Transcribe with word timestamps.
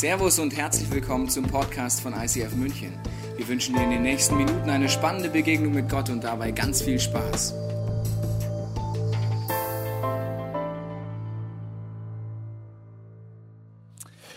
Servus 0.00 0.38
und 0.38 0.56
herzlich 0.56 0.90
willkommen 0.90 1.28
zum 1.28 1.46
Podcast 1.46 2.00
von 2.00 2.14
ICF 2.14 2.54
München. 2.54 2.98
Wir 3.36 3.46
wünschen 3.46 3.74
dir 3.74 3.82
in 3.82 3.90
den 3.90 4.00
nächsten 4.00 4.34
Minuten 4.34 4.70
eine 4.70 4.88
spannende 4.88 5.28
Begegnung 5.28 5.74
mit 5.74 5.90
Gott 5.90 6.08
und 6.08 6.24
dabei 6.24 6.52
ganz 6.52 6.80
viel 6.80 6.98
Spaß. 6.98 7.52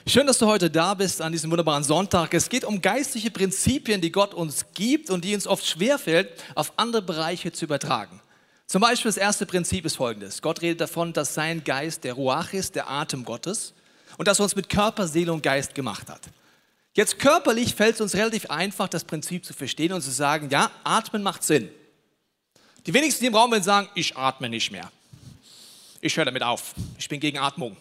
Schön, 0.06 0.28
dass 0.28 0.38
du 0.38 0.48
heute 0.48 0.70
da 0.70 0.96
bist 0.96 1.22
an 1.22 1.32
diesem 1.32 1.50
wunderbaren 1.50 1.86
Sonntag. 1.86 2.34
Es 2.34 2.50
geht 2.50 2.66
um 2.66 2.82
geistliche 2.82 3.32
Prinzipien, 3.32 4.02
die 4.02 4.12
Gott 4.12 4.34
uns 4.34 4.66
gibt 4.74 5.10
und 5.10 5.24
die 5.24 5.34
uns 5.34 5.48
oft 5.48 5.66
schwerfällt, 5.66 6.44
auf 6.56 6.74
andere 6.76 7.04
Bereiche 7.04 7.54
zu 7.54 7.64
übertragen. 7.64 8.20
Zum 8.68 8.82
Beispiel 8.82 9.08
das 9.08 9.18
erste 9.18 9.46
Prinzip 9.46 9.86
ist 9.86 9.96
folgendes. 9.96 10.42
Gott 10.42 10.62
redet 10.62 10.82
davon, 10.82 11.14
dass 11.14 11.34
sein 11.34 11.64
Geist 11.64 12.04
der 12.04 12.16
Ruach 12.16 12.52
ist, 12.52 12.76
der 12.76 12.92
Atem 12.92 13.24
Gottes 13.24 13.74
und 14.18 14.28
dass 14.28 14.40
er 14.40 14.44
uns 14.44 14.56
mit 14.56 14.70
Körper, 14.70 15.08
Seele 15.08 15.34
und 15.34 15.44
Geist 15.44 15.76
gemacht 15.76 16.10
hat. 16.10 16.22
Jetzt 16.94 17.18
körperlich 17.18 17.74
fällt 17.74 17.96
es 17.96 18.02
uns 18.02 18.14
relativ 18.14 18.50
einfach, 18.52 18.88
das 18.88 19.04
Prinzip 19.04 19.46
zu 19.46 19.54
verstehen 19.54 19.94
und 19.94 20.02
zu 20.02 20.12
sagen, 20.12 20.50
ja, 20.52 20.70
atmen 20.84 21.24
macht 21.24 21.44
Sinn. 21.44 21.70
Die 22.86 22.94
wenigsten 22.94 23.26
im 23.26 23.34
Raum 23.34 23.52
werden 23.52 23.64
sagen, 23.64 23.90
ich 23.96 24.16
atme 24.16 24.50
nicht 24.50 24.72
mehr. 24.72 24.92
Ich 26.02 26.18
höre 26.18 26.26
damit 26.26 26.44
auf. 26.44 26.76
Ich 27.00 27.10
bin 27.10 27.20
gegen 27.20 27.40
Atmung. 27.40 27.78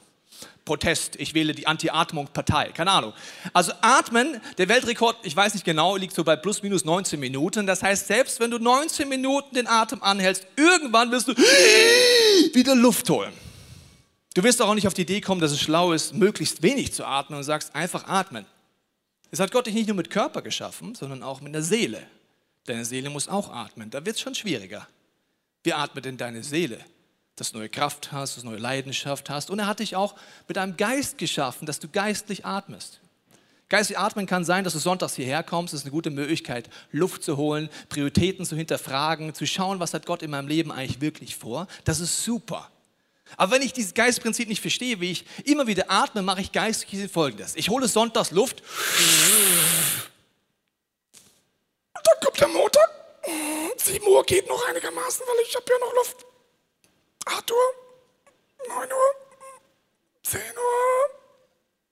Protest, 0.64 1.16
ich 1.16 1.34
wähle 1.34 1.54
die 1.54 1.66
Anti-Atmung-Partei, 1.66 2.70
keine 2.70 2.92
Ahnung. 2.92 3.12
Also 3.52 3.72
atmen, 3.80 4.40
der 4.58 4.68
Weltrekord, 4.68 5.16
ich 5.24 5.34
weiß 5.34 5.54
nicht 5.54 5.64
genau, 5.64 5.96
liegt 5.96 6.14
so 6.14 6.22
bei 6.22 6.36
plus 6.36 6.62
minus 6.62 6.84
19 6.84 7.18
Minuten. 7.18 7.66
Das 7.66 7.82
heißt, 7.82 8.06
selbst 8.06 8.38
wenn 8.38 8.52
du 8.52 8.58
19 8.58 9.08
Minuten 9.08 9.56
den 9.56 9.66
Atem 9.66 10.02
anhältst, 10.02 10.46
irgendwann 10.56 11.10
wirst 11.10 11.28
du 11.28 11.32
wieder 11.34 12.76
Luft 12.76 13.10
holen. 13.10 13.32
Du 14.34 14.42
wirst 14.42 14.62
auch 14.62 14.74
nicht 14.74 14.86
auf 14.86 14.94
die 14.94 15.02
Idee 15.02 15.20
kommen, 15.20 15.40
dass 15.40 15.52
es 15.52 15.60
schlau 15.60 15.92
ist, 15.92 16.14
möglichst 16.14 16.62
wenig 16.62 16.92
zu 16.94 17.04
atmen 17.04 17.36
und 17.36 17.44
sagst 17.44 17.74
einfach 17.74 18.08
atmen. 18.08 18.46
Es 19.30 19.40
hat 19.40 19.52
Gott 19.52 19.66
dich 19.66 19.74
nicht 19.74 19.88
nur 19.88 19.96
mit 19.96 20.10
Körper 20.10 20.42
geschaffen, 20.42 20.94
sondern 20.94 21.22
auch 21.22 21.40
mit 21.40 21.54
der 21.54 21.62
Seele. 21.62 22.06
Deine 22.64 22.84
Seele 22.84 23.10
muss 23.10 23.28
auch 23.28 23.52
atmen. 23.52 23.90
Da 23.90 24.04
wird 24.06 24.16
es 24.16 24.22
schon 24.22 24.34
schwieriger. 24.34 24.86
Wie 25.64 25.74
atmet 25.74 26.04
denn 26.04 26.16
deine 26.16 26.42
Seele? 26.42 26.78
Dass 27.36 27.52
du 27.52 27.58
neue 27.58 27.68
Kraft 27.68 28.12
hast, 28.12 28.36
dass 28.36 28.42
du 28.42 28.50
neue 28.50 28.58
Leidenschaft 28.58 29.28
hast. 29.28 29.50
Und 29.50 29.58
er 29.58 29.66
hat 29.66 29.80
dich 29.80 29.96
auch 29.96 30.14
mit 30.48 30.56
einem 30.56 30.76
Geist 30.76 31.18
geschaffen, 31.18 31.66
dass 31.66 31.80
du 31.80 31.88
geistlich 31.88 32.46
atmest. 32.46 33.00
Geistlich 33.68 33.98
atmen 33.98 34.26
kann 34.26 34.44
sein, 34.44 34.64
dass 34.64 34.74
du 34.74 34.78
sonntags 34.78 35.14
hierher 35.14 35.42
kommst. 35.42 35.72
Das 35.72 35.80
ist 35.80 35.86
eine 35.86 35.92
gute 35.92 36.10
Möglichkeit, 36.10 36.68
Luft 36.90 37.22
zu 37.22 37.36
holen, 37.36 37.68
Prioritäten 37.88 38.44
zu 38.44 38.56
hinterfragen, 38.56 39.34
zu 39.34 39.46
schauen, 39.46 39.80
was 39.80 39.94
hat 39.94 40.06
Gott 40.06 40.22
in 40.22 40.30
meinem 40.30 40.48
Leben 40.48 40.70
eigentlich 40.70 41.00
wirklich 41.00 41.36
vor. 41.36 41.66
Das 41.84 42.00
ist 42.00 42.22
super. 42.22 42.70
Aber 43.36 43.52
wenn 43.52 43.62
ich 43.62 43.72
dieses 43.72 43.94
Geistprinzip 43.94 44.48
nicht 44.48 44.60
verstehe, 44.60 45.00
wie 45.00 45.12
ich 45.12 45.24
immer 45.44 45.66
wieder 45.66 45.90
atme, 45.90 46.22
mache 46.22 46.40
ich 46.40 46.52
geistlich 46.52 47.10
folgendes. 47.10 47.56
Ich 47.56 47.68
hole 47.68 47.88
sonntags 47.88 48.30
Luft. 48.30 48.62
Und 51.94 52.06
dann 52.06 52.20
kommt 52.24 52.40
der 52.40 52.48
Montag. 52.48 52.90
7 53.76 54.06
Uhr 54.06 54.24
geht 54.24 54.48
noch 54.48 54.64
einigermaßen, 54.68 55.24
weil 55.26 55.36
ich 55.46 55.54
habe 55.54 55.64
ja 55.68 55.78
noch 55.78 55.94
Luft. 55.94 56.26
8 57.26 57.50
Uhr, 57.50 57.74
9 58.68 58.92
Uhr, 58.92 59.14
10 60.24 60.40
Uhr, 60.40 61.10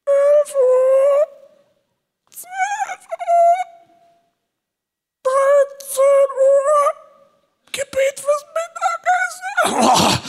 11 0.07 0.55
Uhr, 0.55 1.27
12 2.31 2.47
Uhr, 3.19 3.61
13 5.23 6.03
Uhr. 6.37 7.01
Gebet 7.73 8.21
fürs 8.21 8.45
Mittagessen. 9.71 10.19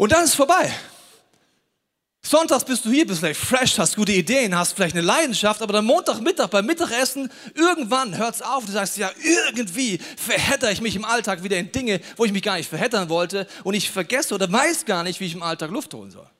Und 0.00 0.12
dann 0.12 0.24
ist 0.24 0.30
es 0.30 0.34
vorbei. 0.34 0.74
Sonntags 2.22 2.64
bist 2.64 2.86
du 2.86 2.90
hier, 2.90 3.06
bist 3.06 3.20
vielleicht 3.20 3.38
fresh, 3.38 3.78
hast 3.78 3.96
gute 3.96 4.12
Ideen, 4.12 4.56
hast 4.56 4.72
vielleicht 4.72 4.94
eine 4.94 5.04
Leidenschaft, 5.04 5.60
aber 5.60 5.74
dann 5.74 5.84
Montagmittag 5.84 6.48
beim 6.48 6.64
Mittagessen, 6.64 7.30
irgendwann 7.54 8.16
hört 8.16 8.36
es 8.36 8.40
auf. 8.40 8.64
Du 8.64 8.72
sagst, 8.72 8.96
ja, 8.96 9.10
irgendwie 9.22 9.98
verhedder 10.16 10.72
ich 10.72 10.80
mich 10.80 10.96
im 10.96 11.04
Alltag 11.04 11.42
wieder 11.42 11.58
in 11.58 11.70
Dinge, 11.70 12.00
wo 12.16 12.24
ich 12.24 12.32
mich 12.32 12.42
gar 12.42 12.56
nicht 12.56 12.70
verheddern 12.70 13.10
wollte 13.10 13.46
und 13.62 13.74
ich 13.74 13.90
vergesse 13.90 14.34
oder 14.34 14.50
weiß 14.50 14.86
gar 14.86 15.02
nicht, 15.02 15.20
wie 15.20 15.26
ich 15.26 15.34
im 15.34 15.42
Alltag 15.42 15.70
Luft 15.70 15.92
holen 15.92 16.10
soll. 16.10 16.30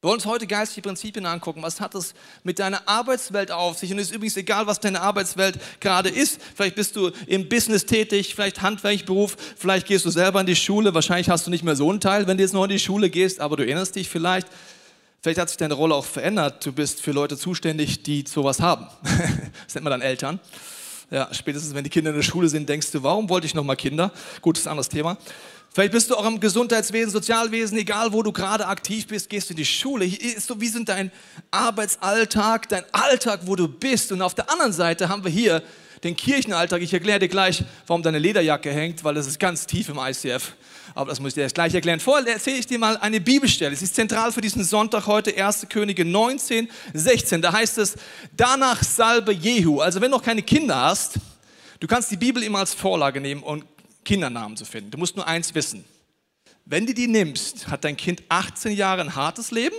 Wir 0.00 0.10
wollen 0.10 0.18
uns 0.18 0.26
heute 0.26 0.46
geistliche 0.46 0.82
Prinzipien 0.82 1.26
angucken. 1.26 1.60
Was 1.60 1.80
hat 1.80 1.96
es 1.96 2.14
mit 2.44 2.60
deiner 2.60 2.86
Arbeitswelt 2.86 3.50
auf 3.50 3.78
sich? 3.78 3.90
Und 3.90 3.98
es 3.98 4.10
ist 4.10 4.14
übrigens 4.14 4.36
egal, 4.36 4.68
was 4.68 4.78
deine 4.78 5.00
Arbeitswelt 5.00 5.58
gerade 5.80 6.08
ist. 6.08 6.40
Vielleicht 6.54 6.76
bist 6.76 6.94
du 6.94 7.10
im 7.26 7.48
Business 7.48 7.84
tätig, 7.84 8.36
vielleicht 8.36 8.62
Handwerkberuf, 8.62 9.36
vielleicht 9.56 9.88
gehst 9.88 10.04
du 10.04 10.10
selber 10.10 10.40
in 10.40 10.46
die 10.46 10.54
Schule. 10.54 10.94
Wahrscheinlich 10.94 11.28
hast 11.28 11.48
du 11.48 11.50
nicht 11.50 11.64
mehr 11.64 11.74
so 11.74 11.90
einen 11.90 12.00
Teil, 12.00 12.28
wenn 12.28 12.36
du 12.36 12.44
jetzt 12.44 12.52
noch 12.52 12.62
in 12.62 12.70
die 12.70 12.78
Schule 12.78 13.10
gehst, 13.10 13.40
aber 13.40 13.56
du 13.56 13.64
erinnerst 13.64 13.96
dich 13.96 14.08
vielleicht. 14.08 14.46
Vielleicht 15.20 15.40
hat 15.40 15.48
sich 15.48 15.58
deine 15.58 15.74
Rolle 15.74 15.96
auch 15.96 16.04
verändert. 16.04 16.64
Du 16.64 16.70
bist 16.70 17.02
für 17.02 17.10
Leute 17.10 17.36
zuständig, 17.36 18.04
die 18.04 18.24
sowas 18.24 18.60
haben. 18.60 18.86
Das 19.66 19.74
nennt 19.74 19.82
man 19.82 19.90
dann 19.90 20.00
Eltern. 20.00 20.38
Ja, 21.10 21.28
spätestens 21.32 21.74
wenn 21.74 21.82
die 21.82 21.90
Kinder 21.90 22.10
in 22.10 22.16
der 22.16 22.22
Schule 22.22 22.48
sind, 22.48 22.68
denkst 22.68 22.92
du, 22.92 23.02
warum 23.02 23.28
wollte 23.28 23.46
ich 23.46 23.54
noch 23.54 23.64
mal 23.64 23.74
Kinder? 23.74 24.12
Gut, 24.42 24.58
ist 24.58 24.68
ein 24.68 24.70
anderes 24.70 24.90
Thema. 24.90 25.18
Vielleicht 25.72 25.92
bist 25.92 26.10
du 26.10 26.16
auch 26.16 26.26
im 26.26 26.40
Gesundheitswesen, 26.40 27.10
Sozialwesen, 27.10 27.78
egal 27.78 28.12
wo 28.12 28.22
du 28.22 28.32
gerade 28.32 28.66
aktiv 28.66 29.06
bist, 29.06 29.28
gehst 29.28 29.48
du 29.48 29.52
in 29.52 29.58
die 29.58 29.64
Schule. 29.64 30.10
So, 30.38 30.60
wie 30.60 30.68
sind 30.68 30.88
dein 30.88 31.12
Arbeitsalltag, 31.50 32.68
dein 32.68 32.84
Alltag, 32.92 33.40
wo 33.44 33.54
du 33.54 33.68
bist? 33.68 34.10
Und 34.10 34.22
auf 34.22 34.34
der 34.34 34.50
anderen 34.50 34.72
Seite 34.72 35.08
haben 35.08 35.22
wir 35.22 35.30
hier 35.30 35.62
den 36.04 36.16
Kirchenalltag. 36.16 36.80
Ich 36.82 36.92
erkläre 36.92 37.18
dir 37.18 37.28
gleich, 37.28 37.64
warum 37.86 38.02
deine 38.02 38.18
Lederjacke 38.18 38.70
hängt, 38.70 39.04
weil 39.04 39.14
das 39.14 39.26
ist 39.26 39.38
ganz 39.38 39.66
tief 39.66 39.88
im 39.88 39.98
ICF. 39.98 40.54
Aber 40.94 41.10
das 41.10 41.20
muss 41.20 41.28
ich 41.28 41.34
dir 41.34 41.42
jetzt 41.42 41.54
gleich 41.54 41.74
erklären. 41.74 42.00
Vorher 42.00 42.26
erzähle 42.32 42.56
ich 42.56 42.66
dir 42.66 42.78
mal 42.78 42.96
eine 42.96 43.20
Bibelstelle. 43.20 43.72
Es 43.72 43.82
ist 43.82 43.94
zentral 43.94 44.32
für 44.32 44.40
diesen 44.40 44.64
Sonntag 44.64 45.06
heute, 45.06 45.36
1. 45.36 45.66
Könige 45.68 46.04
19, 46.04 46.68
16. 46.94 47.42
Da 47.42 47.52
heißt 47.52 47.78
es, 47.78 47.94
danach 48.36 48.82
salbe 48.82 49.32
Jehu. 49.32 49.80
Also 49.80 50.00
wenn 50.00 50.10
du 50.10 50.16
noch 50.16 50.24
keine 50.24 50.42
Kinder 50.42 50.76
hast, 50.76 51.14
du 51.78 51.86
kannst 51.86 52.10
die 52.10 52.16
Bibel 52.16 52.42
immer 52.42 52.60
als 52.60 52.74
Vorlage 52.74 53.20
nehmen 53.20 53.42
und 53.42 53.64
Kindernamen 54.08 54.56
zu 54.56 54.64
finden. 54.64 54.90
Du 54.90 54.96
musst 54.96 55.16
nur 55.16 55.26
eins 55.26 55.54
wissen. 55.54 55.84
Wenn 56.64 56.86
du 56.86 56.94
die 56.94 57.08
nimmst, 57.08 57.68
hat 57.68 57.84
dein 57.84 57.94
Kind 57.94 58.22
18 58.30 58.72
Jahre 58.72 59.02
ein 59.02 59.14
hartes 59.14 59.50
Leben, 59.50 59.76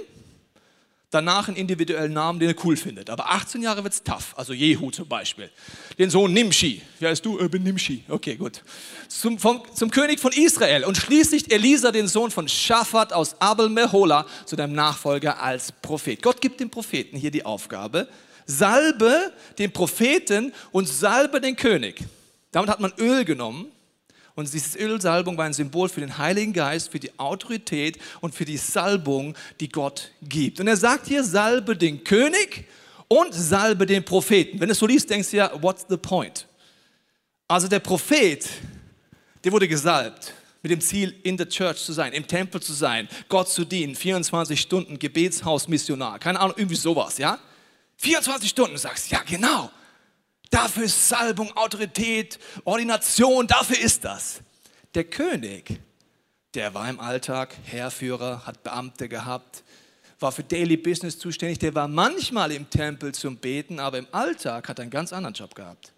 danach 1.09 1.47
einen 1.47 1.57
individuellen 1.57 2.13
Namen, 2.13 2.39
den 2.39 2.49
er 2.49 2.55
cool 2.63 2.77
findet. 2.77 3.09
Aber 3.09 3.31
18 3.31 3.63
Jahre 3.63 3.83
wird 3.83 3.95
es 3.95 4.03
tough. 4.03 4.35
Also 4.37 4.53
Jehu 4.53 4.91
zum 4.91 5.07
Beispiel. 5.07 5.49
Den 5.97 6.11
Sohn 6.11 6.31
Nimshi. 6.31 6.83
Wie 6.99 7.07
heißt 7.07 7.25
du? 7.25 7.39
Ich 7.39 7.49
bin 7.49 7.63
Nimshi. 7.63 8.03
Okay, 8.07 8.35
gut. 8.35 8.61
Zum, 9.07 9.39
vom, 9.39 9.63
zum 9.73 9.89
König 9.89 10.19
von 10.19 10.31
Israel. 10.31 10.85
Und 10.85 10.97
schließlich 10.97 11.51
Elisa, 11.51 11.91
den 11.91 12.07
Sohn 12.07 12.29
von 12.29 12.47
Shaphat 12.47 13.13
aus 13.13 13.35
Abel 13.41 13.67
Mehola, 13.67 14.27
zu 14.45 14.55
deinem 14.55 14.73
Nachfolger 14.73 15.41
als 15.41 15.71
Prophet. 15.71 16.21
Gott 16.21 16.39
gibt 16.39 16.59
dem 16.59 16.69
Propheten 16.69 17.17
hier 17.17 17.31
die 17.31 17.45
Aufgabe, 17.45 18.07
salbe 18.45 19.33
den 19.57 19.71
Propheten 19.71 20.53
und 20.71 20.87
salbe 20.87 21.41
den 21.41 21.55
König. 21.55 22.03
Damit 22.51 22.69
hat 22.69 22.79
man 22.79 22.93
Öl 22.99 23.25
genommen 23.25 23.71
und 24.39 24.53
diese 24.53 24.79
Ölsalbung 24.79 25.37
war 25.37 25.45
ein 25.45 25.53
Symbol 25.53 25.89
für 25.89 25.99
den 25.99 26.17
Heiligen 26.17 26.53
Geist, 26.53 26.91
für 26.91 26.99
die 26.99 27.17
Autorität 27.19 27.99
und 28.21 28.33
für 28.33 28.45
die 28.45 28.57
Salbung, 28.57 29.35
die 29.59 29.69
Gott 29.69 30.11
gibt. 30.21 30.59
Und 30.59 30.67
er 30.67 30.77
sagt 30.77 31.07
hier, 31.07 31.23
salbe 31.23 31.75
den 31.75 32.03
König 32.03 32.65
und 33.07 33.33
salbe 33.33 33.85
den 33.85 34.03
Propheten. 34.03 34.59
Wenn 34.59 34.69
du 34.69 34.73
es 34.73 34.79
so 34.79 34.87
liest, 34.87 35.09
denkst 35.09 35.31
du 35.31 35.37
ja, 35.37 35.51
what's 35.61 35.85
the 35.89 35.97
point? 35.97 36.47
Also 37.47 37.67
der 37.67 37.79
Prophet, 37.79 38.47
der 39.43 39.51
wurde 39.51 39.67
gesalbt 39.67 40.33
mit 40.61 40.71
dem 40.71 40.81
Ziel, 40.81 41.15
in 41.23 41.37
der 41.37 41.49
Church 41.49 41.83
zu 41.83 41.93
sein, 41.93 42.13
im 42.13 42.27
Tempel 42.27 42.61
zu 42.61 42.73
sein, 42.73 43.07
Gott 43.27 43.49
zu 43.49 43.65
dienen, 43.65 43.95
24 43.95 44.59
Stunden 44.59 44.99
Gebetshaus, 44.99 45.67
Missionar, 45.67 46.19
keine 46.19 46.39
Ahnung, 46.39 46.55
irgendwie 46.57 46.75
sowas, 46.75 47.17
ja? 47.17 47.39
24 47.97 48.49
Stunden, 48.49 48.73
du 48.73 48.79
sagst, 48.79 49.09
ja 49.11 49.21
genau, 49.25 49.71
Dafür 50.49 50.83
ist 50.83 51.07
Salbung, 51.07 51.55
Autorität, 51.55 52.39
Ordination, 52.63 53.45
dafür 53.45 53.79
ist 53.79 54.03
das. 54.03 54.41
Der 54.95 55.03
König, 55.03 55.79
der 56.55 56.73
war 56.73 56.89
im 56.89 56.99
Alltag 56.99 57.55
Heerführer, 57.65 58.45
hat 58.45 58.63
Beamte 58.63 59.07
gehabt, 59.07 59.63
war 60.19 60.31
für 60.31 60.43
Daily 60.43 60.75
Business 60.75 61.19
zuständig, 61.19 61.59
der 61.59 61.75
war 61.75 61.87
manchmal 61.87 62.51
im 62.51 62.69
Tempel 62.69 63.13
zum 63.13 63.37
Beten, 63.37 63.79
aber 63.79 63.99
im 63.99 64.07
Alltag 64.11 64.67
hat 64.67 64.79
er 64.79 64.83
einen 64.83 64.91
ganz 64.91 65.13
anderen 65.13 65.35
Job 65.35 65.53
gehabt. 65.53 65.93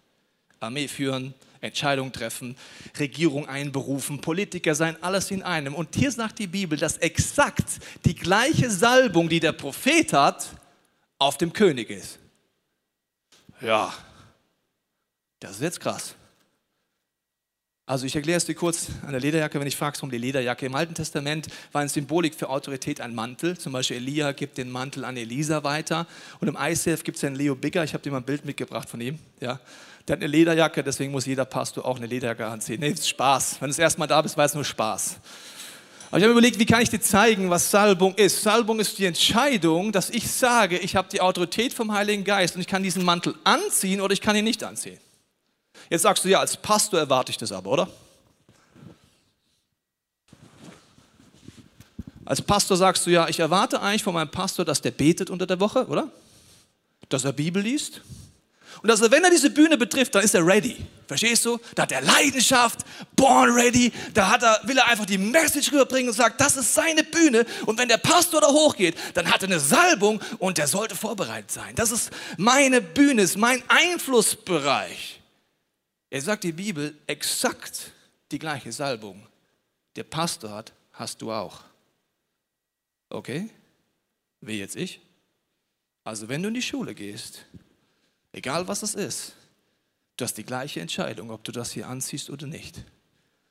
Armee 0.60 0.86
führen, 0.86 1.34
Entscheidungen 1.60 2.12
treffen, 2.12 2.56
Regierung 2.98 3.48
einberufen, 3.48 4.20
Politiker 4.20 4.74
sein, 4.74 4.96
alles 5.02 5.30
in 5.30 5.42
einem. 5.42 5.74
Und 5.74 5.94
hier 5.94 6.12
sagt 6.12 6.38
die 6.38 6.46
Bibel, 6.46 6.78
dass 6.78 6.98
exakt 6.98 7.80
die 8.04 8.14
gleiche 8.14 8.70
Salbung, 8.70 9.28
die 9.28 9.40
der 9.40 9.52
Prophet 9.52 10.12
hat, 10.12 10.48
auf 11.18 11.38
dem 11.38 11.52
König 11.52 11.90
ist. 11.90 12.18
Ja, 13.60 13.92
das 15.42 15.56
ist 15.56 15.62
jetzt 15.62 15.80
krass. 15.80 16.14
Also 17.84 18.06
ich 18.06 18.14
erkläre 18.14 18.36
es 18.36 18.46
dir 18.46 18.54
kurz 18.54 18.86
an 19.04 19.10
der 19.10 19.20
Lederjacke, 19.20 19.58
wenn 19.58 19.66
ich 19.66 19.76
fragst, 19.76 20.00
warum 20.00 20.12
die 20.12 20.18
Lederjacke. 20.18 20.66
Im 20.66 20.74
Alten 20.74 20.94
Testament 20.94 21.48
war 21.72 21.80
eine 21.80 21.90
Symbolik 21.90 22.34
für 22.34 22.48
Autorität 22.48 23.00
ein 23.00 23.14
Mantel. 23.14 23.58
Zum 23.58 23.72
Beispiel 23.72 23.96
Elia 23.96 24.32
gibt 24.32 24.56
den 24.56 24.70
Mantel 24.70 25.04
an 25.04 25.16
Elisa 25.16 25.64
weiter. 25.64 26.06
Und 26.40 26.46
im 26.46 26.56
ICF 26.58 27.02
gibt 27.02 27.18
es 27.18 27.24
einen 27.24 27.34
Leo 27.34 27.56
Bigger, 27.56 27.82
ich 27.82 27.92
habe 27.92 28.02
dir 28.02 28.12
mal 28.12 28.18
ein 28.18 28.24
Bild 28.24 28.44
mitgebracht 28.44 28.88
von 28.88 29.00
ihm. 29.00 29.18
Ja. 29.40 29.58
Der 30.06 30.16
hat 30.16 30.22
eine 30.22 30.28
Lederjacke, 30.28 30.82
deswegen 30.84 31.12
muss 31.12 31.26
jeder 31.26 31.44
Pastor 31.44 31.84
auch 31.84 31.96
eine 31.96 32.06
Lederjacke 32.06 32.46
anziehen. 32.46 32.80
Nee, 32.80 32.90
ist 32.90 33.08
Spaß. 33.08 33.56
Wenn 33.60 33.68
du 33.68 33.72
das 33.72 33.78
erste 33.78 33.98
Mal 33.98 34.06
da 34.06 34.22
bist, 34.22 34.36
war 34.36 34.44
es 34.44 34.54
nur 34.54 34.64
Spaß. 34.64 35.16
Aber 36.10 36.18
ich 36.18 36.24
habe 36.24 36.32
überlegt, 36.32 36.58
wie 36.58 36.66
kann 36.66 36.82
ich 36.82 36.90
dir 36.90 37.00
zeigen, 37.00 37.50
was 37.50 37.70
Salbung 37.70 38.14
ist? 38.14 38.42
Salbung 38.42 38.78
ist 38.80 38.98
die 38.98 39.06
Entscheidung, 39.06 39.92
dass 39.92 40.10
ich 40.10 40.30
sage, 40.30 40.78
ich 40.78 40.94
habe 40.94 41.08
die 41.10 41.20
Autorität 41.20 41.72
vom 41.72 41.92
Heiligen 41.92 42.22
Geist 42.22 42.54
und 42.54 42.60
ich 42.60 42.66
kann 42.66 42.82
diesen 42.82 43.04
Mantel 43.04 43.34
anziehen 43.44 44.00
oder 44.00 44.12
ich 44.12 44.20
kann 44.20 44.36
ihn 44.36 44.44
nicht 44.44 44.62
anziehen. 44.62 44.98
Jetzt 45.90 46.02
sagst 46.02 46.24
du, 46.24 46.28
ja, 46.28 46.40
als 46.40 46.56
Pastor 46.56 47.00
erwarte 47.00 47.30
ich 47.30 47.38
das 47.38 47.52
aber, 47.52 47.70
oder? 47.70 47.88
Als 52.24 52.40
Pastor 52.40 52.76
sagst 52.76 53.06
du, 53.06 53.10
ja, 53.10 53.28
ich 53.28 53.40
erwarte 53.40 53.80
eigentlich 53.80 54.02
von 54.02 54.14
meinem 54.14 54.30
Pastor, 54.30 54.64
dass 54.64 54.80
der 54.80 54.92
betet 54.92 55.28
unter 55.28 55.46
der 55.46 55.60
Woche, 55.60 55.86
oder? 55.86 56.10
Dass 57.08 57.24
er 57.24 57.32
Bibel 57.32 57.62
liest, 57.62 58.00
und 58.80 58.88
dass 58.88 59.00
er, 59.00 59.10
wenn 59.10 59.22
er 59.22 59.30
diese 59.30 59.50
Bühne 59.50 59.76
betrifft, 59.76 60.14
dann 60.14 60.24
ist 60.24 60.34
er 60.34 60.46
ready. 60.46 60.76
Verstehst 61.06 61.44
du? 61.44 61.58
Da 61.74 61.82
hat 61.82 61.92
er 61.92 62.00
Leidenschaft, 62.00 62.80
born 63.14 63.50
ready. 63.50 63.92
Da 64.14 64.30
hat 64.30 64.42
er, 64.42 64.60
will 64.64 64.76
er 64.78 64.88
einfach 64.88 65.04
die 65.04 65.18
Message 65.18 65.70
rüberbringen 65.72 66.08
und 66.08 66.16
sagt, 66.16 66.40
das 66.40 66.56
ist 66.56 66.74
seine 66.74 67.04
Bühne. 67.04 67.44
Und 67.66 67.78
wenn 67.78 67.88
der 67.88 67.98
Pastor 67.98 68.40
da 68.40 68.48
hochgeht, 68.48 68.96
dann 69.14 69.30
hat 69.30 69.42
er 69.42 69.48
eine 69.48 69.60
Salbung 69.60 70.20
und 70.38 70.58
der 70.58 70.66
sollte 70.66 70.96
vorbereitet 70.96 71.50
sein. 71.52 71.74
Das 71.76 71.92
ist 71.92 72.10
meine 72.38 72.80
Bühne, 72.80 73.22
ist 73.22 73.36
mein 73.36 73.62
Einflussbereich. 73.68 75.21
Er 76.12 76.20
sagt 76.20 76.44
die 76.44 76.52
Bibel 76.52 76.94
exakt 77.06 77.90
die 78.30 78.38
gleiche 78.38 78.70
Salbung. 78.70 79.26
Der 79.96 80.04
Pastor 80.04 80.50
hat, 80.50 80.72
hast 80.92 81.22
du 81.22 81.32
auch. 81.32 81.62
Okay? 83.08 83.48
Wie 84.42 84.58
jetzt 84.58 84.76
ich? 84.76 85.00
Also 86.04 86.28
wenn 86.28 86.42
du 86.42 86.48
in 86.48 86.54
die 86.54 86.60
Schule 86.60 86.94
gehst, 86.94 87.46
Egal 88.32 88.66
was 88.66 88.82
es 88.82 88.94
ist, 88.94 89.34
du 90.16 90.24
hast 90.24 90.38
die 90.38 90.44
gleiche 90.44 90.80
Entscheidung, 90.80 91.30
ob 91.30 91.44
du 91.44 91.52
das 91.52 91.70
hier 91.70 91.86
anziehst 91.86 92.30
oder 92.30 92.46
nicht. 92.46 92.82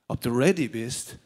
Ob 0.08 0.22
du 0.22 0.32
ready 0.32 0.68
bist 0.68 1.18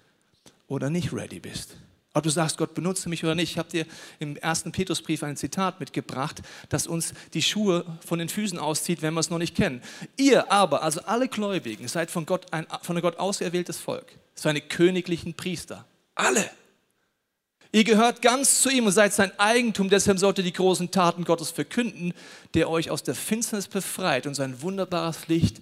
oder 0.68 0.90
nicht 0.90 1.14
ready 1.14 1.40
bist. 1.40 1.78
Ob 2.16 2.24
du 2.24 2.30
sagst, 2.30 2.58
Gott 2.58 2.74
benutze 2.74 3.10
mich 3.10 3.26
oder 3.26 3.36
nicht. 3.36 3.52
Ich 3.52 3.58
habe 3.58 3.70
dir 3.70 3.86
im 4.20 4.38
ersten 4.38 4.72
Petrusbrief 4.72 5.22
ein 5.22 5.36
Zitat 5.36 5.82
mitgebracht, 5.82 6.42
das 6.70 6.88
uns 6.88 7.14
die 7.34 7.42
Schuhe 7.42 7.86
von 8.08 8.20
den 8.20 8.30
Füßen 8.30 8.58
auszieht, 8.58 9.02
wenn 9.02 9.14
wir 9.14 9.20
es 9.20 9.30
noch 9.30 9.38
nicht 9.38 9.54
kennen. 9.54 9.82
Ihr 10.16 10.50
aber, 10.50 10.82
also 10.82 11.02
alle 11.02 11.28
Gläubigen, 11.28 11.90
seid 11.90 12.10
von 12.10 12.26
Gott 12.26 12.54
ein 12.54 12.68
von 12.84 13.00
Gott 13.02 13.18
auserwähltes 13.20 13.80
Volk, 13.80 14.06
seine 14.34 14.62
königlichen 14.62 15.34
Priester. 15.34 15.84
Alle. 16.16 16.50
Ihr 17.74 17.84
gehört 17.84 18.22
ganz 18.22 18.62
zu 18.62 18.70
ihm 18.70 18.86
und 18.86 18.94
seid 18.94 19.14
sein 19.14 19.38
Eigentum, 19.38 19.90
deshalb 19.90 20.18
sollt 20.18 20.38
ihr 20.38 20.46
die 20.46 20.54
großen 20.54 20.92
Taten 20.92 21.26
Gottes 21.26 21.52
verkünden, 21.52 22.14
der 22.54 22.70
euch 22.70 22.92
aus 22.92 23.04
der 23.04 23.16
Finsternis 23.16 23.68
befreit 23.68 24.26
und 24.26 24.36
sein 24.36 24.62
wunderbares 24.62 25.28
Licht 25.28 25.58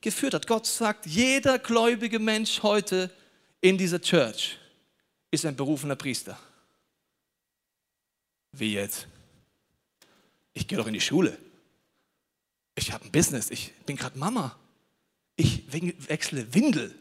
geführt 0.00 0.32
hat. 0.32 0.46
Gott 0.46 0.64
sagt, 0.64 1.04
jeder 1.04 1.58
gläubige 1.58 2.18
Mensch 2.18 2.62
heute 2.62 3.10
in 3.60 3.76
dieser 3.76 4.00
Church 4.00 4.58
ist 5.30 5.44
ein 5.46 5.56
berufener 5.56 5.96
Priester. 5.96 6.38
Wie 8.52 8.74
jetzt? 8.74 9.06
Ich 10.54 10.66
gehe 10.66 10.78
doch 10.78 10.86
in 10.86 10.94
die 10.94 11.00
Schule. 11.00 11.38
Ich 12.74 12.92
habe 12.92 13.04
ein 13.04 13.12
Business. 13.12 13.50
Ich 13.50 13.72
bin 13.86 13.96
gerade 13.96 14.18
Mama. 14.18 14.56
Ich 15.36 15.64
wechsle 16.08 16.52
Windel. 16.54 16.94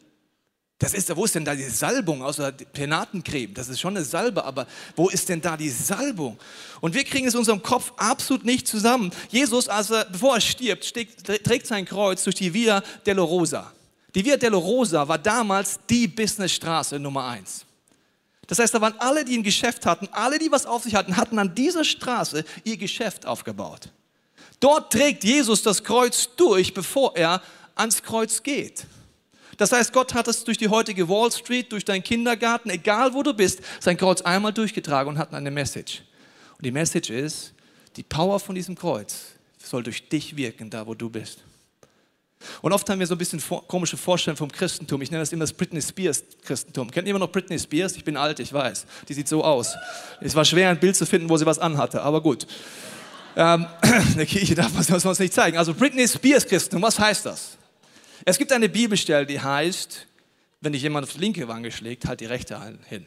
Das 0.79 0.93
ist, 0.93 1.15
wo 1.15 1.25
ist 1.25 1.33
denn 1.33 1.45
da 1.45 1.55
die 1.55 1.63
Salbung 1.63 2.21
außer 2.21 2.51
Penatencreme? 2.51 3.53
Das 3.55 3.67
ist 3.67 3.79
schon 3.79 3.97
eine 3.97 4.05
Salbe, 4.05 4.45
aber 4.45 4.67
wo 4.95 5.09
ist 5.09 5.27
denn 5.27 5.41
da 5.41 5.57
die 5.57 5.71
Salbung? 5.71 6.37
Und 6.81 6.93
wir 6.93 7.03
kriegen 7.03 7.27
es 7.27 7.33
in 7.33 7.39
unserem 7.39 7.63
Kopf 7.63 7.93
absolut 7.97 8.45
nicht 8.45 8.67
zusammen. 8.67 9.11
Jesus, 9.29 9.69
als 9.69 9.89
er, 9.89 10.05
bevor 10.05 10.35
er 10.35 10.41
stirbt, 10.41 10.85
steht, 10.85 11.25
trägt 11.25 11.65
sein 11.65 11.85
Kreuz 11.85 12.23
durch 12.23 12.35
die 12.35 12.53
Via 12.53 12.83
Dolorosa. 13.03 13.73
Die 14.13 14.23
Via 14.23 14.37
Dolorosa 14.37 15.07
war 15.07 15.17
damals 15.17 15.79
die 15.89 16.07
Businessstraße 16.07 16.99
Nummer 16.99 17.25
eins. 17.25 17.66
Das 18.47 18.59
heißt, 18.59 18.73
da 18.73 18.81
waren 18.81 18.95
alle, 18.99 19.25
die 19.25 19.37
ein 19.37 19.43
Geschäft 19.43 19.85
hatten, 19.85 20.07
alle, 20.11 20.39
die 20.39 20.51
was 20.51 20.65
auf 20.65 20.83
sich 20.83 20.95
hatten, 20.95 21.17
hatten 21.17 21.37
an 21.37 21.53
dieser 21.53 21.83
Straße 21.83 22.45
ihr 22.63 22.77
Geschäft 22.77 23.25
aufgebaut. 23.25 23.89
Dort 24.59 24.91
trägt 24.91 25.23
Jesus 25.23 25.61
das 25.61 25.83
Kreuz 25.83 26.29
durch, 26.35 26.73
bevor 26.73 27.15
er 27.15 27.41
ans 27.75 28.01
Kreuz 28.01 28.41
geht. 28.41 28.85
Das 29.57 29.71
heißt, 29.71 29.91
Gott 29.91 30.13
hat 30.13 30.27
es 30.27 30.43
durch 30.43 30.57
die 30.57 30.69
heutige 30.69 31.09
Wall 31.09 31.31
Street, 31.31 31.71
durch 31.71 31.83
deinen 31.83 32.03
Kindergarten, 32.03 32.69
egal 32.69 33.13
wo 33.13 33.23
du 33.23 33.33
bist, 33.33 33.59
sein 33.79 33.97
Kreuz 33.97 34.21
einmal 34.21 34.53
durchgetragen 34.53 35.13
und 35.13 35.17
hat 35.17 35.33
eine 35.33 35.51
Message. 35.51 36.03
Und 36.57 36.65
die 36.65 36.71
Message 36.71 37.09
ist, 37.09 37.53
die 37.95 38.03
Power 38.03 38.39
von 38.39 38.55
diesem 38.55 38.75
Kreuz 38.75 39.15
soll 39.57 39.83
durch 39.83 40.07
dich 40.07 40.37
wirken, 40.37 40.69
da 40.69 40.85
wo 40.85 40.93
du 40.93 41.09
bist. 41.09 41.39
Und 42.61 42.71
oft 42.71 42.89
haben 42.89 42.99
wir 42.99 43.07
so 43.07 43.15
ein 43.15 43.17
bisschen 43.17 43.41
komische 43.67 43.97
Vorstellungen 43.97 44.37
vom 44.37 44.51
Christentum. 44.51 45.01
Ich 45.01 45.11
nenne 45.11 45.21
das 45.21 45.31
immer 45.31 45.43
das 45.43 45.53
Britney 45.53 45.81
Spears 45.81 46.23
Christentum. 46.43 46.91
Kennt 46.91 47.07
ihr 47.07 47.11
immer 47.11 47.19
noch 47.19 47.31
Britney 47.31 47.57
Spears? 47.57 47.95
Ich 47.95 48.03
bin 48.03 48.15
alt, 48.15 48.39
ich 48.39 48.53
weiß. 48.53 48.85
Die 49.07 49.13
sieht 49.13 49.27
so 49.27 49.43
aus. 49.43 49.75
Es 50.21 50.35
war 50.35 50.45
schwer, 50.45 50.69
ein 50.69 50.79
Bild 50.79 50.95
zu 50.95 51.05
finden, 51.05 51.29
wo 51.29 51.37
sie 51.37 51.45
was 51.45 51.59
anhatte, 51.59 52.01
aber 52.01 52.21
gut. 52.21 52.47
Ähm, 53.35 53.65
der 54.15 54.25
Kirche 54.25 54.55
darf 54.55 54.73
man 54.73 54.81
es 55.11 55.19
nicht 55.19 55.33
zeigen. 55.33 55.57
Also 55.57 55.73
Britney 55.73 56.07
Spears 56.07 56.45
Christentum, 56.45 56.81
was 56.81 56.99
heißt 56.99 57.25
das? 57.25 57.57
Es 58.25 58.37
gibt 58.37 58.51
eine 58.51 58.69
Bibelstelle, 58.69 59.25
die 59.25 59.39
heißt, 59.39 60.07
wenn 60.61 60.73
dich 60.73 60.81
jemand 60.81 61.07
auf 61.07 61.13
die 61.13 61.19
linke 61.19 61.47
Wange 61.47 61.71
schlägt, 61.71 62.05
halt 62.05 62.19
die 62.19 62.25
rechte 62.25 62.59
hin. 62.87 63.05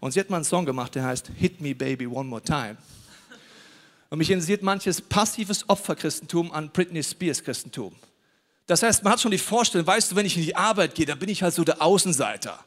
Und 0.00 0.12
sie 0.12 0.20
hat 0.20 0.30
mal 0.30 0.36
einen 0.36 0.44
Song 0.44 0.64
gemacht, 0.64 0.94
der 0.94 1.04
heißt 1.04 1.30
Hit 1.36 1.60
Me 1.60 1.74
Baby 1.74 2.06
One 2.06 2.28
More 2.28 2.42
Time. 2.42 2.76
Und 4.10 4.18
mich 4.18 4.30
interessiert 4.30 4.62
manches 4.62 5.00
passives 5.00 5.68
Opferchristentum 5.68 6.52
an 6.52 6.70
Britney 6.70 7.02
Spears 7.02 7.42
Christentum. 7.42 7.94
Das 8.66 8.82
heißt, 8.82 9.02
man 9.02 9.12
hat 9.12 9.20
schon 9.20 9.30
die 9.30 9.38
Vorstellung, 9.38 9.86
weißt 9.86 10.12
du, 10.12 10.16
wenn 10.16 10.26
ich 10.26 10.36
in 10.36 10.42
die 10.42 10.54
Arbeit 10.54 10.94
gehe, 10.94 11.06
dann 11.06 11.18
bin 11.18 11.28
ich 11.28 11.42
halt 11.42 11.54
so 11.54 11.64
der 11.64 11.80
Außenseiter. 11.80 12.58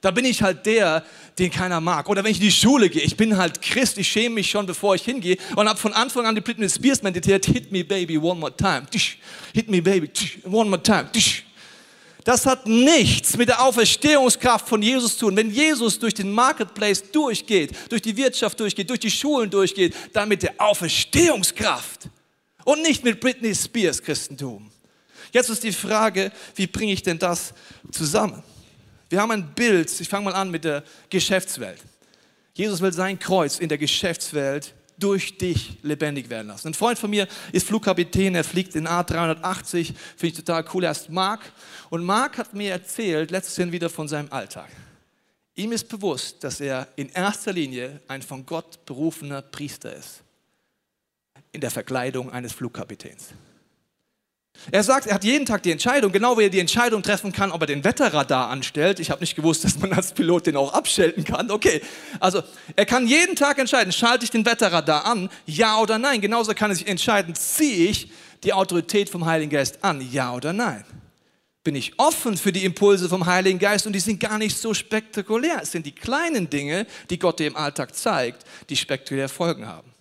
Da 0.00 0.10
bin 0.10 0.24
ich 0.24 0.42
halt 0.42 0.66
der, 0.66 1.04
den 1.38 1.50
keiner 1.50 1.80
mag. 1.80 2.08
Oder 2.08 2.22
wenn 2.22 2.30
ich 2.30 2.38
in 2.38 2.44
die 2.44 2.52
Schule 2.52 2.88
gehe, 2.88 3.02
ich 3.02 3.16
bin 3.16 3.36
halt 3.36 3.60
Christ, 3.60 3.98
ich 3.98 4.08
schäme 4.08 4.36
mich 4.36 4.50
schon, 4.50 4.66
bevor 4.66 4.94
ich 4.94 5.02
hingehe 5.02 5.36
und 5.56 5.68
habe 5.68 5.78
von 5.78 5.92
Anfang 5.92 6.26
an 6.26 6.34
die 6.34 6.40
Britney 6.40 6.68
Spears 6.68 7.02
meditiert, 7.02 7.46
hit 7.46 7.72
me 7.72 7.84
baby 7.84 8.16
one 8.16 8.38
more 8.38 8.56
time, 8.56 8.82
hit 9.52 9.68
me 9.68 9.80
baby 9.80 10.10
one 10.44 10.70
more 10.70 10.82
time. 10.82 11.08
Das 12.24 12.46
hat 12.46 12.66
nichts 12.66 13.36
mit 13.36 13.48
der 13.48 13.62
Auferstehungskraft 13.62 14.68
von 14.68 14.82
Jesus 14.82 15.16
zu 15.16 15.26
tun. 15.26 15.36
Wenn 15.36 15.50
Jesus 15.50 15.98
durch 15.98 16.14
den 16.14 16.30
Marketplace 16.30 17.10
durchgeht, 17.10 17.74
durch 17.88 18.02
die 18.02 18.16
Wirtschaft 18.16 18.58
durchgeht, 18.60 18.90
durch 18.90 19.00
die 19.00 19.10
Schulen 19.10 19.50
durchgeht, 19.50 19.94
dann 20.12 20.28
mit 20.28 20.42
der 20.42 20.54
Auferstehungskraft 20.58 22.08
und 22.64 22.82
nicht 22.82 23.04
mit 23.04 23.20
Britney 23.20 23.54
Spears 23.54 24.02
Christentum. 24.02 24.70
Jetzt 25.32 25.48
ist 25.48 25.62
die 25.62 25.72
Frage, 25.72 26.32
wie 26.54 26.66
bringe 26.66 26.92
ich 26.92 27.02
denn 27.02 27.18
das 27.18 27.54
zusammen? 27.90 28.42
Wir 29.08 29.20
haben 29.20 29.30
ein 29.30 29.54
Bild, 29.54 30.00
ich 30.00 30.08
fange 30.08 30.26
mal 30.26 30.34
an 30.34 30.50
mit 30.50 30.64
der 30.64 30.84
Geschäftswelt. 31.08 31.80
Jesus 32.54 32.80
will 32.80 32.92
sein 32.92 33.18
Kreuz 33.18 33.58
in 33.58 33.68
der 33.68 33.78
Geschäftswelt 33.78 34.74
durch 34.98 35.38
dich 35.38 35.78
lebendig 35.82 36.28
werden 36.30 36.48
lassen. 36.48 36.68
Ein 36.68 36.74
Freund 36.74 36.98
von 36.98 37.10
mir 37.10 37.28
ist 37.52 37.66
Flugkapitän, 37.66 38.34
er 38.34 38.44
fliegt 38.44 38.74
in 38.74 38.86
A380, 38.86 39.94
finde 40.16 40.26
ich 40.26 40.34
total 40.34 40.64
cool, 40.74 40.84
er 40.84 40.90
ist 40.90 41.10
Mark. 41.10 41.52
Und 41.90 42.04
Mark 42.04 42.38
hat 42.38 42.54
mir 42.54 42.72
erzählt, 42.72 43.30
letztes 43.30 43.56
Jahr 43.56 43.72
wieder 43.72 43.90
von 43.90 44.08
seinem 44.08 44.32
Alltag. 44.32 44.68
Ihm 45.54 45.72
ist 45.72 45.88
bewusst, 45.88 46.44
dass 46.44 46.60
er 46.60 46.86
in 46.96 47.08
erster 47.08 47.52
Linie 47.52 48.00
ein 48.06 48.22
von 48.22 48.46
Gott 48.46 48.84
berufener 48.86 49.42
Priester 49.42 49.94
ist. 49.94 50.22
In 51.50 51.60
der 51.60 51.70
Verkleidung 51.70 52.30
eines 52.30 52.52
Flugkapitäns. 52.52 53.30
Er 54.70 54.82
sagt, 54.82 55.06
er 55.06 55.14
hat 55.14 55.24
jeden 55.24 55.46
Tag 55.46 55.62
die 55.62 55.70
Entscheidung, 55.70 56.12
genau 56.12 56.36
wie 56.36 56.44
er 56.44 56.50
die 56.50 56.58
Entscheidung 56.58 57.02
treffen 57.02 57.32
kann, 57.32 57.52
ob 57.52 57.62
er 57.62 57.66
den 57.66 57.84
Wetterradar 57.84 58.50
anstellt. 58.50 59.00
Ich 59.00 59.10
habe 59.10 59.20
nicht 59.20 59.36
gewusst, 59.36 59.64
dass 59.64 59.78
man 59.78 59.92
als 59.92 60.12
Pilot 60.12 60.46
den 60.46 60.56
auch 60.56 60.72
abschalten 60.72 61.24
kann. 61.24 61.50
Okay, 61.50 61.80
also 62.20 62.42
er 62.76 62.86
kann 62.86 63.06
jeden 63.06 63.36
Tag 63.36 63.58
entscheiden, 63.58 63.92
schalte 63.92 64.24
ich 64.24 64.30
den 64.30 64.44
Wetterradar 64.44 65.06
an, 65.06 65.30
ja 65.46 65.78
oder 65.78 65.98
nein. 65.98 66.20
Genauso 66.20 66.52
kann 66.54 66.70
er 66.70 66.76
sich 66.76 66.86
entscheiden, 66.86 67.34
ziehe 67.34 67.88
ich 67.88 68.10
die 68.44 68.52
Autorität 68.52 69.08
vom 69.08 69.26
Heiligen 69.26 69.50
Geist 69.50 69.82
an, 69.82 70.06
ja 70.12 70.34
oder 70.34 70.52
nein. 70.52 70.84
Bin 71.64 71.74
ich 71.74 71.98
offen 71.98 72.36
für 72.36 72.52
die 72.52 72.64
Impulse 72.64 73.08
vom 73.08 73.26
Heiligen 73.26 73.58
Geist 73.58 73.86
und 73.86 73.92
die 73.92 74.00
sind 74.00 74.20
gar 74.20 74.38
nicht 74.38 74.56
so 74.56 74.72
spektakulär. 74.74 75.60
Es 75.62 75.72
sind 75.72 75.84
die 75.84 75.94
kleinen 75.94 76.48
Dinge, 76.48 76.86
die 77.10 77.18
Gott 77.18 77.40
dir 77.40 77.48
im 77.48 77.56
Alltag 77.56 77.94
zeigt, 77.94 78.44
die 78.70 78.76
spektakulär 78.76 79.28
Folgen 79.28 79.66
haben. 79.66 79.92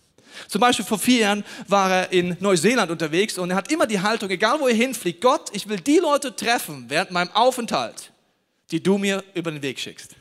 Zum 0.48 0.62
Beispiel 0.62 0.86
vor 0.86 1.00
vier 1.00 1.20
Jahren 1.20 1.46
war 1.68 1.92
er 1.92 2.12
in 2.12 2.38
Neuseeland 2.40 2.92
unterwegs 2.92 3.38
und 3.38 3.50
er 3.50 3.56
hat 3.56 3.72
immer 3.72 3.88
die 3.88 4.00
Haltung, 4.00 4.30
egal 4.30 4.60
wo 4.60 4.68
er 4.68 4.76
hinfliegt, 4.76 5.22
Gott, 5.22 5.50
ich 5.54 5.68
will 5.68 5.80
die 5.80 5.98
Leute 5.98 6.36
treffen 6.36 6.86
während 6.88 7.12
meinem 7.12 7.32
Aufenthalt, 7.32 8.12
die 8.72 8.82
du 8.82 8.98
mir 8.98 9.24
über 9.34 9.52
den 9.52 9.62
Weg 9.62 9.80
schickst. 9.80 10.16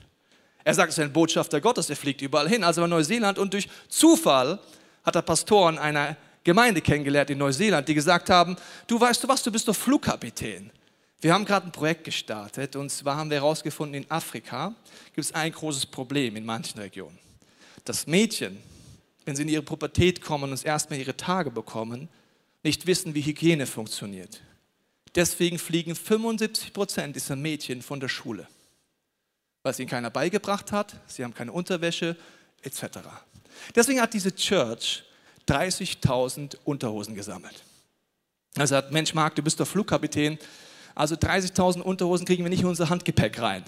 Er 0.64 0.74
sagt, 0.74 0.90
es 0.90 0.98
ist 0.98 1.04
ein 1.04 1.12
Botschafter 1.12 1.60
Gottes, 1.60 1.90
er 1.90 1.96
fliegt 1.96 2.22
überall 2.22 2.48
hin. 2.48 2.64
Also 2.64 2.80
war 2.80 2.88
Neuseeland 2.88 3.38
und 3.38 3.52
durch 3.52 3.68
Zufall 3.88 4.58
hat 5.04 5.14
er 5.14 5.22
Pastoren 5.22 5.78
einer 5.78 6.16
Gemeinde 6.42 6.80
kennengelernt 6.80 7.30
in 7.30 7.38
Neuseeland, 7.38 7.88
die 7.88 7.94
gesagt 7.94 8.30
haben, 8.30 8.56
du 8.86 9.00
weißt 9.00 9.22
du 9.22 9.28
was, 9.28 9.42
du 9.42 9.52
bist 9.52 9.68
doch 9.68 9.76
Flugkapitän. 9.76 10.70
Wir 11.20 11.32
haben 11.32 11.44
gerade 11.44 11.66
ein 11.66 11.72
Projekt 11.72 12.04
gestartet 12.04 12.76
und 12.76 12.90
zwar 12.90 13.16
haben 13.16 13.30
wir 13.30 13.38
herausgefunden, 13.38 14.02
in 14.02 14.10
Afrika 14.10 14.74
gibt 15.14 15.24
es 15.24 15.34
ein 15.34 15.50
großes 15.50 15.86
Problem 15.86 16.36
in 16.36 16.44
manchen 16.44 16.80
Regionen. 16.80 17.18
Das 17.84 18.06
Mädchen, 18.06 18.62
wenn 19.26 19.36
sie 19.36 19.42
in 19.42 19.48
ihre 19.48 19.62
Pubertät 19.62 20.22
kommen 20.22 20.50
und 20.50 20.64
erstmal 20.64 20.98
ihre 20.98 21.16
Tage 21.16 21.50
bekommen, 21.50 22.08
nicht 22.62 22.86
wissen, 22.86 23.14
wie 23.14 23.20
Hygiene 23.20 23.66
funktioniert. 23.66 24.40
Deswegen 25.14 25.58
fliegen 25.58 25.94
75 25.94 26.72
Prozent 26.72 27.16
dieser 27.16 27.36
Mädchen 27.36 27.82
von 27.82 28.00
der 28.00 28.08
Schule. 28.08 28.48
weil 29.62 29.72
es 29.72 29.80
ihnen 29.80 29.88
keiner 29.88 30.10
beigebracht 30.10 30.70
hat, 30.70 30.94
sie 31.08 31.24
haben 31.24 31.34
keine 31.34 31.50
Unterwäsche, 31.50 32.16
etc. 32.62 32.98
Deswegen 33.74 34.00
hat 34.00 34.14
diese 34.14 34.32
Church 34.32 35.02
30.000 35.48 36.56
Unterhosen 36.64 37.16
gesammelt. 37.16 37.64
Er 38.54 38.68
sagt, 38.68 38.92
Mensch 38.92 39.12
Marc, 39.12 39.34
du 39.34 39.42
bist 39.42 39.58
doch 39.58 39.66
Flugkapitän, 39.66 40.38
also 40.94 41.16
30.000 41.16 41.80
Unterhosen 41.80 42.24
kriegen 42.24 42.44
wir 42.44 42.50
nicht 42.50 42.60
in 42.60 42.68
unser 42.68 42.88
Handgepäck 42.88 43.40
rein. 43.40 43.64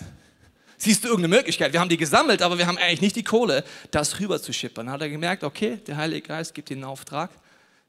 Siehst 0.80 1.02
du 1.02 1.08
irgendeine 1.08 1.36
Möglichkeit? 1.36 1.72
Wir 1.72 1.80
haben 1.80 1.88
die 1.88 1.96
gesammelt, 1.96 2.40
aber 2.40 2.56
wir 2.56 2.68
haben 2.68 2.78
eigentlich 2.78 3.00
nicht 3.00 3.16
die 3.16 3.24
Kohle, 3.24 3.64
das 3.90 4.20
rüber 4.20 4.40
zu 4.40 4.52
schippern. 4.52 4.88
Hat 4.90 5.00
er 5.00 5.08
gemerkt, 5.08 5.42
okay, 5.42 5.78
der 5.88 5.96
Heilige 5.96 6.28
Geist 6.28 6.54
gibt 6.54 6.70
ihnen 6.70 6.84
einen 6.84 6.92
Auftrag, 6.92 7.30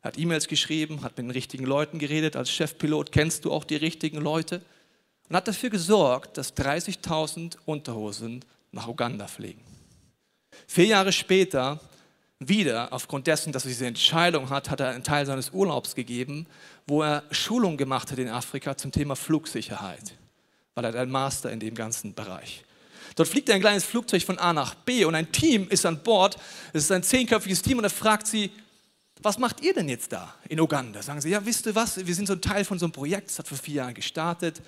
hat 0.01 0.17
E-Mails 0.17 0.47
geschrieben, 0.47 1.03
hat 1.03 1.15
mit 1.15 1.25
den 1.25 1.31
richtigen 1.31 1.65
Leuten 1.65 1.99
geredet. 1.99 2.35
Als 2.35 2.51
Chefpilot 2.51 3.11
kennst 3.11 3.45
du 3.45 3.51
auch 3.51 3.63
die 3.63 3.75
richtigen 3.75 4.17
Leute 4.17 4.61
und 5.29 5.35
hat 5.35 5.47
dafür 5.47 5.69
gesorgt, 5.69 6.37
dass 6.37 6.55
30.000 6.57 7.57
Unterhosen 7.65 8.43
nach 8.71 8.87
Uganda 8.87 9.27
fliegen. 9.27 9.61
Vier 10.65 10.85
Jahre 10.85 11.11
später 11.11 11.79
wieder, 12.39 12.91
aufgrund 12.91 13.27
dessen, 13.27 13.51
dass 13.53 13.65
er 13.65 13.69
diese 13.69 13.85
Entscheidung 13.85 14.49
hat, 14.49 14.71
hat 14.71 14.79
er 14.79 14.89
einen 14.89 15.03
Teil 15.03 15.27
seines 15.27 15.51
Urlaubs 15.51 15.93
gegeben, 15.93 16.47
wo 16.87 17.03
er 17.03 17.23
Schulung 17.29 17.77
gemacht 17.77 18.11
hat 18.11 18.17
in 18.17 18.29
Afrika 18.29 18.75
zum 18.75 18.91
Thema 18.91 19.15
Flugsicherheit, 19.15 20.13
weil 20.73 20.85
er 20.85 20.87
hat 20.89 20.95
einen 20.95 21.11
Master 21.11 21.51
in 21.51 21.59
dem 21.59 21.75
ganzen 21.75 22.15
Bereich. 22.15 22.63
Dort 23.19 23.27
fliegt 23.27 23.49
ein 23.49 23.59
kleines 23.59 23.83
Flugzeug 23.83 24.23
von 24.23 24.37
A 24.39 24.53
nach 24.53 24.75
B 24.75 25.03
und 25.03 25.13
ein 25.13 25.29
Team 25.29 25.67
ist 25.67 25.85
an 25.85 26.01
Bord. 26.01 26.37
Es 26.71 26.85
ist 26.85 26.91
ein 26.93 27.03
zehnköpfiges 27.03 27.61
Team 27.61 27.77
und 27.77 27.83
er 27.83 27.89
fragt 27.89 28.25
sie, 28.27 28.49
was 29.21 29.37
macht 29.37 29.59
ihr 29.59 29.73
denn 29.73 29.89
jetzt 29.89 30.13
da 30.13 30.33
in 30.47 30.57
Uganda? 30.57 31.01
Sagen 31.01 31.19
sie, 31.19 31.27
ja, 31.27 31.45
wisst 31.45 31.65
ihr 31.65 31.75
was, 31.75 31.97
wir 32.07 32.15
sind 32.15 32.27
so 32.27 32.33
ein 32.35 32.41
Teil 32.41 32.63
von 32.63 32.79
so 32.79 32.85
einem 32.85 32.93
Projekt, 32.93 33.27
das 33.27 33.39
hat 33.39 33.49
vor 33.49 33.57
vier 33.57 33.73
Jahren 33.73 33.93
gestartet. 33.93 34.61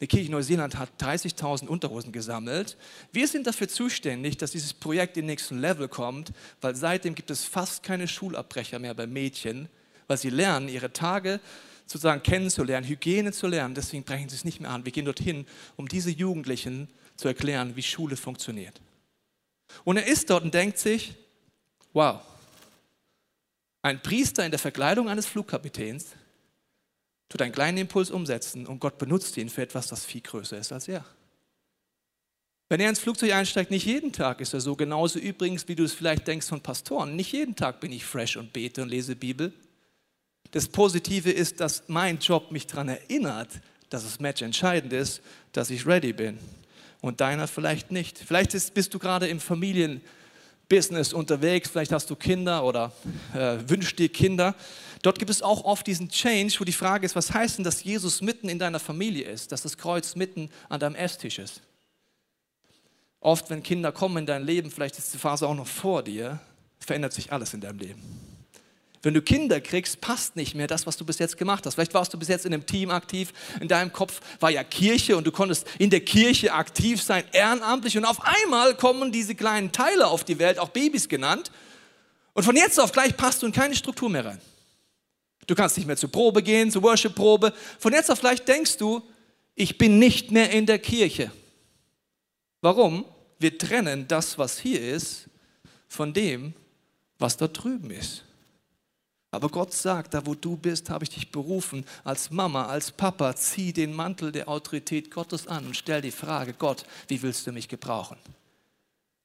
Die 0.00 0.06
Kirche 0.06 0.30
Neuseeland 0.30 0.78
hat 0.78 0.88
30.000 0.98 1.66
Unterhosen 1.66 2.10
gesammelt. 2.10 2.78
Wir 3.12 3.28
sind 3.28 3.46
dafür 3.46 3.68
zuständig, 3.68 4.38
dass 4.38 4.52
dieses 4.52 4.72
Projekt 4.72 5.18
in 5.18 5.24
den 5.24 5.32
nächsten 5.32 5.58
Level 5.58 5.86
kommt, 5.86 6.32
weil 6.62 6.74
seitdem 6.74 7.14
gibt 7.14 7.30
es 7.30 7.44
fast 7.44 7.82
keine 7.82 8.08
Schulabbrecher 8.08 8.78
mehr 8.78 8.94
bei 8.94 9.06
Mädchen, 9.06 9.68
weil 10.06 10.16
sie 10.16 10.30
lernen, 10.30 10.70
ihre 10.70 10.90
Tage 10.90 11.38
sozusagen 11.84 12.22
kennenzulernen, 12.22 12.88
Hygiene 12.88 13.32
zu 13.32 13.46
lernen. 13.46 13.74
Deswegen 13.74 14.04
brechen 14.04 14.30
sie 14.30 14.36
es 14.36 14.46
nicht 14.46 14.58
mehr 14.58 14.70
an. 14.70 14.86
Wir 14.86 14.92
gehen 14.92 15.04
dorthin, 15.04 15.44
um 15.76 15.86
diese 15.86 16.08
Jugendlichen 16.08 16.88
zu 17.20 17.28
erklären, 17.28 17.76
wie 17.76 17.82
Schule 17.82 18.16
funktioniert. 18.16 18.80
Und 19.84 19.96
er 19.96 20.06
ist 20.06 20.30
dort 20.30 20.44
und 20.44 20.54
denkt 20.54 20.78
sich, 20.78 21.14
wow, 21.92 22.20
ein 23.82 24.02
Priester 24.02 24.44
in 24.44 24.50
der 24.50 24.58
Verkleidung 24.58 25.08
eines 25.08 25.26
Flugkapitäns 25.26 26.06
tut 27.28 27.42
einen 27.42 27.52
kleinen 27.52 27.78
Impuls 27.78 28.10
umsetzen 28.10 28.66
und 28.66 28.80
Gott 28.80 28.98
benutzt 28.98 29.36
ihn 29.36 29.48
für 29.48 29.62
etwas, 29.62 29.86
das 29.86 30.04
viel 30.04 30.20
größer 30.20 30.58
ist 30.58 30.72
als 30.72 30.88
er. 30.88 31.04
Wenn 32.68 32.80
er 32.80 32.88
ins 32.88 33.00
Flugzeug 33.00 33.32
einsteigt, 33.32 33.70
nicht 33.70 33.86
jeden 33.86 34.12
Tag 34.12 34.40
ist 34.40 34.54
er 34.54 34.60
so. 34.60 34.76
Genauso 34.76 35.18
übrigens, 35.18 35.66
wie 35.66 35.74
du 35.74 35.82
es 35.82 35.92
vielleicht 35.92 36.28
denkst 36.28 36.46
von 36.46 36.60
Pastoren. 36.60 37.16
Nicht 37.16 37.32
jeden 37.32 37.56
Tag 37.56 37.80
bin 37.80 37.90
ich 37.90 38.04
fresh 38.04 38.36
und 38.36 38.52
bete 38.52 38.82
und 38.82 38.88
lese 38.88 39.16
Bibel. 39.16 39.52
Das 40.52 40.68
Positive 40.68 41.30
ist, 41.30 41.60
dass 41.60 41.84
mein 41.88 42.18
Job 42.18 42.52
mich 42.52 42.68
daran 42.68 42.88
erinnert, 42.88 43.48
dass 43.88 44.04
das 44.04 44.20
Match 44.20 44.42
entscheidend 44.42 44.92
ist, 44.92 45.20
dass 45.52 45.70
ich 45.70 45.84
ready 45.84 46.12
bin. 46.12 46.38
Und 47.00 47.20
deiner 47.20 47.48
vielleicht 47.48 47.90
nicht. 47.90 48.18
Vielleicht 48.18 48.54
ist, 48.54 48.74
bist 48.74 48.92
du 48.92 48.98
gerade 48.98 49.26
im 49.28 49.40
Familienbusiness 49.40 51.12
unterwegs, 51.12 51.70
vielleicht 51.70 51.92
hast 51.92 52.10
du 52.10 52.16
Kinder 52.16 52.64
oder 52.64 52.92
äh, 53.34 53.56
wünschst 53.66 53.98
dir 53.98 54.08
Kinder. 54.08 54.54
Dort 55.02 55.18
gibt 55.18 55.30
es 55.30 55.40
auch 55.40 55.64
oft 55.64 55.86
diesen 55.86 56.10
Change, 56.10 56.56
wo 56.58 56.64
die 56.64 56.72
Frage 56.72 57.06
ist, 57.06 57.16
was 57.16 57.32
heißt 57.32 57.58
denn, 57.58 57.64
dass 57.64 57.82
Jesus 57.82 58.20
mitten 58.20 58.48
in 58.50 58.58
deiner 58.58 58.78
Familie 58.78 59.24
ist, 59.24 59.50
dass 59.50 59.62
das 59.62 59.78
Kreuz 59.78 60.14
mitten 60.14 60.50
an 60.68 60.78
deinem 60.78 60.94
Esstisch 60.94 61.38
ist? 61.38 61.62
Oft, 63.20 63.48
wenn 63.50 63.62
Kinder 63.62 63.92
kommen 63.92 64.18
in 64.18 64.26
dein 64.26 64.44
Leben, 64.44 64.70
vielleicht 64.70 64.98
ist 64.98 65.12
die 65.12 65.18
Phase 65.18 65.46
auch 65.46 65.54
noch 65.54 65.66
vor 65.66 66.02
dir, 66.02 66.38
verändert 66.78 67.12
sich 67.12 67.32
alles 67.32 67.54
in 67.54 67.60
deinem 67.60 67.78
Leben. 67.78 68.29
Wenn 69.02 69.14
du 69.14 69.22
Kinder 69.22 69.60
kriegst, 69.60 70.00
passt 70.02 70.36
nicht 70.36 70.54
mehr 70.54 70.66
das, 70.66 70.86
was 70.86 70.96
du 70.96 71.06
bis 71.06 71.18
jetzt 71.18 71.38
gemacht 71.38 71.64
hast. 71.64 71.74
Vielleicht 71.74 71.94
warst 71.94 72.12
du 72.12 72.18
bis 72.18 72.28
jetzt 72.28 72.44
in 72.44 72.52
einem 72.52 72.66
Team 72.66 72.90
aktiv, 72.90 73.32
in 73.60 73.68
deinem 73.68 73.92
Kopf 73.92 74.20
war 74.40 74.50
ja 74.50 74.62
Kirche 74.62 75.16
und 75.16 75.26
du 75.26 75.32
konntest 75.32 75.66
in 75.78 75.88
der 75.88 76.00
Kirche 76.00 76.52
aktiv 76.52 77.02
sein, 77.02 77.24
ehrenamtlich 77.32 77.96
und 77.96 78.04
auf 78.04 78.18
einmal 78.22 78.76
kommen 78.76 79.10
diese 79.10 79.34
kleinen 79.34 79.72
Teile 79.72 80.06
auf 80.06 80.24
die 80.24 80.38
Welt, 80.38 80.58
auch 80.58 80.68
Babys 80.68 81.08
genannt. 81.08 81.50
Und 82.34 82.42
von 82.42 82.56
jetzt 82.56 82.78
auf 82.78 82.92
gleich 82.92 83.16
passt 83.16 83.42
du 83.42 83.46
in 83.46 83.52
keine 83.52 83.74
Struktur 83.74 84.10
mehr 84.10 84.24
rein. 84.26 84.40
Du 85.46 85.54
kannst 85.54 85.76
nicht 85.78 85.86
mehr 85.86 85.96
zur 85.96 86.12
Probe 86.12 86.42
gehen, 86.42 86.70
zur 86.70 86.82
Worship-Probe. 86.82 87.52
Von 87.78 87.92
jetzt 87.92 88.10
auf 88.10 88.20
gleich 88.20 88.44
denkst 88.44 88.76
du, 88.76 89.02
ich 89.54 89.78
bin 89.78 89.98
nicht 89.98 90.30
mehr 90.30 90.50
in 90.50 90.66
der 90.66 90.78
Kirche. 90.78 91.32
Warum? 92.60 93.04
Wir 93.38 93.56
trennen 93.56 94.06
das, 94.06 94.36
was 94.36 94.58
hier 94.58 94.80
ist, 94.80 95.28
von 95.88 96.12
dem, 96.12 96.52
was 97.18 97.36
da 97.36 97.48
drüben 97.48 97.90
ist. 97.90 98.24
Aber 99.32 99.48
Gott 99.48 99.72
sagt, 99.72 100.14
da 100.14 100.26
wo 100.26 100.34
du 100.34 100.56
bist, 100.56 100.90
habe 100.90 101.04
ich 101.04 101.10
dich 101.10 101.30
berufen, 101.30 101.84
als 102.02 102.30
Mama, 102.30 102.66
als 102.66 102.90
Papa, 102.90 103.36
zieh 103.36 103.72
den 103.72 103.94
Mantel 103.94 104.32
der 104.32 104.48
Autorität 104.48 105.10
Gottes 105.10 105.46
an 105.46 105.66
und 105.66 105.76
stell 105.76 106.00
die 106.00 106.10
Frage, 106.10 106.52
Gott, 106.52 106.84
wie 107.06 107.22
willst 107.22 107.46
du 107.46 107.52
mich 107.52 107.68
gebrauchen? 107.68 108.16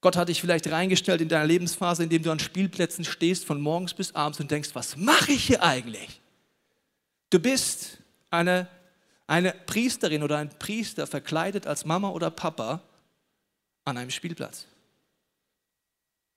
Gott 0.02 0.16
hat 0.16 0.30
dich 0.30 0.40
vielleicht 0.40 0.70
reingestellt 0.70 1.22
in 1.22 1.30
deiner 1.30 1.48
Lebensphase, 1.48 2.04
in 2.04 2.10
dem 2.10 2.22
du 2.22 2.30
an 2.30 2.38
Spielplätzen 2.38 3.04
stehst, 3.04 3.46
von 3.46 3.60
morgens 3.60 3.96
bis 3.96 4.14
abends 4.14 4.40
und 4.40 4.52
denkst, 4.52 4.70
was 4.74 4.96
mache 4.96 5.32
ich 5.32 5.48
hier 5.48 5.64
eigentlich? 5.64 6.22
Du 7.32 7.40
bist 7.40 7.98
eine, 8.30 8.68
eine 9.26 9.54
Priesterin 9.66 10.22
oder 10.22 10.38
ein 10.38 10.50
Priester 10.60 11.08
verkleidet 11.08 11.66
als 11.66 11.86
Mama 11.86 12.10
oder 12.10 12.30
Papa 12.30 12.82
an 13.84 13.98
einem 13.98 14.12
Spielplatz. 14.12 14.68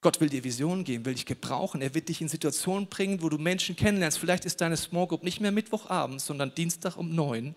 Gott 0.00 0.20
will 0.20 0.28
dir 0.28 0.44
Visionen 0.44 0.84
geben, 0.84 1.04
will 1.04 1.14
dich 1.14 1.26
gebrauchen. 1.26 1.82
Er 1.82 1.94
wird 1.94 2.08
dich 2.08 2.20
in 2.20 2.28
Situationen 2.28 2.88
bringen, 2.88 3.20
wo 3.20 3.28
du 3.28 3.38
Menschen 3.38 3.74
kennenlernst. 3.74 4.18
Vielleicht 4.18 4.44
ist 4.44 4.60
deine 4.60 4.76
Small 4.76 5.08
Group 5.08 5.24
nicht 5.24 5.40
mehr 5.40 5.52
Mittwochabend, 5.52 6.20
sondern 6.20 6.54
Dienstag 6.54 6.96
um 6.96 7.14
neun 7.14 7.54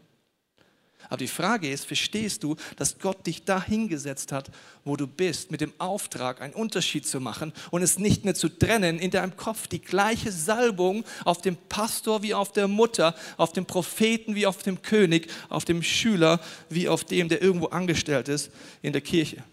aber 1.12 1.18
die 1.18 1.28
Frage 1.28 1.70
ist, 1.70 1.86
verstehst 1.86 2.42
du, 2.42 2.56
dass 2.78 2.98
Gott 3.00 3.28
dich 3.28 3.44
da 3.44 3.62
hingesetzt 3.62 4.32
hat, 4.32 4.50
wo 4.86 4.96
du 4.96 5.08
bist, 5.08 5.52
mit 5.52 5.60
dem 5.60 5.74
Auftrag, 5.78 6.42
einen 6.42 6.54
Unterschied 6.54 7.06
zu 7.06 7.20
machen 7.20 7.52
und 7.70 7.82
es 7.82 8.00
nicht 8.00 8.24
mehr 8.24 8.34
zu 8.34 8.48
trennen, 8.48 8.98
in 8.98 9.12
deinem 9.12 9.36
Kopf 9.36 9.68
die 9.68 9.82
gleiche 9.82 10.32
Salbung 10.32 11.04
auf 11.26 11.42
dem 11.42 11.58
Pastor 11.68 12.24
wie 12.24 12.34
auf 12.34 12.54
der 12.54 12.70
Mutter, 12.70 13.14
auf 13.36 13.52
dem 13.52 13.66
Propheten 13.66 14.36
wie 14.36 14.48
auf 14.48 14.64
dem 14.64 14.82
König, 14.82 15.30
auf 15.50 15.66
dem 15.66 15.84
Schüler 15.84 16.40
wie 16.70 16.88
auf 16.88 17.04
dem, 17.04 17.28
der 17.28 17.42
irgendwo 17.42 17.68
angestellt 17.68 18.30
ist 18.30 18.50
in 18.82 18.94
der 18.94 19.02
Kirche. 19.02 19.44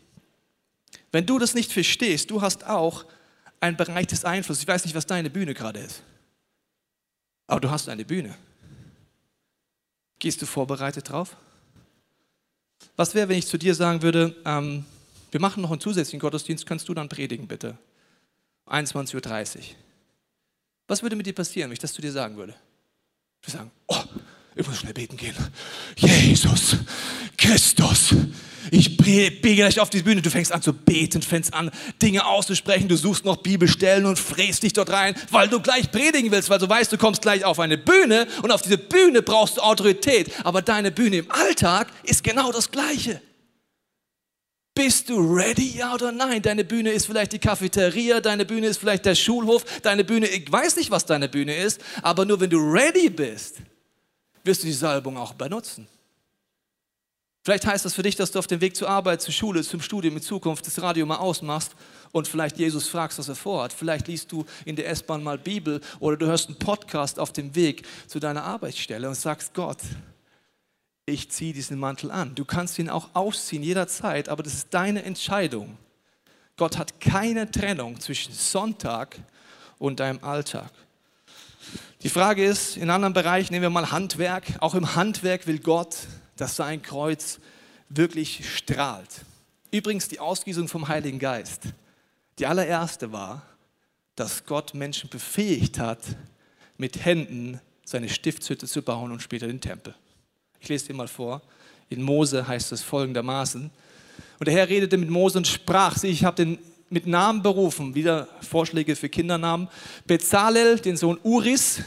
Wenn 1.12 1.26
du 1.26 1.38
das 1.38 1.54
nicht 1.54 1.72
verstehst, 1.72 2.30
du 2.30 2.42
hast 2.42 2.64
auch 2.64 3.04
einen 3.60 3.76
Bereich 3.76 4.06
des 4.06 4.24
Einflusses. 4.24 4.62
Ich 4.62 4.68
weiß 4.68 4.84
nicht, 4.84 4.94
was 4.94 5.06
deine 5.06 5.30
Bühne 5.30 5.54
gerade 5.54 5.80
ist, 5.80 6.02
aber 7.46 7.60
du 7.60 7.70
hast 7.70 7.88
eine 7.88 8.04
Bühne. 8.04 8.34
Gehst 10.18 10.42
du 10.42 10.46
vorbereitet 10.46 11.08
drauf? 11.08 11.36
Was 12.96 13.14
wäre, 13.14 13.28
wenn 13.28 13.38
ich 13.38 13.46
zu 13.46 13.58
dir 13.58 13.74
sagen 13.74 14.02
würde, 14.02 14.34
ähm, 14.44 14.84
wir 15.30 15.40
machen 15.40 15.62
noch 15.62 15.70
einen 15.70 15.80
zusätzlichen 15.80 16.20
Gottesdienst, 16.20 16.66
kannst 16.66 16.88
du 16.88 16.94
dann 16.94 17.08
predigen, 17.08 17.46
bitte? 17.46 17.78
21.30 18.66 19.56
Uhr. 19.58 19.62
Was 20.86 21.02
würde 21.02 21.16
mit 21.16 21.26
dir 21.26 21.34
passieren, 21.34 21.70
wenn 21.70 21.74
ich 21.74 21.78
das 21.78 21.92
zu 21.92 22.02
dir 22.02 22.12
sagen 22.12 22.36
würde? 22.36 22.54
Wir 23.42 23.52
sagen, 23.52 23.70
oh, 23.86 24.02
ich 24.56 24.66
muss 24.66 24.78
schnell 24.78 24.94
beten 24.94 25.16
gehen. 25.16 25.36
Jesus, 25.96 26.76
Christus, 27.36 28.14
ich 28.70 28.96
biege 28.96 29.56
gleich 29.56 29.80
auf 29.80 29.90
die 29.90 30.02
Bühne, 30.02 30.22
du 30.22 30.30
fängst 30.30 30.52
an 30.52 30.62
zu 30.62 30.72
beten, 30.72 31.22
fängst 31.22 31.54
an, 31.54 31.70
Dinge 32.02 32.26
auszusprechen, 32.26 32.88
du 32.88 32.96
suchst 32.96 33.24
noch 33.24 33.36
Bibelstellen 33.38 34.06
und 34.06 34.18
fräst 34.18 34.62
dich 34.62 34.72
dort 34.72 34.90
rein, 34.90 35.14
weil 35.30 35.48
du 35.48 35.60
gleich 35.60 35.90
predigen 35.90 36.30
willst, 36.30 36.50
weil 36.50 36.58
du 36.58 36.68
weißt, 36.68 36.92
du 36.92 36.98
kommst 36.98 37.22
gleich 37.22 37.44
auf 37.44 37.60
eine 37.60 37.78
Bühne 37.78 38.26
und 38.42 38.50
auf 38.50 38.62
diese 38.62 38.78
Bühne 38.78 39.22
brauchst 39.22 39.56
du 39.56 39.60
Autorität. 39.60 40.30
Aber 40.44 40.62
deine 40.62 40.90
Bühne 40.90 41.18
im 41.18 41.30
Alltag 41.30 41.88
ist 42.02 42.24
genau 42.24 42.52
das 42.52 42.70
Gleiche. 42.70 43.20
Bist 44.74 45.08
du 45.08 45.18
ready, 45.18 45.76
ja 45.76 45.92
oder 45.92 46.12
nein? 46.12 46.40
Deine 46.40 46.64
Bühne 46.64 46.92
ist 46.92 47.06
vielleicht 47.06 47.32
die 47.32 47.40
Cafeteria, 47.40 48.20
deine 48.20 48.44
Bühne 48.44 48.68
ist 48.68 48.78
vielleicht 48.78 49.06
der 49.06 49.16
Schulhof, 49.16 49.64
deine 49.82 50.04
Bühne, 50.04 50.28
ich 50.28 50.50
weiß 50.52 50.76
nicht, 50.76 50.92
was 50.92 51.04
deine 51.04 51.28
Bühne 51.28 51.56
ist, 51.56 51.80
aber 52.00 52.24
nur 52.24 52.38
wenn 52.38 52.50
du 52.50 52.58
ready 52.58 53.10
bist, 53.10 53.56
wirst 54.44 54.62
du 54.62 54.66
die 54.68 54.72
Salbung 54.72 55.16
auch 55.16 55.34
benutzen. 55.34 55.88
Vielleicht 57.48 57.64
heißt 57.64 57.86
das 57.86 57.94
für 57.94 58.02
dich, 58.02 58.14
dass 58.14 58.30
du 58.30 58.38
auf 58.38 58.46
dem 58.46 58.60
Weg 58.60 58.76
zur 58.76 58.90
Arbeit, 58.90 59.22
zur 59.22 59.32
Schule, 59.32 59.62
zum 59.62 59.80
Studium 59.80 60.18
in 60.18 60.22
Zukunft 60.22 60.66
das 60.66 60.82
Radio 60.82 61.06
mal 61.06 61.16
ausmachst 61.16 61.72
und 62.12 62.28
vielleicht 62.28 62.58
Jesus 62.58 62.88
fragst, 62.88 63.18
was 63.18 63.30
er 63.30 63.36
vorhat. 63.36 63.72
Vielleicht 63.72 64.06
liest 64.06 64.30
du 64.32 64.44
in 64.66 64.76
der 64.76 64.86
S-Bahn 64.90 65.22
mal 65.22 65.38
Bibel 65.38 65.80
oder 65.98 66.18
du 66.18 66.26
hörst 66.26 66.48
einen 66.50 66.58
Podcast 66.58 67.18
auf 67.18 67.32
dem 67.32 67.54
Weg 67.54 67.86
zu 68.06 68.20
deiner 68.20 68.44
Arbeitsstelle 68.44 69.08
und 69.08 69.14
sagst, 69.14 69.54
Gott, 69.54 69.78
ich 71.06 71.30
ziehe 71.30 71.54
diesen 71.54 71.78
Mantel 71.78 72.10
an. 72.10 72.34
Du 72.34 72.44
kannst 72.44 72.78
ihn 72.78 72.90
auch 72.90 73.08
ausziehen 73.14 73.62
jederzeit, 73.62 74.28
aber 74.28 74.42
das 74.42 74.52
ist 74.52 74.74
deine 74.74 75.04
Entscheidung. 75.04 75.78
Gott 76.58 76.76
hat 76.76 77.00
keine 77.00 77.50
Trennung 77.50 77.98
zwischen 77.98 78.34
Sonntag 78.34 79.16
und 79.78 80.00
deinem 80.00 80.22
Alltag. 80.22 80.70
Die 82.02 82.10
Frage 82.10 82.44
ist, 82.44 82.76
in 82.76 82.90
anderen 82.90 83.14
Bereichen 83.14 83.54
nehmen 83.54 83.62
wir 83.62 83.70
mal 83.70 83.90
Handwerk. 83.90 84.44
Auch 84.60 84.74
im 84.74 84.94
Handwerk 84.96 85.46
will 85.46 85.60
Gott 85.60 85.96
dass 86.38 86.56
sein 86.56 86.80
Kreuz 86.80 87.38
wirklich 87.88 88.48
strahlt. 88.56 89.24
Übrigens 89.70 90.08
die 90.08 90.20
Ausgießung 90.20 90.68
vom 90.68 90.88
Heiligen 90.88 91.18
Geist. 91.18 91.62
Die 92.38 92.46
allererste 92.46 93.12
war, 93.12 93.42
dass 94.16 94.46
Gott 94.46 94.74
Menschen 94.74 95.10
befähigt 95.10 95.78
hat, 95.78 96.00
mit 96.76 97.04
Händen 97.04 97.60
seine 97.84 98.08
Stiftshütte 98.08 98.66
zu 98.66 98.82
bauen 98.82 99.12
und 99.12 99.22
später 99.22 99.46
den 99.46 99.60
Tempel. 99.60 99.94
Ich 100.60 100.68
lese 100.68 100.86
dir 100.86 100.94
mal 100.94 101.08
vor. 101.08 101.42
In 101.88 102.02
Mose 102.02 102.46
heißt 102.46 102.72
es 102.72 102.82
folgendermaßen. 102.82 103.70
Und 104.38 104.46
der 104.46 104.54
Herr 104.54 104.68
redete 104.68 104.96
mit 104.96 105.10
Mose 105.10 105.38
und 105.38 105.46
sprach, 105.46 105.96
sieh, 105.96 106.08
ich 106.08 106.24
habe 106.24 106.36
den 106.36 106.58
mit 106.90 107.06
Namen 107.06 107.42
berufen, 107.42 107.94
wieder 107.94 108.28
Vorschläge 108.40 108.96
für 108.96 109.08
Kindernamen. 109.08 109.68
Bezalel, 110.06 110.78
den 110.78 110.96
Sohn 110.96 111.18
Uris, 111.22 111.82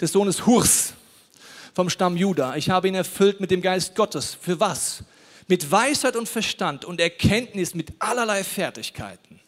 des 0.00 0.12
Sohnes 0.12 0.46
Hurs 0.46 0.93
vom 1.74 1.90
Stamm 1.90 2.16
Juda. 2.16 2.56
Ich 2.56 2.70
habe 2.70 2.88
ihn 2.88 2.94
erfüllt 2.94 3.40
mit 3.40 3.50
dem 3.50 3.60
Geist 3.60 3.94
Gottes. 3.94 4.34
Für 4.40 4.60
was? 4.60 5.04
Mit 5.48 5.70
Weisheit 5.70 6.16
und 6.16 6.28
Verstand 6.28 6.84
und 6.84 7.00
Erkenntnis 7.00 7.74
mit 7.74 7.92
allerlei 7.98 8.44
Fertigkeiten. 8.44 9.40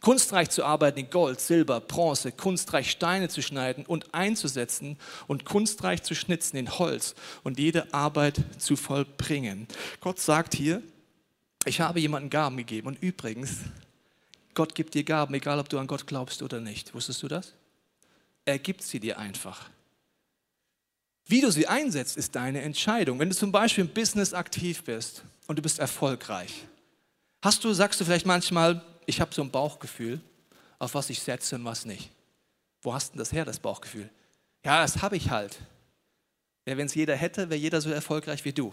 Kunstreich 0.00 0.50
zu 0.50 0.64
arbeiten 0.64 0.98
in 0.98 1.10
Gold, 1.10 1.40
Silber, 1.40 1.80
Bronze, 1.80 2.30
kunstreich 2.30 2.90
Steine 2.90 3.28
zu 3.28 3.42
schneiden 3.42 3.86
und 3.86 4.14
einzusetzen 4.14 4.98
und 5.26 5.46
kunstreich 5.46 6.02
zu 6.02 6.14
schnitzen 6.14 6.58
in 6.58 6.78
Holz 6.78 7.14
und 7.42 7.58
jede 7.58 7.92
Arbeit 7.92 8.40
zu 8.58 8.76
vollbringen. 8.76 9.66
Gott 10.00 10.20
sagt 10.20 10.54
hier, 10.54 10.82
ich 11.64 11.80
habe 11.80 12.00
jemanden 12.00 12.28
Gaben 12.28 12.58
gegeben 12.58 12.88
und 12.88 13.02
übrigens, 13.02 13.60
Gott 14.52 14.74
gibt 14.74 14.92
dir 14.92 15.04
Gaben, 15.04 15.32
egal 15.34 15.58
ob 15.58 15.70
du 15.70 15.78
an 15.78 15.86
Gott 15.86 16.06
glaubst 16.06 16.42
oder 16.42 16.60
nicht. 16.60 16.94
Wusstest 16.94 17.22
du 17.22 17.28
das? 17.28 17.54
Er 18.44 18.58
gibt 18.58 18.82
sie 18.82 19.00
dir 19.00 19.18
einfach. 19.18 19.70
Wie 21.26 21.40
du 21.40 21.50
sie 21.50 21.66
einsetzt, 21.66 22.16
ist 22.16 22.34
deine 22.34 22.62
Entscheidung. 22.62 23.18
Wenn 23.18 23.30
du 23.30 23.34
zum 23.34 23.50
Beispiel 23.50 23.84
im 23.84 23.90
Business 23.90 24.34
aktiv 24.34 24.84
bist 24.84 25.22
und 25.46 25.58
du 25.58 25.62
bist 25.62 25.78
erfolgreich, 25.78 26.66
hast 27.42 27.64
du, 27.64 27.72
sagst 27.72 28.00
du 28.00 28.04
vielleicht 28.04 28.26
manchmal, 28.26 28.84
ich 29.06 29.20
habe 29.20 29.34
so 29.34 29.42
ein 29.42 29.50
Bauchgefühl, 29.50 30.20
auf 30.78 30.94
was 30.94 31.08
ich 31.10 31.20
setze 31.20 31.56
und 31.56 31.64
was 31.64 31.86
nicht. 31.86 32.10
Wo 32.82 32.92
hast 32.92 33.14
du 33.14 33.18
das 33.18 33.32
her, 33.32 33.44
das 33.44 33.58
Bauchgefühl? 33.58 34.10
Ja, 34.64 34.82
das 34.82 35.00
habe 35.00 35.16
ich 35.16 35.30
halt. 35.30 35.58
Ja, 36.66 36.76
Wenn 36.76 36.86
es 36.86 36.94
jeder 36.94 37.16
hätte, 37.16 37.48
wäre 37.48 37.60
jeder 37.60 37.80
so 37.80 37.90
erfolgreich 37.90 38.44
wie 38.44 38.52
du. 38.52 38.72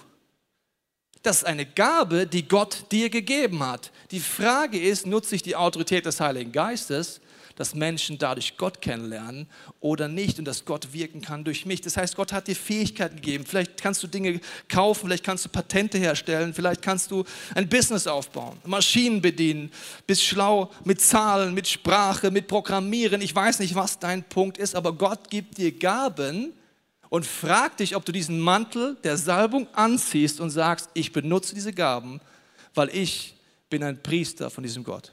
Das 1.23 1.37
ist 1.37 1.43
eine 1.45 1.65
Gabe, 1.65 2.25
die 2.25 2.47
Gott 2.47 2.91
dir 2.91 3.09
gegeben 3.09 3.63
hat. 3.63 3.91
Die 4.09 4.19
Frage 4.19 4.79
ist, 4.79 5.05
nutze 5.05 5.35
ich 5.35 5.43
die 5.43 5.55
Autorität 5.55 6.05
des 6.05 6.19
Heiligen 6.19 6.51
Geistes 6.51 7.21
dass 7.55 7.75
Menschen 7.75 8.17
dadurch 8.17 8.57
Gott 8.57 8.81
kennenlernen 8.81 9.47
oder 9.79 10.07
nicht 10.07 10.39
und 10.39 10.45
dass 10.45 10.65
Gott 10.65 10.93
wirken 10.93 11.21
kann 11.21 11.43
durch 11.43 11.65
mich. 11.65 11.81
Das 11.81 11.97
heißt, 11.97 12.15
Gott 12.15 12.31
hat 12.31 12.47
dir 12.47 12.55
Fähigkeiten 12.55 13.15
gegeben. 13.15 13.45
Vielleicht 13.45 13.81
kannst 13.81 14.01
du 14.03 14.07
Dinge 14.07 14.39
kaufen, 14.67 15.07
vielleicht 15.07 15.23
kannst 15.23 15.45
du 15.45 15.49
Patente 15.49 15.97
herstellen, 15.97 16.53
vielleicht 16.53 16.81
kannst 16.81 17.11
du 17.11 17.23
ein 17.55 17.67
Business 17.67 18.07
aufbauen, 18.07 18.57
Maschinen 18.65 19.21
bedienen, 19.21 19.71
bist 20.07 20.23
schlau 20.23 20.71
mit 20.83 21.01
Zahlen, 21.01 21.53
mit 21.53 21.67
Sprache, 21.67 22.31
mit 22.31 22.47
Programmieren. 22.47 23.21
Ich 23.21 23.35
weiß 23.35 23.59
nicht, 23.59 23.75
was 23.75 23.99
dein 23.99 24.23
Punkt 24.23 24.57
ist, 24.57 24.75
aber 24.75 24.93
Gott 24.93 25.29
gibt 25.29 25.57
dir 25.57 25.71
Gaben 25.71 26.53
und 27.09 27.25
fragt 27.25 27.81
dich, 27.81 27.95
ob 27.95 28.05
du 28.05 28.13
diesen 28.13 28.39
Mantel 28.39 28.95
der 29.03 29.17
Salbung 29.17 29.67
anziehst 29.73 30.39
und 30.39 30.49
sagst, 30.49 30.89
ich 30.93 31.11
benutze 31.11 31.53
diese 31.53 31.73
Gaben, 31.73 32.21
weil 32.73 32.89
ich 32.95 33.35
bin 33.69 33.83
ein 33.83 34.01
Priester 34.01 34.49
von 34.49 34.63
diesem 34.63 34.83
Gott. 34.83 35.11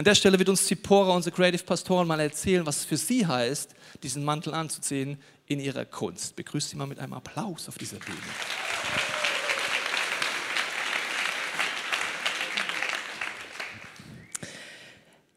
An 0.00 0.04
der 0.04 0.14
Stelle 0.14 0.38
wird 0.38 0.48
uns 0.48 0.64
Zipporah, 0.64 1.12
unsere 1.16 1.34
Creative 1.34 1.64
Pastoren, 1.64 2.06
mal 2.06 2.20
erzählen, 2.20 2.64
was 2.64 2.76
es 2.76 2.84
für 2.84 2.96
sie 2.96 3.26
heißt, 3.26 3.74
diesen 4.04 4.24
Mantel 4.24 4.54
anzuziehen 4.54 5.18
in 5.48 5.58
ihrer 5.58 5.84
Kunst. 5.84 6.36
Begrüßt 6.36 6.70
sie 6.70 6.76
mal 6.76 6.86
mit 6.86 7.00
einem 7.00 7.14
Applaus 7.14 7.68
auf 7.68 7.78
dieser 7.78 7.96
Bühne. 7.96 8.16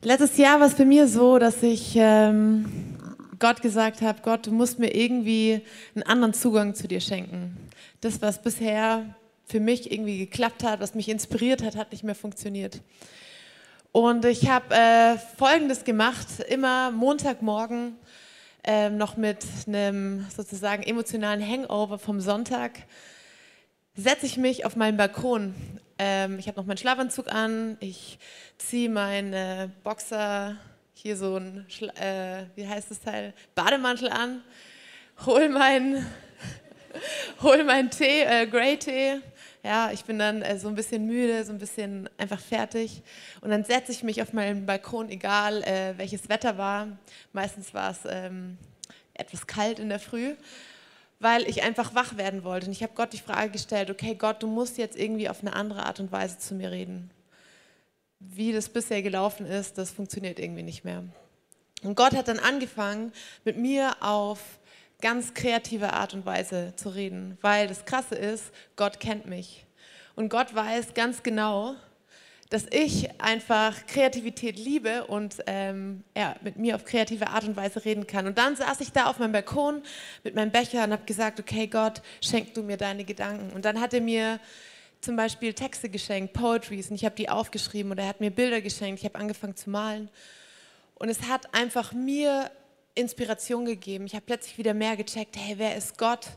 Letztes 0.04 0.38
Jahr 0.38 0.60
war 0.60 0.68
es 0.68 0.76
für 0.76 0.86
mir 0.86 1.08
so, 1.08 1.40
dass 1.40 1.64
ich 1.64 1.94
ähm, 1.96 3.08
Gott 3.40 3.64
gesagt 3.64 4.02
habe, 4.02 4.22
Gott, 4.22 4.46
du 4.46 4.52
musst 4.52 4.78
mir 4.78 4.94
irgendwie 4.94 5.62
einen 5.96 6.04
anderen 6.04 6.36
Zugang 6.36 6.76
zu 6.76 6.88
dir 6.88 7.02
schenken. 7.02 7.58
Das, 8.02 8.22
was 8.22 8.40
bisher 8.40 9.16
für 9.44 9.60
mich 9.60 9.92
irgendwie 9.92 10.20
geklappt 10.20 10.64
hat, 10.64 10.82
was 10.82 10.94
mich 10.94 11.10
inspiriert 11.10 11.64
hat, 11.64 11.76
hat 11.76 11.92
nicht 11.92 12.04
mehr 12.04 12.14
funktioniert. 12.14 12.80
Und 13.94 14.24
ich 14.24 14.50
habe 14.50 14.74
äh, 14.74 15.18
Folgendes 15.18 15.84
gemacht, 15.84 16.28
immer 16.48 16.92
Montagmorgen 16.92 17.98
äh, 18.64 18.90
noch 18.90 19.18
mit 19.18 19.46
einem 19.68 20.26
sozusagen 20.34 20.82
emotionalen 20.84 21.46
Hangover 21.46 22.00
vom 22.00 22.22
Sonntag, 22.22 22.84
setze 23.94 24.28
ich 24.28 24.38
mich 24.38 24.66
auf 24.66 24.78
meinen 24.78 24.96
Balkon. 24.96 25.54
Ähm, 26.00 26.40
ich 26.40 26.48
habe 26.48 26.58
noch 26.58 26.66
meinen 26.66 26.78
Schlafanzug 26.78 27.30
an, 27.34 27.76
ich 27.82 28.18
ziehe 28.58 28.90
meine 28.90 29.72
Boxer, 29.84 30.56
hier 30.94 31.18
so 31.18 31.36
ein, 31.36 31.66
äh, 32.00 32.46
wie 32.56 32.66
heißt 32.66 32.92
das 32.92 33.02
Teil, 33.02 33.34
Bademantel 33.56 34.08
an, 34.08 34.42
hol 35.26 35.50
meinen 35.50 36.06
hol 37.44 37.62
meinen 37.66 37.90
Tee, 37.90 38.22
äh, 38.22 38.48
Grey 38.48 38.78
Tee, 38.78 39.20
ja, 39.64 39.92
ich 39.92 40.06
bin 40.06 40.18
dann 40.18 40.42
äh, 40.42 40.58
so 40.58 40.68
ein 40.68 40.76
bisschen 40.76 41.06
müde, 41.06 41.44
so 41.46 41.52
ein 41.52 41.60
bisschen 41.60 42.10
einfach 42.18 42.40
fertig. 42.40 43.04
Und 43.42 43.52
dann 43.52 43.64
setze 43.64 43.92
ich 43.92 44.04
mich 44.04 44.22
auf 44.22 44.34
meinen 44.34 44.66
Balkon, 44.66 45.10
egal 45.10 45.64
äh, 45.64 45.94
welches 45.98 46.30
Wetter 46.30 46.58
war. 46.58 46.88
Meistens 47.32 47.74
war 47.74 47.92
es 47.92 48.00
ähm, 48.08 48.58
etwas 49.14 49.46
kalt 49.46 49.80
in 49.80 49.90
der 49.90 50.00
Früh, 50.00 50.34
weil 51.20 51.48
ich 51.48 51.62
einfach 51.64 51.94
wach 51.94 52.18
werden 52.18 52.44
wollte. 52.44 52.68
Und 52.68 52.72
ich 52.72 52.82
habe 52.82 52.94
Gott 52.96 53.14
die 53.14 53.20
Frage 53.20 53.52
gestellt, 53.52 53.92
okay 53.92 54.16
Gott, 54.16 54.42
du 54.42 54.48
musst 54.48 54.78
jetzt 54.78 54.98
irgendwie 54.98 55.30
auf 55.30 55.42
eine 55.42 55.54
andere 55.54 55.86
Art 55.86 56.00
und 56.00 56.12
Weise 56.12 56.40
zu 56.40 56.56
mir 56.56 56.72
reden. 56.72 57.12
Wie 58.20 58.54
das 58.54 58.70
bisher 58.70 59.04
gelaufen 59.04 59.46
ist, 59.46 59.78
das 59.78 59.92
funktioniert 59.92 60.40
irgendwie 60.40 60.64
nicht 60.64 60.84
mehr. 60.84 61.04
Und 61.84 61.96
Gott 61.96 62.16
hat 62.16 62.28
dann 62.28 62.40
angefangen, 62.40 63.12
mit 63.44 63.58
mir 63.58 63.96
auf 64.02 64.40
ganz 65.02 65.34
kreative 65.34 65.94
Art 65.94 66.14
und 66.14 66.26
Weise 66.26 66.74
zu 66.76 66.90
reden, 66.90 67.38
weil 67.42 67.68
das 67.68 67.86
Krasse 67.86 68.16
ist, 68.16 68.52
Gott 68.76 69.00
kennt 69.00 69.26
mich. 69.26 69.66
Und 70.16 70.30
Gott 70.30 70.54
weiß 70.54 70.94
ganz 70.94 71.24
genau, 71.24 71.76
dass 72.52 72.66
ich 72.70 73.10
einfach 73.22 73.86
Kreativität 73.88 74.58
liebe 74.58 75.08
und 75.08 75.38
ähm, 75.48 76.04
ja, 76.18 76.36
mit 76.42 76.58
mir 76.58 76.76
auf 76.76 76.84
kreative 76.84 77.28
Art 77.28 77.46
und 77.46 77.56
Weise 77.56 77.86
reden 77.86 78.06
kann. 78.08 78.28
Und 78.28 78.38
dann 78.38 78.58
saß 78.58 78.82
ich 78.82 78.92
da 78.92 79.06
auf 79.06 79.20
meinem 79.20 79.32
Balkon 79.32 79.82
mit 80.26 80.36
meinem 80.36 80.52
Becher 80.52 80.84
und 80.84 80.92
habe 80.92 81.06
gesagt, 81.06 81.40
okay 81.40 81.68
Gott, 81.68 82.02
schenk 82.22 82.54
du 82.54 82.62
mir 82.62 82.76
deine 82.76 83.06
Gedanken. 83.06 83.54
Und 83.56 83.64
dann 83.64 83.80
hat 83.80 83.94
er 83.94 84.02
mir 84.02 84.40
zum 85.00 85.16
Beispiel 85.16 85.54
Texte 85.54 85.90
geschenkt, 85.90 86.34
Poetries, 86.34 86.90
und 86.90 86.96
ich 86.96 87.06
habe 87.06 87.16
die 87.16 87.30
aufgeschrieben 87.30 87.92
oder 87.92 88.04
er 88.04 88.10
hat 88.10 88.20
mir 88.20 88.32
Bilder 88.32 88.60
geschenkt, 88.60 89.00
ich 89.00 89.06
habe 89.06 89.18
angefangen 89.18 89.56
zu 89.56 89.70
malen. 89.70 90.10
Und 90.96 91.08
es 91.08 91.24
hat 91.30 91.54
einfach 91.56 91.94
mir 91.94 92.52
Inspiration 92.96 93.66
gegeben. 93.66 94.06
Ich 94.06 94.14
habe 94.14 94.26
plötzlich 94.26 94.58
wieder 94.58 94.74
mehr 94.74 94.98
gecheckt, 94.98 95.38
hey, 95.38 95.56
wer 95.58 95.76
ist 95.76 95.98
Gott? 95.98 96.28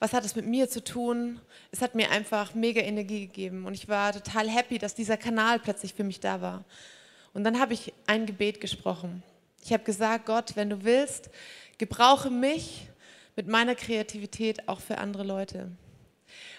Was 0.00 0.12
hat 0.12 0.24
es 0.24 0.36
mit 0.36 0.46
mir 0.46 0.68
zu 0.68 0.82
tun? 0.82 1.40
Es 1.70 1.82
hat 1.82 1.94
mir 1.94 2.10
einfach 2.10 2.54
mega 2.54 2.80
Energie 2.80 3.26
gegeben 3.26 3.66
und 3.66 3.74
ich 3.74 3.88
war 3.88 4.12
total 4.12 4.48
happy, 4.48 4.78
dass 4.78 4.94
dieser 4.94 5.16
Kanal 5.16 5.58
plötzlich 5.58 5.94
für 5.94 6.04
mich 6.04 6.20
da 6.20 6.40
war. 6.40 6.64
Und 7.34 7.44
dann 7.44 7.58
habe 7.60 7.74
ich 7.74 7.92
ein 8.06 8.26
Gebet 8.26 8.60
gesprochen. 8.60 9.22
Ich 9.64 9.72
habe 9.72 9.84
gesagt, 9.84 10.26
Gott, 10.26 10.56
wenn 10.56 10.70
du 10.70 10.84
willst, 10.84 11.30
gebrauche 11.78 12.30
mich 12.30 12.88
mit 13.36 13.48
meiner 13.48 13.74
Kreativität 13.74 14.68
auch 14.68 14.80
für 14.80 14.98
andere 14.98 15.24
Leute. 15.24 15.70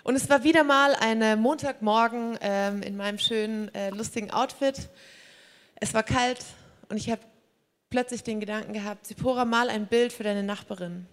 Und 0.04 0.16
es 0.16 0.30
war 0.30 0.44
wieder 0.44 0.64
mal 0.64 0.96
ein 0.96 1.40
Montagmorgen 1.40 2.38
ähm, 2.42 2.82
in 2.82 2.98
meinem 2.98 3.20
schönen, 3.20 3.74
äh, 3.74 3.90
lustigen 3.90 4.32
Outfit. 4.32 4.90
Es 5.76 5.94
war 5.94 6.04
kalt 6.04 6.40
und 6.90 6.98
ich 6.98 7.10
habe 7.10 7.22
plötzlich 7.90 8.24
den 8.24 8.40
Gedanken 8.40 8.74
gehabt, 8.74 9.08
Zipora, 9.08 9.46
mal 9.46 9.70
ein 9.70 9.88
Bild 9.88 10.14
für 10.14 10.24
deine 10.24 10.44
Nachbarin. 10.44 11.08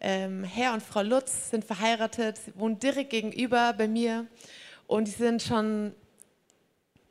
Ähm, 0.00 0.44
Herr 0.44 0.74
und 0.74 0.82
Frau 0.82 1.02
Lutz 1.02 1.50
sind 1.50 1.64
verheiratet, 1.64 2.38
wohnen 2.54 2.78
direkt 2.78 3.10
gegenüber 3.10 3.72
bei 3.72 3.88
mir 3.88 4.26
und 4.86 5.06
die 5.06 5.12
sind 5.12 5.42
schon 5.42 5.94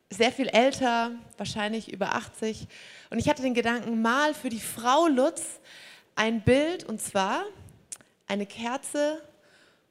sehr 0.09 0.31
viel 0.31 0.49
älter, 0.49 1.11
wahrscheinlich 1.37 1.91
über 1.91 2.15
80. 2.15 2.67
Und 3.09 3.17
ich 3.17 3.29
hatte 3.29 3.41
den 3.41 3.53
Gedanken, 3.53 4.01
mal 4.01 4.33
für 4.33 4.49
die 4.49 4.59
Frau 4.59 5.07
Lutz 5.07 5.61
ein 6.15 6.41
Bild 6.41 6.83
und 6.83 7.01
zwar 7.01 7.45
eine 8.27 8.45
Kerze 8.45 9.21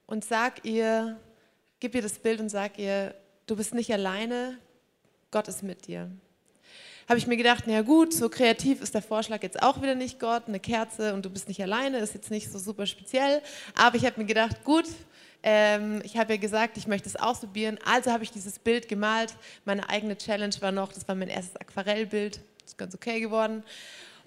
und 0.07 0.25
sag 0.25 0.65
ihr, 0.65 1.19
gib 1.81 1.95
ihr 1.95 2.03
das 2.03 2.19
Bild 2.19 2.39
und 2.39 2.51
sag 2.51 2.79
ihr, 2.79 3.15
du 3.47 3.57
bist 3.57 3.75
nicht 3.75 3.93
alleine, 3.93 4.59
Gott 5.31 5.49
ist 5.49 5.63
mit 5.63 5.87
dir 5.87 6.11
habe 7.11 7.19
ich 7.19 7.27
mir 7.27 7.37
gedacht, 7.37 7.65
na 7.67 7.83
gut, 7.83 8.15
so 8.15 8.29
kreativ 8.29 8.81
ist 8.81 8.95
der 8.95 9.03
Vorschlag 9.03 9.43
jetzt 9.43 9.65
auch 9.65 9.83
wieder 9.83 9.97
nicht 9.97 10.21
Gott, 10.21 10.45
eine 10.47 10.61
Kerze 10.61 11.13
und 11.13 11.25
du 11.25 11.31
bist 11.31 11.49
nicht 11.49 11.61
alleine, 11.61 11.99
ist 11.99 12.15
jetzt 12.15 12.31
nicht 12.31 12.53
so 12.53 12.57
super 12.61 12.87
speziell. 12.87 13.43
Aber 13.75 13.97
ich 13.97 14.07
habe 14.07 14.21
mir 14.21 14.27
gedacht, 14.27 14.63
gut, 14.63 14.85
ähm, 15.43 16.03
ich 16.05 16.17
habe 16.17 16.35
ja 16.35 16.39
gesagt, 16.39 16.77
ich 16.77 16.87
möchte 16.87 17.09
es 17.09 17.17
ausprobieren. 17.17 17.81
Also 17.85 18.13
habe 18.13 18.23
ich 18.23 18.31
dieses 18.31 18.61
Bild 18.61 18.87
gemalt. 18.87 19.35
Meine 19.65 19.89
eigene 19.89 20.17
Challenge 20.17 20.55
war 20.61 20.71
noch, 20.71 20.93
das 20.93 21.09
war 21.09 21.17
mein 21.17 21.27
erstes 21.27 21.57
Aquarellbild. 21.57 22.39
Ist 22.65 22.79
ganz 22.79 22.95
okay 22.95 23.19
geworden. 23.19 23.65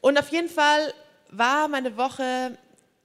Und 0.02 0.19
auf 0.19 0.28
jeden 0.28 0.50
Fall 0.50 0.93
war 1.32 1.69
meine 1.69 1.96
Woche 1.96 2.58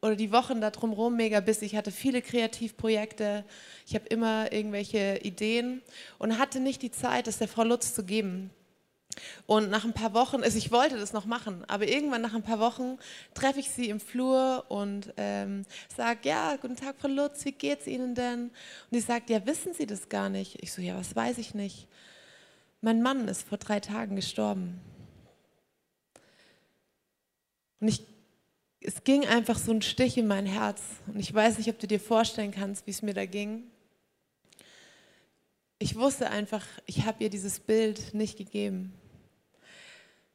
oder 0.03 0.17
die 0.17 0.33
Wochen 0.33 0.61
da 0.61 0.73
drumherum 0.73 1.15
mega 1.15 1.39
busy. 1.39 1.67
Ich 1.67 1.77
hatte 1.77 1.93
viele 1.93 2.21
Kreativprojekte, 2.21 3.45
ich 3.87 3.95
habe 3.95 4.07
immer 4.09 4.51
irgendwelche 4.51 5.21
Ideen 5.23 5.83
und 6.19 6.37
hatte 6.37 6.59
nicht 6.59 6.83
die 6.83 6.91
Zeit, 6.91 7.29
das 7.29 7.39
der 7.39 7.47
Frau 7.47 7.63
Lutz 7.63 7.95
zu 7.95 8.03
geben. 8.03 8.51
Und 9.47 9.71
nach 9.71 9.85
ein 9.85 9.93
paar 9.93 10.15
Wochen, 10.15 10.43
also 10.43 10.59
ich 10.59 10.71
wollte 10.71 10.97
das 10.97 11.13
noch 11.13 11.25
machen, 11.25 11.65
aber 11.69 11.89
irgendwann 11.89 12.23
nach 12.23 12.35
ein 12.35 12.43
paar 12.43 12.59
Wochen 12.59 12.99
treffe 13.35 13.61
ich 13.61 13.71
sie 13.71 13.89
im 13.89 14.01
Flur 14.01 14.65
und 14.69 15.13
ähm, 15.17 15.65
sage, 15.95 16.29
ja, 16.29 16.57
guten 16.57 16.77
Tag, 16.77 16.97
Frau 16.99 17.09
Lutz, 17.09 17.45
wie 17.45 17.53
geht's 17.53 17.87
Ihnen 17.87 18.15
denn? 18.15 18.45
Und 18.45 18.53
sie 18.91 19.01
sagt, 19.01 19.31
ja, 19.31 19.45
wissen 19.47 19.75
Sie 19.75 19.87
das 19.87 20.09
gar 20.09 20.29
nicht? 20.29 20.63
Ich 20.63 20.73
so, 20.73 20.83
ja, 20.83 20.97
was 20.97 21.15
weiß 21.17 21.39
ich 21.39 21.55
nicht. 21.55 21.89
Mein 22.81 23.03
Mann 23.03 23.27
ist 23.27 23.49
vor 23.49 23.59
drei 23.59 23.81
Tagen 23.81 24.17
gestorben. 24.17 24.81
Und 27.81 27.89
ich, 27.89 28.03
es 28.81 29.03
ging 29.05 29.27
einfach 29.27 29.59
so 29.59 29.73
ein 29.73 29.83
Stich 29.83 30.17
in 30.17 30.27
mein 30.27 30.47
Herz. 30.47 30.81
Und 31.07 31.19
ich 31.19 31.33
weiß 31.33 31.59
nicht, 31.59 31.69
ob 31.71 31.79
du 31.79 31.87
dir 31.87 32.01
vorstellen 32.01 32.53
kannst, 32.53 32.87
wie 32.87 32.91
es 32.91 33.03
mir 33.03 33.15
da 33.15 33.27
ging. 33.27 33.65
Ich 35.81 35.97
wusste 35.97 36.31
einfach, 36.31 36.65
ich 36.87 37.05
habe 37.05 37.23
ihr 37.23 37.31
dieses 37.31 37.61
Bild 37.61 38.15
nicht 38.15 38.37
gegeben. 38.37 38.93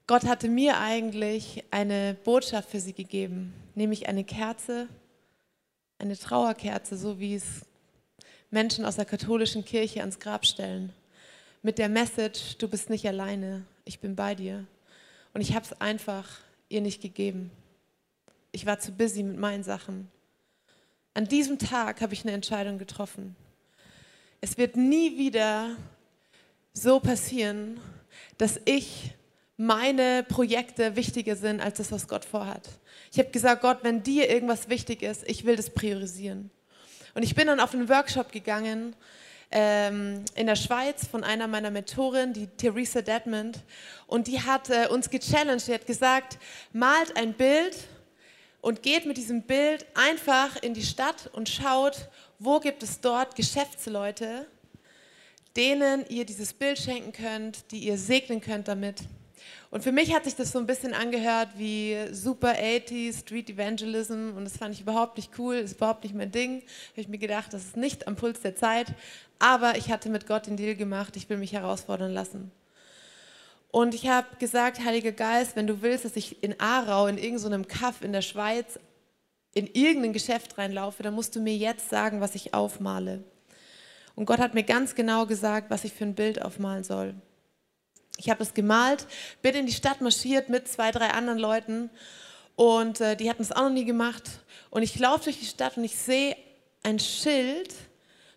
Gott 0.06 0.26
hatte 0.26 0.50
mir 0.50 0.80
eigentlich 0.80 1.64
eine 1.72 2.18
Botschaft 2.26 2.70
für 2.70 2.82
sie 2.82 2.94
gegeben, 2.94 3.54
nämlich 3.74 4.10
eine 4.10 4.26
Kerze, 4.26 4.90
eine 5.98 6.18
Trauerkerze, 6.18 6.98
so 6.98 7.20
wie 7.22 7.36
es 7.36 7.62
Menschen 8.52 8.84
aus 8.84 8.98
der 8.98 9.06
katholischen 9.06 9.64
Kirche 9.64 10.02
ans 10.02 10.20
Grab 10.20 10.46
stellen. 10.46 10.92
Mit 11.62 11.78
der 11.78 11.88
Message, 11.88 12.58
du 12.58 12.68
bist 12.68 12.90
nicht 12.90 13.08
alleine, 13.08 13.66
ich 13.86 14.02
bin 14.02 14.18
bei 14.18 14.36
dir. 14.36 14.68
Und 15.34 15.40
ich 15.40 15.56
habe 15.56 15.66
es 15.66 15.80
einfach 15.80 16.30
ihr 16.68 16.82
nicht 16.82 17.02
gegeben. 17.02 17.50
Ich 18.52 18.66
war 18.66 18.80
zu 18.80 18.92
busy 18.92 19.24
mit 19.24 19.38
meinen 19.38 19.64
Sachen. 19.64 20.12
An 21.14 21.30
diesem 21.30 21.58
Tag 21.60 22.02
habe 22.02 22.14
ich 22.14 22.24
eine 22.24 22.34
Entscheidung 22.34 22.78
getroffen. 22.78 23.38
Es 24.42 24.58
wird 24.58 24.76
nie 24.76 25.18
wieder 25.18 25.78
so 26.74 27.00
passieren, 27.00 27.80
dass 28.38 28.60
ich 28.66 29.14
meine 29.58 30.24
Projekte 30.24 30.96
wichtiger 30.96 31.36
sind 31.36 31.62
als 31.62 31.78
das, 31.78 31.92
was 31.92 32.08
Gott 32.08 32.26
vorhat. 32.26 32.68
Ich 33.12 33.20
habe 33.20 33.30
gesagt, 33.30 33.62
Gott, 33.62 33.80
wenn 33.84 34.02
dir 34.02 34.30
irgendwas 34.30 34.70
wichtig 34.70 35.04
ist, 35.04 35.28
ich 35.28 35.46
will 35.46 35.56
das 35.56 35.70
priorisieren. 35.70 36.50
Und 37.14 37.24
ich 37.24 37.36
bin 37.36 37.48
dann 37.48 37.60
auf 37.60 37.74
einen 37.74 37.90
Workshop 37.90 38.32
gegangen 38.32 38.96
ähm, 39.52 40.26
in 40.34 40.48
der 40.48 40.56
Schweiz 40.56 41.06
von 41.06 41.24
einer 41.24 41.48
meiner 41.48 41.70
Mentoren, 41.70 42.34
die 42.34 42.48
Theresa 42.48 43.02
Dedmond. 43.02 43.60
Und 44.08 44.28
die 44.28 44.42
hat 44.42 44.70
äh, 44.72 44.88
uns 44.88 45.12
gechallenged. 45.12 45.68
Die 45.68 45.74
hat 45.74 45.86
gesagt, 45.86 46.40
malt 46.72 47.16
ein 47.16 47.34
Bild 47.34 47.78
und 48.62 48.82
geht 48.82 49.06
mit 49.06 49.18
diesem 49.18 49.44
Bild 49.44 49.86
einfach 49.94 50.56
in 50.64 50.74
die 50.74 50.84
Stadt 50.84 51.30
und 51.34 51.50
schaut, 51.50 52.10
wo 52.40 52.60
gibt 52.60 52.82
es 52.82 53.00
dort 53.00 53.36
Geschäftsleute, 53.36 54.48
denen 55.56 56.04
ihr 56.10 56.26
dieses 56.26 56.54
Bild 56.54 56.80
schenken 56.80 57.12
könnt, 57.12 57.72
die 57.72 57.80
ihr 57.80 58.00
segnen 58.00 58.42
könnt 58.42 58.68
damit. 58.68 59.04
Und 59.74 59.82
für 59.82 59.92
mich 59.92 60.14
hat 60.14 60.26
sich 60.26 60.36
das 60.36 60.52
so 60.52 60.60
ein 60.60 60.68
bisschen 60.68 60.94
angehört 60.94 61.50
wie 61.58 61.98
super 62.12 62.52
80 62.52 63.16
Street 63.16 63.50
Evangelism 63.50 64.34
und 64.38 64.44
das 64.44 64.56
fand 64.56 64.76
ich 64.76 64.82
überhaupt 64.82 65.18
nicht 65.18 65.32
cool, 65.40 65.56
ist 65.56 65.78
überhaupt 65.78 66.04
nicht 66.04 66.14
mein 66.14 66.32
Ding. 66.32 66.62
Habe 66.92 67.02
ich 67.02 67.08
mir 67.08 67.18
gedacht, 67.18 67.52
das 67.54 67.64
ist 67.64 67.76
nicht 67.76 68.08
am 68.08 68.16
Puls 68.16 68.40
der 68.42 68.56
Zeit, 68.56 68.94
aber 69.40 69.76
ich 69.76 69.92
hatte 69.92 70.10
mit 70.10 70.28
Gott 70.28 70.46
den 70.46 70.58
Deal 70.58 70.76
gemacht, 70.76 71.16
ich 71.16 71.28
will 71.28 71.38
mich 71.38 71.54
herausfordern 71.54 72.14
lassen. 72.14 72.52
Und 73.72 73.96
ich 73.96 74.08
habe 74.08 74.28
gesagt, 74.38 74.86
Heiliger 74.86 75.12
Geist, 75.12 75.56
wenn 75.56 75.66
du 75.66 75.82
willst, 75.82 76.06
dass 76.06 76.16
ich 76.18 76.44
in 76.44 76.60
Aarau, 76.60 77.08
in 77.08 77.18
irgendeinem 77.18 77.68
Kaff 77.68 78.04
in 78.04 78.14
der 78.14 78.22
Schweiz, 78.22 78.78
in 79.56 79.66
irgendein 79.66 80.14
Geschäft 80.14 80.60
reinlaufe, 80.60 81.02
dann 81.02 81.16
musst 81.16 81.36
du 81.36 81.40
mir 81.40 81.58
jetzt 81.58 81.90
sagen, 81.90 82.22
was 82.22 82.36
ich 82.36 82.54
aufmale. 82.54 83.24
Und 84.14 84.28
Gott 84.28 84.38
hat 84.38 84.54
mir 84.54 84.66
ganz 84.66 84.94
genau 84.94 85.26
gesagt, 85.26 85.72
was 85.72 85.84
ich 85.84 85.94
für 85.94 86.06
ein 86.06 86.14
Bild 86.14 86.44
aufmalen 86.44 86.84
soll. 86.84 87.16
Ich 88.18 88.30
habe 88.30 88.44
es 88.44 88.54
gemalt, 88.54 89.08
bin 89.42 89.56
in 89.56 89.66
die 89.66 89.74
Stadt 89.74 90.02
marschiert 90.02 90.50
mit 90.50 90.68
zwei, 90.68 90.92
drei 90.92 91.10
anderen 91.10 91.40
Leuten 91.40 91.90
und 92.56 93.02
äh, 93.02 93.16
die 93.16 93.30
hatten 93.30 93.42
es 93.42 93.52
auch 93.52 93.64
noch 93.64 93.70
nie 93.70 93.86
gemacht. 93.86 94.24
Und 94.70 94.84
ich 94.84 94.98
laufe 95.00 95.26
durch 95.26 95.40
die 95.40 95.46
Stadt 95.46 95.78
und 95.78 95.84
ich 95.84 95.96
sehe 95.96 96.36
ein 96.84 97.00
Schild 97.00 97.74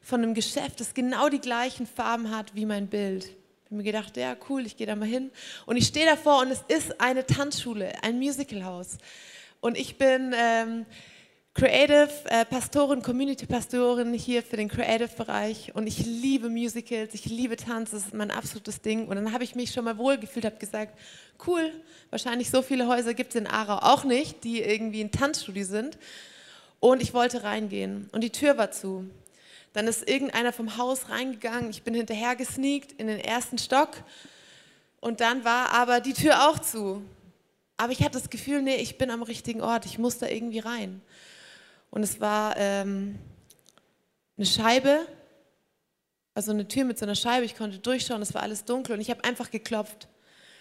von 0.00 0.22
einem 0.22 0.34
Geschäft, 0.34 0.80
das 0.80 0.94
genau 0.94 1.28
die 1.28 1.40
gleichen 1.40 1.86
Farben 1.86 2.34
hat 2.34 2.54
wie 2.54 2.64
mein 2.64 2.86
Bild. 2.86 3.24
Ich 3.24 3.66
habe 3.66 3.76
mir 3.76 3.82
gedacht, 3.82 4.16
ja, 4.16 4.36
cool, 4.48 4.64
ich 4.64 4.76
gehe 4.76 4.86
da 4.86 4.94
mal 4.94 5.08
hin. 5.08 5.30
Und 5.66 5.76
ich 5.76 5.88
stehe 5.88 6.06
davor 6.06 6.42
und 6.42 6.52
es 6.52 6.62
ist 6.68 7.00
eine 7.00 7.26
Tanzschule, 7.26 7.92
ein 8.02 8.18
Musicalhaus. 8.18 8.98
Und 9.60 9.76
ich 9.76 9.98
bin 9.98 10.32
ähm, 10.36 10.86
Creative 11.56 12.10
äh, 12.26 12.44
Pastorin, 12.44 13.02
Community 13.02 13.46
Pastorin 13.46 14.12
hier 14.12 14.42
für 14.42 14.58
den 14.58 14.68
Creative 14.68 15.08
Bereich 15.16 15.74
und 15.74 15.86
ich 15.86 16.04
liebe 16.04 16.50
Musicals, 16.50 17.14
ich 17.14 17.24
liebe 17.24 17.56
Tanz, 17.56 17.92
das 17.92 18.04
ist 18.04 18.12
mein 18.12 18.30
absolutes 18.30 18.82
Ding. 18.82 19.06
Und 19.06 19.16
dann 19.16 19.32
habe 19.32 19.42
ich 19.42 19.54
mich 19.54 19.72
schon 19.72 19.86
mal 19.86 19.96
wohlgefühlt, 19.96 20.44
habe 20.44 20.58
gesagt, 20.58 20.98
cool, 21.46 21.72
wahrscheinlich 22.10 22.50
so 22.50 22.60
viele 22.60 22.86
Häuser 22.88 23.14
gibt 23.14 23.30
es 23.30 23.36
in 23.36 23.46
Aarau 23.46 23.78
auch 23.90 24.04
nicht, 24.04 24.44
die 24.44 24.60
irgendwie 24.60 25.00
ein 25.00 25.10
Tanzstudio 25.10 25.64
sind. 25.64 25.96
Und 26.78 27.00
ich 27.00 27.14
wollte 27.14 27.42
reingehen 27.42 28.10
und 28.12 28.22
die 28.22 28.32
Tür 28.32 28.58
war 28.58 28.70
zu. 28.70 29.08
Dann 29.72 29.88
ist 29.88 30.06
irgendeiner 30.06 30.52
vom 30.52 30.76
Haus 30.76 31.08
reingegangen, 31.08 31.70
ich 31.70 31.84
bin 31.84 31.94
hinterher 31.94 32.36
gesneakt 32.36 32.92
in 32.92 33.06
den 33.06 33.18
ersten 33.18 33.56
Stock 33.56 33.92
und 35.00 35.22
dann 35.22 35.42
war 35.42 35.70
aber 35.70 36.00
die 36.00 36.12
Tür 36.12 36.50
auch 36.50 36.58
zu. 36.58 37.02
Aber 37.78 37.92
ich 37.92 38.00
hatte 38.00 38.18
das 38.18 38.28
Gefühl, 38.28 38.60
nee, 38.60 38.76
ich 38.76 38.98
bin 38.98 39.10
am 39.10 39.22
richtigen 39.22 39.62
Ort, 39.62 39.86
ich 39.86 39.96
muss 39.96 40.18
da 40.18 40.26
irgendwie 40.26 40.58
rein. 40.58 41.00
Und 41.96 42.02
es 42.02 42.20
war 42.20 42.54
ähm, 42.58 43.18
eine 44.36 44.44
Scheibe, 44.44 45.06
also 46.34 46.50
eine 46.50 46.68
Tür 46.68 46.84
mit 46.84 46.98
so 46.98 47.06
einer 47.06 47.14
Scheibe. 47.14 47.46
Ich 47.46 47.56
konnte 47.56 47.78
durchschauen, 47.78 48.20
es 48.20 48.34
war 48.34 48.42
alles 48.42 48.66
dunkel 48.66 48.96
und 48.96 49.00
ich 49.00 49.08
habe 49.08 49.24
einfach 49.24 49.50
geklopft. 49.50 50.06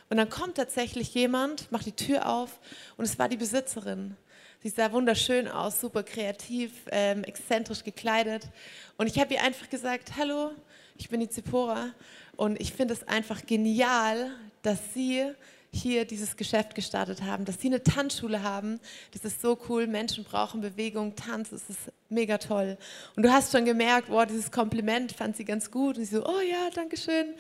Und 0.10 0.16
dann 0.16 0.30
kommt 0.30 0.56
tatsächlich 0.56 1.14
jemand, 1.14 1.70
macht 1.74 1.88
die 1.88 1.92
Tür 1.92 2.30
auf 2.30 2.62
und 2.96 3.04
es 3.04 3.20
war 3.20 3.28
die 3.28 3.36
Besitzerin. 3.36 4.16
Sie 4.64 4.70
sah 4.70 4.94
wunderschön 4.94 5.50
aus, 5.50 5.82
super 5.82 6.04
kreativ, 6.04 6.72
ähm, 6.90 7.26
exzentrisch 7.26 7.84
gekleidet. 7.84 8.48
Und 8.96 9.08
ich 9.08 9.20
habe 9.20 9.34
ihr 9.34 9.44
einfach 9.44 9.70
gesagt, 9.70 10.14
hallo, 10.16 10.52
ich 10.96 11.10
bin 11.10 11.20
die 11.20 11.28
Zipora 11.28 11.92
und 12.38 12.62
ich 12.62 12.72
finde 12.72 12.94
es 12.94 13.06
einfach 13.10 13.46
genial, 13.46 14.32
dass 14.62 14.80
sie 14.94 15.34
hier 15.76 16.06
dieses 16.06 16.38
Geschäft 16.38 16.76
gestartet 16.76 17.22
haben, 17.24 17.46
dass 17.46 17.60
sie 17.60 17.68
eine 17.68 17.84
Tanzschule 17.84 18.42
haben. 18.44 18.80
Das 19.12 19.26
ist 19.26 19.42
so 19.42 19.58
cool. 19.70 19.88
Menschen 19.88 20.24
brauchen 20.24 20.62
Bewegung, 20.62 21.16
Tanz, 21.16 21.50
das 21.50 21.70
ist 21.70 21.92
mega 22.10 22.38
toll. 22.38 22.78
Und 23.16 23.24
du 23.24 23.32
hast 23.32 23.52
schon 23.52 23.66
gemerkt, 23.66 24.10
wow, 24.10 24.26
dieses 24.26 24.52
Kompliment 24.52 25.12
fand 25.12 25.36
sie 25.36 25.46
ganz 25.46 25.70
gut. 25.72 25.98
Und 25.98 26.06
sie 26.06 26.16
so, 26.16 26.26
oh 26.26 26.42
ja, 26.42 26.70
danke 26.74 26.98
schön. 26.98 27.34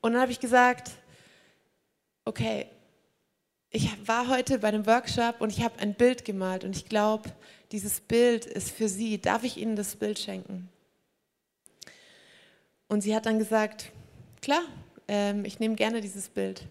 Und 0.00 0.12
dann 0.12 0.20
habe 0.20 0.32
ich 0.32 0.40
gesagt, 0.40 0.90
okay, 2.24 2.66
ich 3.70 3.90
war 4.06 4.28
heute 4.28 4.58
bei 4.58 4.68
einem 4.68 4.86
Workshop 4.86 5.40
und 5.40 5.50
ich 5.50 5.62
habe 5.62 5.78
ein 5.80 5.94
Bild 5.94 6.24
gemalt 6.24 6.64
und 6.64 6.74
ich 6.76 6.88
glaube, 6.88 7.30
dieses 7.72 8.00
Bild 8.00 8.46
ist 8.46 8.70
für 8.70 8.88
Sie. 8.88 9.20
Darf 9.20 9.42
ich 9.44 9.56
Ihnen 9.56 9.76
das 9.76 9.96
Bild 9.96 10.18
schenken? 10.18 10.68
Und 12.88 13.02
sie 13.02 13.14
hat 13.14 13.26
dann 13.26 13.38
gesagt, 13.38 13.90
klar, 14.40 14.62
ähm, 15.08 15.44
ich 15.44 15.58
nehme 15.58 15.74
gerne 15.74 16.00
dieses 16.00 16.28
Bild. 16.28 16.62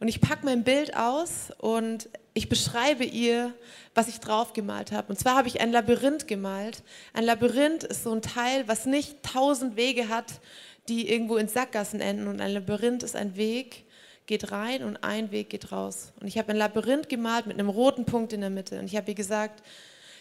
Und 0.00 0.08
ich 0.08 0.20
packe 0.20 0.44
mein 0.44 0.62
Bild 0.62 0.96
aus 0.96 1.50
und 1.58 2.08
ich 2.34 2.48
beschreibe 2.48 3.04
ihr, 3.04 3.52
was 3.94 4.06
ich 4.06 4.20
drauf 4.20 4.52
gemalt 4.52 4.92
habe. 4.92 5.08
Und 5.08 5.18
zwar 5.18 5.34
habe 5.34 5.48
ich 5.48 5.60
ein 5.60 5.72
Labyrinth 5.72 6.28
gemalt. 6.28 6.84
Ein 7.12 7.24
Labyrinth 7.24 7.82
ist 7.82 8.04
so 8.04 8.12
ein 8.12 8.22
Teil, 8.22 8.68
was 8.68 8.86
nicht 8.86 9.22
tausend 9.24 9.76
Wege 9.76 10.08
hat, 10.08 10.40
die 10.88 11.10
irgendwo 11.10 11.36
in 11.36 11.48
Sackgassen 11.48 12.00
enden. 12.00 12.28
Und 12.28 12.40
ein 12.40 12.52
Labyrinth 12.52 13.02
ist 13.02 13.16
ein 13.16 13.36
Weg, 13.36 13.86
geht 14.26 14.52
rein 14.52 14.84
und 14.84 14.98
ein 14.98 15.32
Weg 15.32 15.50
geht 15.50 15.72
raus. 15.72 16.12
Und 16.20 16.28
ich 16.28 16.38
habe 16.38 16.50
ein 16.50 16.56
Labyrinth 16.56 17.08
gemalt 17.08 17.46
mit 17.46 17.58
einem 17.58 17.68
roten 17.68 18.04
Punkt 18.04 18.32
in 18.32 18.40
der 18.40 18.50
Mitte. 18.50 18.78
Und 18.78 18.84
ich 18.84 18.94
habe 18.94 19.10
ihr 19.10 19.16
gesagt, 19.16 19.64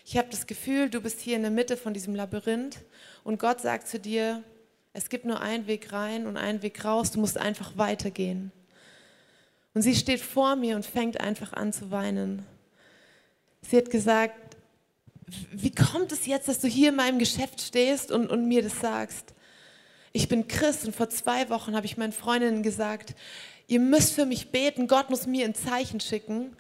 ich 0.10 0.18
habe 0.18 0.30
das 0.32 0.48
Gefühl, 0.48 0.90
du 0.90 1.02
bist 1.02 1.20
hier 1.20 1.36
in 1.36 1.42
der 1.42 1.52
Mitte 1.52 1.76
von 1.76 1.94
diesem 1.94 2.16
Labyrinth 2.16 2.78
und 3.26 3.40
Gott 3.40 3.60
sagt 3.60 3.90
zu 3.90 4.00
dir, 4.00 4.42
es 4.94 5.10
gibt 5.10 5.26
nur 5.26 5.42
einen 5.42 5.68
Weg 5.68 5.92
rein 5.92 6.28
und 6.28 6.38
einen 6.38 6.62
Weg 6.62 6.86
raus, 6.86 7.12
du 7.12 7.20
musst 7.20 7.38
einfach 7.38 7.78
weitergehen. 7.78 8.54
Und 9.78 9.84
sie 9.84 9.94
steht 9.94 10.22
vor 10.22 10.56
mir 10.56 10.76
und 10.76 10.88
fängt 10.88 11.22
einfach 11.22 11.54
an 11.54 11.72
zu 11.72 11.92
weinen. 11.92 12.44
Sie 13.62 13.78
hat 13.78 13.92
gesagt, 13.92 14.58
wie 15.52 15.70
kommt 15.70 16.12
es 16.12 16.26
jetzt, 16.26 16.48
dass 16.48 16.58
du 16.58 16.68
hier 16.68 16.90
in 16.90 16.96
meinem 16.96 17.20
Geschäft 17.20 17.62
stehst 17.62 18.10
und, 18.10 18.32
und 18.32 18.48
mir 18.48 18.64
das 18.64 18.82
sagst? 18.82 19.36
Ich 20.14 20.28
bin 20.30 20.48
Christ 20.48 20.86
und 20.86 20.96
vor 20.96 21.12
zwei 21.12 21.48
Wochen 21.52 21.76
habe 21.76 21.86
ich 21.86 21.96
meinen 21.96 22.12
Freundinnen 22.12 22.64
gesagt, 22.64 23.14
ihr 23.68 23.80
müsst 23.80 24.14
für 24.14 24.26
mich 24.26 24.50
beten, 24.50 24.88
Gott 24.88 25.12
muss 25.12 25.28
mir 25.28 25.46
ein 25.46 25.54
Zeichen 25.54 26.00
schicken. 26.00 26.56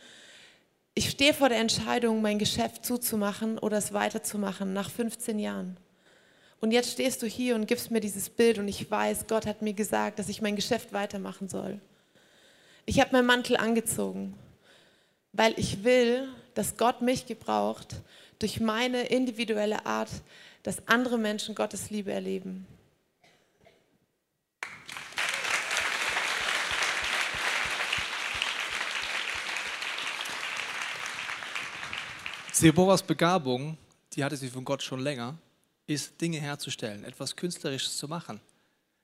Ich 0.93 1.09
stehe 1.09 1.33
vor 1.33 1.49
der 1.49 1.57
Entscheidung, 1.57 2.21
mein 2.21 2.37
Geschäft 2.37 2.85
zuzumachen 2.85 3.57
oder 3.57 3.77
es 3.77 3.93
weiterzumachen 3.93 4.73
nach 4.73 4.91
15 4.91 5.39
Jahren. 5.39 5.75
Und 6.61 6.69
jetzt 6.69 6.91
stehst 6.91 7.23
du 7.23 7.25
hier 7.25 7.55
und 7.55 7.65
gibst 7.67 7.89
mir 7.89 7.99
dieses 7.99 8.29
Bild 8.29 8.59
und 8.59 8.67
ich 8.67 8.91
weiß, 8.91 9.25
Gott 9.27 9.47
hat 9.47 9.63
mir 9.63 9.73
gesagt, 9.73 10.19
dass 10.19 10.29
ich 10.29 10.39
mein 10.39 10.55
Geschäft 10.55 10.93
weitermachen 10.93 11.49
soll. 11.49 11.81
Ich 12.89 13.01
habe 13.01 13.11
meinen 13.11 13.25
Mantel 13.25 13.57
angezogen, 13.57 14.33
weil 15.33 15.53
ich 15.59 15.83
will, 15.83 16.29
dass 16.53 16.77
Gott 16.77 17.01
mich 17.01 17.25
gebraucht 17.25 17.97
durch 18.39 18.61
meine 18.61 19.07
individuelle 19.07 19.85
Art, 19.85 20.09
dass 20.63 20.87
andere 20.87 21.17
Menschen 21.17 21.53
Gottes 21.53 21.89
Liebe 21.89 22.13
erleben. 22.13 22.65
Seboras 32.53 33.03
Begabung, 33.03 33.77
die 34.13 34.23
hatte 34.23 34.37
sie 34.37 34.47
von 34.49 34.63
Gott 34.63 34.81
schon 34.81 35.01
länger, 35.01 35.37
ist 35.87 36.21
Dinge 36.21 36.39
herzustellen, 36.39 37.03
etwas 37.03 37.35
Künstlerisches 37.35 37.97
zu 37.97 38.07
machen. 38.07 38.39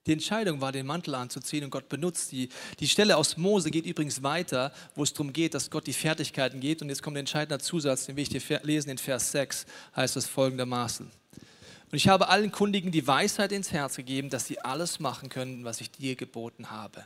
Die 0.06 0.12
Entscheidung 0.12 0.60
war, 0.60 0.70
den 0.70 0.86
Mantel 0.86 1.14
anzuziehen 1.14 1.64
und 1.64 1.70
Gott 1.70 1.88
benutzt 1.88 2.30
die. 2.32 2.50
Die 2.78 2.88
Stelle 2.88 3.16
aus 3.16 3.36
Mose 3.38 3.70
geht 3.70 3.86
übrigens 3.86 4.22
weiter, 4.22 4.72
wo 4.94 5.02
es 5.02 5.14
darum 5.14 5.32
geht, 5.32 5.54
dass 5.54 5.70
Gott 5.70 5.86
die 5.86 5.94
Fertigkeiten 5.94 6.60
geht. 6.60 6.82
Und 6.82 6.90
jetzt 6.90 7.02
kommt 7.02 7.16
ein 7.16 7.20
entscheidender 7.20 7.58
Zusatz, 7.58 8.06
den 8.06 8.16
will 8.16 8.22
ich 8.22 8.28
dir 8.28 8.60
lesen 8.62 8.90
in 8.90 8.98
Vers 8.98 9.32
6, 9.32 9.64
heißt 9.96 10.16
es 10.16 10.26
folgendermaßen. 10.26 11.06
Und 11.06 11.96
ich 11.96 12.08
habe 12.08 12.28
allen 12.28 12.52
Kundigen 12.52 12.92
die 12.92 13.06
Weisheit 13.06 13.52
ins 13.52 13.72
Herz 13.72 13.96
gegeben, 13.96 14.28
dass 14.28 14.46
sie 14.46 14.60
alles 14.60 15.00
machen 15.00 15.30
können, 15.30 15.64
was 15.64 15.80
ich 15.80 15.90
dir 15.90 16.16
geboten 16.16 16.70
habe. 16.70 17.04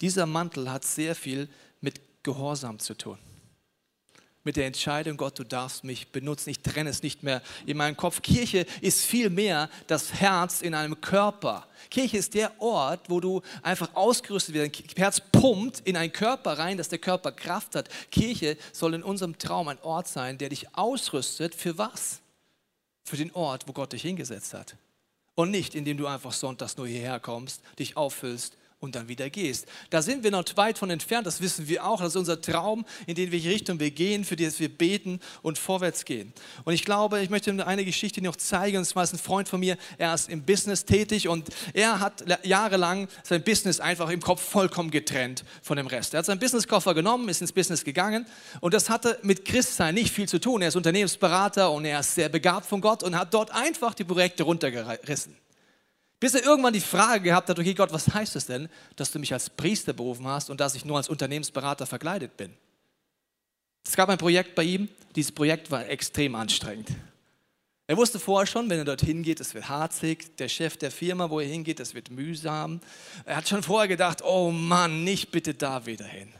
Dieser 0.00 0.26
Mantel 0.26 0.70
hat 0.70 0.84
sehr 0.84 1.14
viel 1.14 1.48
mit 1.80 2.00
Gehorsam 2.22 2.78
zu 2.78 2.94
tun 2.94 3.18
mit 4.44 4.56
der 4.56 4.66
Entscheidung, 4.66 5.16
Gott, 5.16 5.38
du 5.38 5.44
darfst 5.44 5.84
mich 5.84 6.08
benutzen. 6.08 6.50
Ich 6.50 6.60
trenne 6.60 6.90
es 6.90 7.02
nicht 7.02 7.22
mehr 7.22 7.42
in 7.66 7.76
meinem 7.76 7.96
Kopf. 7.96 8.22
Kirche 8.22 8.66
ist 8.80 9.04
viel 9.04 9.30
mehr 9.30 9.68
das 9.86 10.14
Herz 10.14 10.62
in 10.62 10.74
einem 10.74 11.00
Körper. 11.00 11.66
Kirche 11.90 12.18
ist 12.18 12.34
der 12.34 12.60
Ort, 12.60 13.10
wo 13.10 13.20
du 13.20 13.42
einfach 13.62 13.94
ausgerüstet 13.94 14.54
wirst. 14.54 14.80
Dein 14.80 14.96
Herz 14.96 15.20
pumpt 15.20 15.80
in 15.80 15.96
einen 15.96 16.12
Körper 16.12 16.58
rein, 16.58 16.78
dass 16.78 16.88
der 16.88 16.98
Körper 16.98 17.32
Kraft 17.32 17.74
hat. 17.74 17.88
Kirche 18.10 18.56
soll 18.72 18.94
in 18.94 19.02
unserem 19.02 19.38
Traum 19.38 19.68
ein 19.68 19.80
Ort 19.82 20.08
sein, 20.08 20.38
der 20.38 20.50
dich 20.50 20.74
ausrüstet. 20.74 21.54
Für 21.54 21.76
was? 21.76 22.20
Für 23.04 23.16
den 23.16 23.32
Ort, 23.32 23.66
wo 23.66 23.72
Gott 23.72 23.92
dich 23.92 24.02
hingesetzt 24.02 24.54
hat. 24.54 24.76
Und 25.34 25.50
nicht, 25.50 25.74
indem 25.74 25.96
du 25.96 26.06
einfach 26.06 26.32
sonntags 26.32 26.76
nur 26.76 26.86
hierher 26.86 27.20
kommst, 27.20 27.62
dich 27.78 27.96
auffüllst 27.96 28.57
und 28.80 28.94
dann 28.94 29.08
wieder 29.08 29.28
gehst. 29.28 29.66
Da 29.90 30.02
sind 30.02 30.22
wir 30.22 30.30
noch 30.30 30.44
weit 30.54 30.78
von 30.78 30.88
entfernt, 30.90 31.26
das 31.26 31.40
wissen 31.40 31.66
wir 31.66 31.84
auch. 31.84 32.00
Das 32.00 32.10
ist 32.10 32.16
unser 32.16 32.40
Traum, 32.40 32.84
in 33.06 33.16
den 33.16 33.32
welche 33.32 33.50
Richtung 33.50 33.80
wir 33.80 33.90
gehen, 33.90 34.24
für 34.24 34.36
die 34.36 34.48
wir 34.58 34.68
beten 34.68 35.20
und 35.42 35.58
vorwärts 35.58 36.04
gehen. 36.04 36.32
Und 36.64 36.74
ich 36.74 36.84
glaube, 36.84 37.20
ich 37.20 37.28
möchte 37.28 37.66
eine 37.66 37.84
Geschichte 37.84 38.22
noch 38.22 38.36
zeigen. 38.36 38.78
Und 38.78 38.84
zwar 38.84 39.02
ist 39.02 39.12
ein 39.12 39.18
Freund 39.18 39.48
von 39.48 39.60
mir, 39.60 39.76
er 39.98 40.14
ist 40.14 40.28
im 40.28 40.42
Business 40.42 40.84
tätig 40.84 41.28
und 41.28 41.48
er 41.74 41.98
hat 41.98 42.24
jahrelang 42.44 43.08
sein 43.24 43.42
Business 43.42 43.80
einfach 43.80 44.10
im 44.10 44.20
Kopf 44.20 44.42
vollkommen 44.42 44.90
getrennt 44.90 45.44
von 45.62 45.76
dem 45.76 45.88
Rest. 45.88 46.14
Er 46.14 46.18
hat 46.18 46.26
seinen 46.26 46.38
Businesskoffer 46.38 46.94
genommen, 46.94 47.28
ist 47.28 47.40
ins 47.40 47.52
Business 47.52 47.84
gegangen 47.84 48.26
und 48.60 48.74
das 48.74 48.88
hatte 48.88 49.18
mit 49.22 49.44
Christsein 49.44 49.94
nicht 49.94 50.12
viel 50.12 50.28
zu 50.28 50.38
tun. 50.38 50.62
Er 50.62 50.68
ist 50.68 50.76
Unternehmensberater 50.76 51.70
und 51.72 51.84
er 51.84 52.00
ist 52.00 52.14
sehr 52.14 52.28
begabt 52.28 52.66
von 52.66 52.80
Gott 52.80 53.02
und 53.02 53.18
hat 53.18 53.34
dort 53.34 53.50
einfach 53.50 53.94
die 53.94 54.04
Projekte 54.04 54.44
runtergerissen. 54.44 55.36
Bis 56.20 56.34
er 56.34 56.42
irgendwann 56.42 56.72
die 56.72 56.80
Frage 56.80 57.24
gehabt 57.24 57.48
hat, 57.48 57.58
okay 57.58 57.74
Gott, 57.74 57.92
was 57.92 58.12
heißt 58.12 58.34
es 58.36 58.46
denn, 58.46 58.68
dass 58.96 59.12
du 59.12 59.18
mich 59.18 59.32
als 59.32 59.50
Priester 59.50 59.92
berufen 59.92 60.26
hast 60.26 60.50
und 60.50 60.60
dass 60.60 60.74
ich 60.74 60.84
nur 60.84 60.96
als 60.96 61.08
Unternehmensberater 61.08 61.86
verkleidet 61.86 62.36
bin? 62.36 62.52
Es 63.84 63.94
gab 63.94 64.08
ein 64.08 64.18
Projekt 64.18 64.54
bei 64.54 64.64
ihm, 64.64 64.88
dieses 65.14 65.32
Projekt 65.32 65.70
war 65.70 65.88
extrem 65.88 66.34
anstrengend. 66.34 66.90
Er 67.86 67.96
wusste 67.96 68.18
vorher 68.18 68.46
schon, 68.46 68.68
wenn 68.68 68.78
er 68.78 68.84
dorthin 68.84 69.22
geht, 69.22 69.40
es 69.40 69.54
wird 69.54 69.70
harzig. 69.70 70.36
Der 70.36 70.50
Chef 70.50 70.76
der 70.76 70.90
Firma, 70.90 71.30
wo 71.30 71.40
er 71.40 71.46
hingeht, 71.46 71.80
es 71.80 71.94
wird 71.94 72.10
mühsam. 72.10 72.80
Er 73.24 73.36
hat 73.36 73.48
schon 73.48 73.62
vorher 73.62 73.88
gedacht, 73.88 74.22
oh 74.22 74.50
Mann, 74.50 75.04
nicht 75.04 75.30
bitte 75.30 75.54
da 75.54 75.86
wieder 75.86 76.04
hin. 76.04 76.30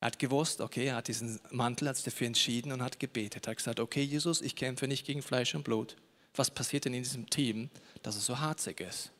Er 0.00 0.06
hat 0.06 0.20
gewusst, 0.20 0.60
okay, 0.60 0.86
er 0.86 0.96
hat 0.96 1.08
diesen 1.08 1.40
Mantel, 1.50 1.88
hat 1.88 1.96
sich 1.96 2.04
dafür 2.04 2.28
entschieden 2.28 2.70
und 2.70 2.82
hat 2.82 3.00
gebetet. 3.00 3.48
Er 3.48 3.50
hat 3.50 3.56
gesagt, 3.56 3.80
okay, 3.80 4.02
Jesus, 4.02 4.40
ich 4.40 4.54
kämpfe 4.54 4.86
nicht 4.86 5.04
gegen 5.04 5.22
Fleisch 5.22 5.56
und 5.56 5.64
Blut. 5.64 5.96
Was 6.38 6.50
passiert 6.50 6.84
denn 6.84 6.94
in 6.94 7.02
diesem 7.02 7.28
Team? 7.28 7.70
dass 8.02 8.16
es 8.16 8.26
so 8.26 8.38
harzig 8.38 8.80
ist. 8.80 9.10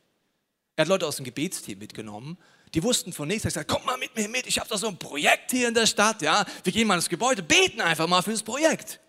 Er 0.76 0.82
hat 0.82 0.88
Leute 0.88 1.06
aus 1.06 1.16
dem 1.16 1.24
Gebetsteam 1.24 1.78
mitgenommen, 1.78 2.38
die 2.74 2.82
wussten 2.82 3.12
von 3.12 3.26
nichts. 3.28 3.44
Er 3.44 3.48
hat 3.48 3.54
gesagt, 3.54 3.70
komm 3.70 3.84
mal 3.84 3.98
mit 3.98 4.14
mir 4.14 4.28
mit, 4.28 4.46
ich 4.46 4.58
habe 4.58 4.68
da 4.68 4.78
so 4.78 4.88
ein 4.88 4.98
Projekt 4.98 5.50
hier 5.50 5.68
in 5.68 5.74
der 5.74 5.86
Stadt, 5.86 6.22
ja, 6.22 6.44
wir 6.62 6.72
gehen 6.72 6.86
mal 6.86 6.94
ins 6.94 7.08
Gebäude, 7.08 7.42
beten 7.42 7.80
einfach 7.80 8.06
mal 8.06 8.22
für 8.22 8.30
das 8.30 8.42
Projekt. 8.42 9.00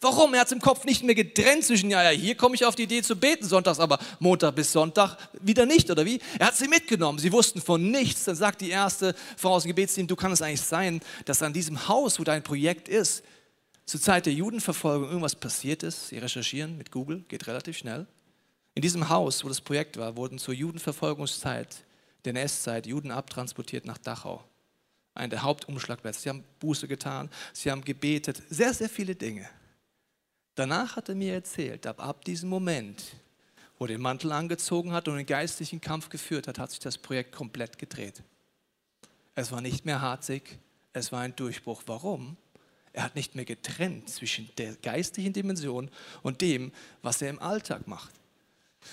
Warum? 0.00 0.32
Er 0.32 0.40
hat 0.40 0.46
es 0.46 0.52
im 0.52 0.60
Kopf 0.60 0.84
nicht 0.84 1.02
mehr 1.02 1.16
getrennt 1.16 1.64
zwischen, 1.64 1.90
ja, 1.90 2.04
ja, 2.04 2.10
hier 2.10 2.36
komme 2.36 2.54
ich 2.54 2.64
auf 2.64 2.76
die 2.76 2.84
Idee 2.84 3.02
zu 3.02 3.16
beten 3.16 3.44
sonntags, 3.44 3.80
aber 3.80 3.98
Montag 4.20 4.54
bis 4.54 4.70
Sonntag 4.70 5.16
wieder 5.40 5.66
nicht, 5.66 5.90
oder 5.90 6.06
wie? 6.06 6.20
Er 6.38 6.46
hat 6.46 6.56
sie 6.56 6.68
mitgenommen, 6.68 7.18
sie 7.18 7.32
wussten 7.32 7.60
von 7.60 7.90
nichts. 7.90 8.24
Dann 8.24 8.36
sagt 8.36 8.60
die 8.60 8.70
erste 8.70 9.16
Frau 9.36 9.54
aus 9.54 9.64
dem 9.64 9.70
Gebetsteam, 9.70 10.06
du 10.06 10.14
kann 10.14 10.30
es 10.30 10.40
eigentlich 10.40 10.60
sein, 10.60 11.00
dass 11.24 11.42
an 11.42 11.52
diesem 11.52 11.88
Haus, 11.88 12.20
wo 12.20 12.24
dein 12.24 12.44
Projekt 12.44 12.88
ist, 12.88 13.24
zur 13.88 14.02
Zeit 14.02 14.26
der 14.26 14.34
Judenverfolgung 14.34 15.08
irgendwas 15.08 15.34
passiert 15.34 15.82
ist. 15.82 16.08
Sie 16.08 16.18
recherchieren 16.18 16.76
mit 16.76 16.90
Google, 16.90 17.24
geht 17.26 17.46
relativ 17.46 17.78
schnell. 17.78 18.06
In 18.74 18.82
diesem 18.82 19.08
Haus, 19.08 19.42
wo 19.42 19.48
das 19.48 19.62
Projekt 19.62 19.96
war, 19.96 20.14
wurden 20.14 20.38
zur 20.38 20.52
Judenverfolgungszeit, 20.52 21.86
der 22.26 22.34
NS-Zeit, 22.34 22.86
Juden 22.86 23.10
abtransportiert 23.10 23.86
nach 23.86 23.96
Dachau. 23.96 24.44
Ein 25.14 25.30
der 25.30 25.42
Hauptumschlagplätze. 25.42 26.20
Sie 26.20 26.28
haben 26.28 26.44
Buße 26.60 26.86
getan, 26.86 27.30
sie 27.54 27.70
haben 27.70 27.82
gebetet, 27.82 28.42
sehr, 28.50 28.74
sehr 28.74 28.90
viele 28.90 29.14
Dinge. 29.14 29.48
Danach 30.54 30.96
hat 30.96 31.08
er 31.08 31.14
mir 31.14 31.32
erzählt, 31.32 31.86
ab, 31.86 32.04
ab 32.04 32.26
diesem 32.26 32.50
Moment, 32.50 33.02
wo 33.78 33.86
er 33.86 33.88
den 33.88 34.02
Mantel 34.02 34.32
angezogen 34.32 34.92
hat 34.92 35.08
und 35.08 35.16
den 35.16 35.24
geistlichen 35.24 35.80
Kampf 35.80 36.10
geführt 36.10 36.46
hat, 36.46 36.58
hat 36.58 36.70
sich 36.70 36.80
das 36.80 36.98
Projekt 36.98 37.32
komplett 37.32 37.78
gedreht. 37.78 38.22
Es 39.34 39.50
war 39.50 39.62
nicht 39.62 39.86
mehr 39.86 40.02
harzig, 40.02 40.58
es 40.92 41.10
war 41.10 41.20
ein 41.20 41.34
Durchbruch. 41.34 41.84
Warum? 41.86 42.36
Er 42.98 43.04
hat 43.04 43.14
nicht 43.14 43.36
mehr 43.36 43.44
getrennt 43.44 44.08
zwischen 44.10 44.50
der 44.58 44.74
geistlichen 44.82 45.32
Dimension 45.32 45.88
und 46.24 46.40
dem, 46.40 46.72
was 47.00 47.22
er 47.22 47.30
im 47.30 47.38
Alltag 47.38 47.86
macht. 47.86 48.10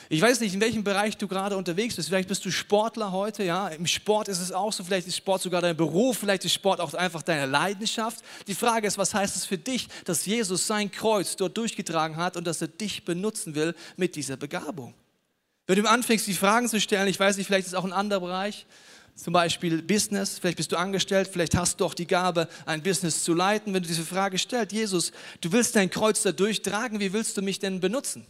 Ich 0.09 0.21
weiß 0.21 0.41
nicht, 0.41 0.53
in 0.53 0.61
welchem 0.61 0.83
Bereich 0.83 1.17
du 1.17 1.27
gerade 1.27 1.57
unterwegs 1.57 1.95
bist. 1.95 2.09
Vielleicht 2.09 2.29
bist 2.29 2.45
du 2.45 2.51
Sportler 2.51 3.11
heute, 3.11 3.43
ja. 3.43 3.67
Im 3.69 3.87
Sport 3.87 4.27
ist 4.27 4.41
es 4.41 4.51
auch 4.51 4.71
so. 4.71 4.83
Vielleicht 4.83 5.07
ist 5.07 5.17
Sport 5.17 5.41
sogar 5.41 5.59
dein 5.63 5.75
Beruf. 5.75 6.19
Vielleicht 6.19 6.45
ist 6.45 6.53
Sport 6.53 6.81
auch 6.81 6.93
einfach 6.93 7.23
deine 7.23 7.47
Leidenschaft. 7.47 8.23
Die 8.45 8.53
Frage 8.53 8.85
ist, 8.85 8.99
was 8.99 9.11
heißt 9.11 9.35
es 9.35 9.43
für 9.43 9.57
dich, 9.57 9.87
dass 10.03 10.23
Jesus 10.27 10.67
sein 10.67 10.91
Kreuz 10.91 11.35
dort 11.35 11.57
durchgetragen 11.57 12.17
hat 12.17 12.37
und 12.37 12.45
dass 12.45 12.61
er 12.61 12.67
dich 12.67 13.05
benutzen 13.05 13.55
will 13.55 13.73
mit 13.97 14.15
dieser 14.15 14.37
Begabung? 14.37 14.93
Wenn 15.65 15.81
du 15.81 15.89
anfängst, 15.89 16.27
die 16.27 16.33
Fragen 16.35 16.69
zu 16.69 16.79
stellen, 16.79 17.07
ich 17.07 17.19
weiß 17.19 17.37
nicht, 17.37 17.47
vielleicht 17.47 17.65
ist 17.65 17.73
es 17.73 17.79
auch 17.79 17.85
ein 17.85 17.93
anderer 17.93 18.19
Bereich, 18.19 18.67
zum 19.15 19.34
Beispiel 19.34 19.82
Business, 19.82 20.39
vielleicht 20.39 20.58
bist 20.58 20.71
du 20.71 20.78
angestellt, 20.78 21.30
vielleicht 21.32 21.56
hast 21.56 21.80
du 21.80 21.86
auch 21.86 21.93
die 21.93 22.06
Gabe, 22.06 22.49
ein 22.65 22.84
Business 22.84 23.23
zu 23.23 23.34
leiten. 23.34 23.73
Wenn 23.73 23.82
du 23.82 23.88
diese 23.88 24.04
Frage 24.04 24.38
stellst, 24.38 24.73
Jesus, 24.73 25.12
du 25.39 25.51
willst 25.51 25.75
dein 25.75 25.89
Kreuz 25.89 26.21
da 26.21 26.34
durchtragen, 26.34 26.99
wie 26.99 27.13
willst 27.13 27.38
du 27.38 27.41
mich 27.41 27.60
denn 27.60 27.80
benutzen? 27.80 28.25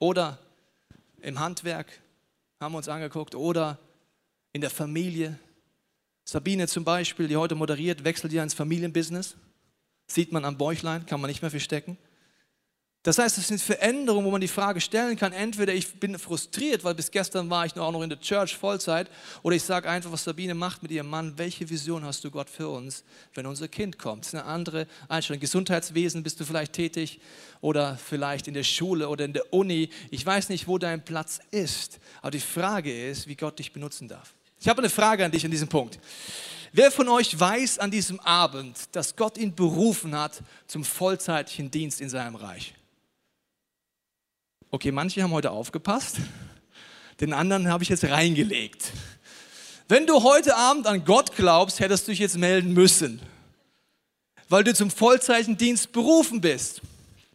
Oder 0.00 0.38
im 1.22 1.38
Handwerk, 1.38 1.86
haben 2.60 2.72
wir 2.72 2.78
uns 2.78 2.88
angeguckt, 2.88 3.34
oder 3.34 3.78
in 4.52 4.60
der 4.60 4.70
Familie. 4.70 5.38
Sabine 6.24 6.66
zum 6.66 6.84
Beispiel, 6.84 7.28
die 7.28 7.36
heute 7.36 7.54
moderiert, 7.54 8.04
wechselt 8.04 8.32
ja 8.32 8.42
ins 8.42 8.54
Familienbusiness. 8.54 9.36
Sieht 10.08 10.32
man 10.32 10.44
am 10.44 10.58
Bäuchlein, 10.58 11.06
kann 11.06 11.20
man 11.20 11.28
nicht 11.28 11.42
mehr 11.42 11.50
verstecken. 11.50 11.96
Das 13.08 13.16
heißt, 13.16 13.38
es 13.38 13.48
sind 13.48 13.62
Veränderungen, 13.62 14.26
wo 14.26 14.30
man 14.30 14.42
die 14.42 14.48
Frage 14.48 14.82
stellen 14.82 15.16
kann, 15.16 15.32
entweder 15.32 15.72
ich 15.72 15.94
bin 15.94 16.18
frustriert, 16.18 16.84
weil 16.84 16.94
bis 16.94 17.10
gestern 17.10 17.48
war 17.48 17.64
ich 17.64 17.74
nur 17.74 17.86
auch 17.86 17.90
noch 17.90 18.02
in 18.02 18.10
der 18.10 18.20
Church 18.20 18.54
Vollzeit, 18.54 19.08
oder 19.42 19.56
ich 19.56 19.62
sage 19.62 19.88
einfach, 19.88 20.12
was 20.12 20.24
Sabine 20.24 20.52
macht 20.52 20.82
mit 20.82 20.90
ihrem 20.90 21.08
Mann, 21.08 21.32
welche 21.38 21.70
Vision 21.70 22.04
hast 22.04 22.22
du 22.22 22.30
Gott 22.30 22.50
für 22.50 22.68
uns, 22.68 23.04
wenn 23.32 23.46
unser 23.46 23.66
Kind 23.66 23.98
kommt? 23.98 24.26
Das 24.26 24.34
ist 24.34 24.40
eine 24.40 24.44
andere 24.44 24.86
Einstellung. 25.08 25.40
Gesundheitswesen 25.40 26.22
bist 26.22 26.38
du 26.38 26.44
vielleicht 26.44 26.74
tätig 26.74 27.18
oder 27.62 27.96
vielleicht 27.96 28.46
in 28.46 28.52
der 28.52 28.62
Schule 28.62 29.08
oder 29.08 29.24
in 29.24 29.32
der 29.32 29.54
Uni. 29.54 29.88
Ich 30.10 30.26
weiß 30.26 30.50
nicht, 30.50 30.68
wo 30.68 30.76
dein 30.76 31.02
Platz 31.02 31.40
ist, 31.50 32.00
aber 32.20 32.32
die 32.32 32.40
Frage 32.40 33.08
ist, 33.08 33.26
wie 33.26 33.36
Gott 33.36 33.58
dich 33.58 33.72
benutzen 33.72 34.06
darf. 34.06 34.34
Ich 34.60 34.68
habe 34.68 34.80
eine 34.80 34.90
Frage 34.90 35.24
an 35.24 35.30
dich 35.30 35.46
an 35.46 35.50
diesem 35.50 35.68
Punkt. 35.68 35.98
Wer 36.72 36.90
von 36.90 37.08
euch 37.08 37.40
weiß 37.40 37.78
an 37.78 37.90
diesem 37.90 38.20
Abend, 38.20 38.76
dass 38.92 39.16
Gott 39.16 39.38
ihn 39.38 39.54
berufen 39.54 40.14
hat 40.14 40.42
zum 40.66 40.84
vollzeitlichen 40.84 41.70
Dienst 41.70 42.02
in 42.02 42.10
seinem 42.10 42.36
Reich? 42.36 42.74
Okay, 44.70 44.92
manche 44.92 45.22
haben 45.22 45.32
heute 45.32 45.50
aufgepasst, 45.50 46.16
den 47.20 47.32
anderen 47.32 47.68
habe 47.68 47.82
ich 47.82 47.88
jetzt 47.88 48.04
reingelegt. 48.04 48.92
Wenn 49.88 50.06
du 50.06 50.22
heute 50.22 50.56
Abend 50.56 50.86
an 50.86 51.06
Gott 51.06 51.34
glaubst, 51.34 51.80
hättest 51.80 52.06
du 52.06 52.12
dich 52.12 52.18
jetzt 52.18 52.36
melden 52.36 52.74
müssen, 52.74 53.22
weil 54.50 54.64
du 54.64 54.74
zum 54.74 54.90
Vollzeichendienst 54.90 55.90
berufen 55.92 56.42
bist. 56.42 56.82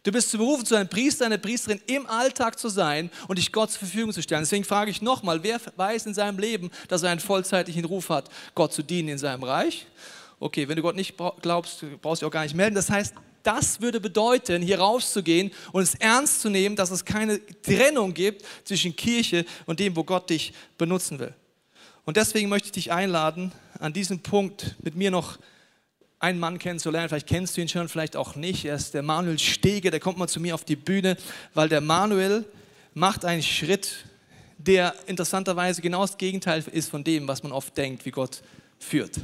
Du 0.04 0.12
bist 0.12 0.30
zu 0.30 0.38
berufen, 0.38 0.64
zu 0.64 0.76
einem 0.76 0.88
Priester, 0.88 1.26
einer 1.26 1.38
Priesterin 1.38 1.80
im 1.88 2.06
Alltag 2.06 2.56
zu 2.56 2.68
sein 2.68 3.10
und 3.26 3.36
dich 3.36 3.50
Gott 3.50 3.72
zur 3.72 3.80
Verfügung 3.80 4.12
zu 4.12 4.22
stellen. 4.22 4.42
Deswegen 4.42 4.62
frage 4.62 4.92
ich 4.92 5.02
nochmal, 5.02 5.42
wer 5.42 5.60
weiß 5.74 6.06
in 6.06 6.14
seinem 6.14 6.38
Leben, 6.38 6.70
dass 6.86 7.02
er 7.02 7.10
einen 7.10 7.20
vollzeitlichen 7.20 7.84
Ruf 7.84 8.10
hat, 8.10 8.30
Gott 8.54 8.72
zu 8.72 8.84
dienen 8.84 9.08
in 9.08 9.18
seinem 9.18 9.42
Reich? 9.42 9.86
Okay, 10.38 10.68
wenn 10.68 10.76
du 10.76 10.82
Gott 10.82 10.94
nicht 10.94 11.16
glaubst, 11.42 11.84
brauchst 12.00 12.22
du 12.22 12.26
dich 12.26 12.28
auch 12.28 12.32
gar 12.32 12.44
nicht 12.44 12.54
melden. 12.54 12.76
Das 12.76 12.90
heißt, 12.90 13.14
das 13.44 13.80
würde 13.80 14.00
bedeuten, 14.00 14.62
hier 14.62 14.80
rauszugehen 14.80 15.52
und 15.72 15.82
es 15.82 15.94
ernst 15.94 16.40
zu 16.40 16.50
nehmen, 16.50 16.74
dass 16.74 16.90
es 16.90 17.04
keine 17.04 17.40
Trennung 17.62 18.12
gibt 18.14 18.44
zwischen 18.64 18.96
Kirche 18.96 19.44
und 19.66 19.78
dem, 19.78 19.94
wo 19.94 20.02
Gott 20.02 20.30
dich 20.30 20.52
benutzen 20.76 21.18
will. 21.18 21.34
Und 22.04 22.16
deswegen 22.16 22.48
möchte 22.48 22.66
ich 22.66 22.72
dich 22.72 22.92
einladen, 22.92 23.52
an 23.78 23.92
diesem 23.92 24.20
Punkt 24.20 24.74
mit 24.82 24.94
mir 24.94 25.10
noch 25.10 25.38
einen 26.18 26.38
Mann 26.38 26.58
kennenzulernen. 26.58 27.08
Vielleicht 27.08 27.26
kennst 27.26 27.56
du 27.56 27.60
ihn 27.60 27.68
schon, 27.68 27.88
vielleicht 27.88 28.16
auch 28.16 28.34
nicht. 28.34 28.64
Er 28.64 28.76
ist 28.76 28.94
der 28.94 29.02
Manuel 29.02 29.38
Stege, 29.38 29.90
der 29.90 30.00
kommt 30.00 30.18
mal 30.18 30.28
zu 30.28 30.40
mir 30.40 30.54
auf 30.54 30.64
die 30.64 30.76
Bühne, 30.76 31.16
weil 31.52 31.68
der 31.68 31.80
Manuel 31.80 32.44
macht 32.94 33.24
einen 33.24 33.42
Schritt, 33.42 34.06
der 34.56 34.94
interessanterweise 35.06 35.82
genau 35.82 36.02
das 36.02 36.16
Gegenteil 36.16 36.64
ist 36.72 36.88
von 36.88 37.04
dem, 37.04 37.28
was 37.28 37.42
man 37.42 37.52
oft 37.52 37.76
denkt, 37.76 38.06
wie 38.06 38.10
Gott 38.10 38.42
führt. 38.78 39.20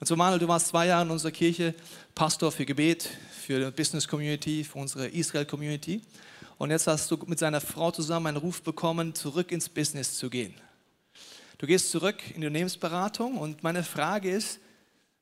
Und 0.00 0.06
so 0.06 0.16
Manuel, 0.16 0.38
du 0.38 0.48
warst 0.48 0.68
zwei 0.68 0.86
Jahre 0.86 1.04
in 1.04 1.10
unserer 1.10 1.30
Kirche 1.30 1.74
Pastor 2.14 2.50
für 2.50 2.64
Gebet, 2.64 3.06
für 3.32 3.66
die 3.66 3.70
Business 3.70 4.08
Community, 4.08 4.64
für 4.64 4.78
unsere 4.78 5.08
Israel 5.08 5.44
Community. 5.44 6.00
Und 6.56 6.70
jetzt 6.70 6.86
hast 6.86 7.10
du 7.10 7.18
mit 7.26 7.38
seiner 7.38 7.60
Frau 7.60 7.90
zusammen 7.90 8.28
einen 8.28 8.38
Ruf 8.38 8.62
bekommen, 8.62 9.14
zurück 9.14 9.52
ins 9.52 9.68
Business 9.68 10.16
zu 10.16 10.30
gehen. 10.30 10.54
Du 11.58 11.66
gehst 11.66 11.90
zurück 11.90 12.16
in 12.34 12.40
die 12.40 12.46
Unternehmensberatung 12.46 13.36
und 13.36 13.62
meine 13.62 13.82
Frage 13.82 14.30
ist, 14.30 14.58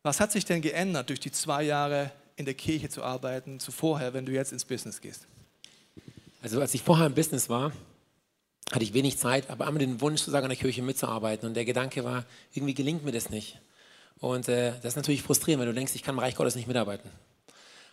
was 0.04 0.20
hat 0.20 0.30
sich 0.30 0.44
denn 0.44 0.62
geändert 0.62 1.08
durch 1.08 1.18
die 1.18 1.32
zwei 1.32 1.64
Jahre 1.64 2.12
in 2.36 2.44
der 2.44 2.54
Kirche 2.54 2.88
zu 2.88 3.02
arbeiten, 3.02 3.58
zu 3.58 3.72
wenn 4.12 4.26
du 4.26 4.32
jetzt 4.32 4.52
ins 4.52 4.64
Business 4.64 5.00
gehst? 5.00 5.26
Also 6.40 6.60
als 6.60 6.72
ich 6.72 6.82
vorher 6.82 7.06
im 7.06 7.14
Business 7.14 7.48
war, 7.48 7.72
hatte 8.70 8.84
ich 8.84 8.94
wenig 8.94 9.18
Zeit, 9.18 9.50
aber 9.50 9.66
immer 9.66 9.80
den 9.80 10.00
Wunsch, 10.00 10.20
sozusagen 10.20 10.44
in 10.44 10.50
der 10.50 10.58
Kirche 10.58 10.82
mitzuarbeiten. 10.82 11.48
Und 11.48 11.54
der 11.54 11.64
Gedanke 11.64 12.04
war, 12.04 12.24
irgendwie 12.54 12.74
gelingt 12.74 13.04
mir 13.04 13.10
das 13.10 13.28
nicht. 13.28 13.60
Und 14.20 14.48
äh, 14.48 14.72
das 14.82 14.92
ist 14.92 14.96
natürlich 14.96 15.22
frustrierend, 15.22 15.60
wenn 15.60 15.68
du 15.68 15.74
denkst, 15.74 15.94
ich 15.94 16.02
kann 16.02 16.14
im 16.14 16.18
Reich 16.18 16.34
Gottes 16.34 16.56
nicht 16.56 16.68
mitarbeiten. 16.68 17.10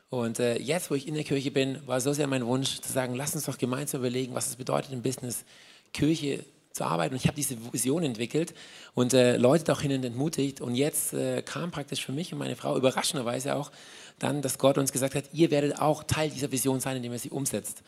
Und 0.10 0.40
äh, 0.40 0.58
jetzt, 0.60 0.90
wo 0.90 0.96
ich 0.96 1.08
in 1.08 1.16
der 1.16 1.24
Kirche 1.24 1.52
bin, 1.52 1.86
war 1.88 2.00
so 2.00 2.14
sehr 2.14 2.28
mein 2.28 2.46
Wunsch 2.46 2.80
zu 2.80 2.92
sagen, 2.92 3.16
lass 3.16 3.36
uns 3.36 3.46
doch 3.46 3.58
gemeinsam 3.58 4.02
überlegen, 4.02 4.34
was 4.34 4.48
es 4.48 4.56
bedeutet 4.56 4.92
im 4.92 5.02
Business, 5.02 5.46
Kirche 5.94 6.46
zu 6.72 6.84
arbeiten. 6.84 7.14
Und 7.14 7.22
ich 7.22 7.28
habe 7.28 7.36
diese 7.36 7.58
Vision 7.74 8.04
entwickelt 8.04 8.54
und 8.94 9.14
äh, 9.14 9.38
Leute 9.38 9.64
dahin 9.64 9.92
entmutigt. 10.04 10.62
Und 10.62 10.76
jetzt 10.76 11.14
äh, 11.14 11.42
kam 11.42 11.72
praktisch 11.72 12.06
für 12.06 12.12
mich 12.12 12.34
und 12.34 12.40
meine 12.40 12.56
Frau 12.56 12.78
überraschenderweise 12.78 13.56
auch 13.56 13.72
dann, 14.20 14.42
dass 14.42 14.58
Gott 14.58 14.78
uns 14.78 14.92
gesagt 14.92 15.16
hat, 15.16 15.26
ihr 15.34 15.52
werdet 15.52 15.80
auch 15.80 16.04
Teil 16.04 16.30
dieser 16.30 16.52
Vision 16.52 16.80
sein, 16.80 16.98
indem 16.98 17.14
ihr 17.14 17.20
sie 17.20 17.30
umsetzt. 17.30 17.84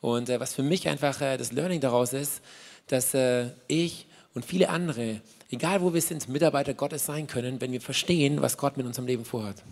Und 0.00 0.28
äh, 0.28 0.40
was 0.40 0.54
für 0.54 0.62
mich 0.62 0.88
einfach 0.88 1.20
äh, 1.20 1.36
das 1.36 1.52
Learning 1.52 1.80
daraus 1.80 2.12
ist, 2.12 2.42
dass 2.88 3.14
äh, 3.14 3.50
ich 3.68 4.06
und 4.34 4.44
viele 4.44 4.68
andere, 4.68 5.20
egal 5.50 5.82
wo 5.82 5.92
wir 5.92 6.00
sind, 6.00 6.28
Mitarbeiter 6.28 6.74
Gottes 6.74 7.04
sein 7.04 7.26
können, 7.26 7.60
wenn 7.60 7.72
wir 7.72 7.80
verstehen, 7.80 8.40
was 8.40 8.56
Gott 8.56 8.76
mit 8.76 8.86
unserem 8.86 9.06
Leben 9.06 9.24
vorhat. 9.24 9.62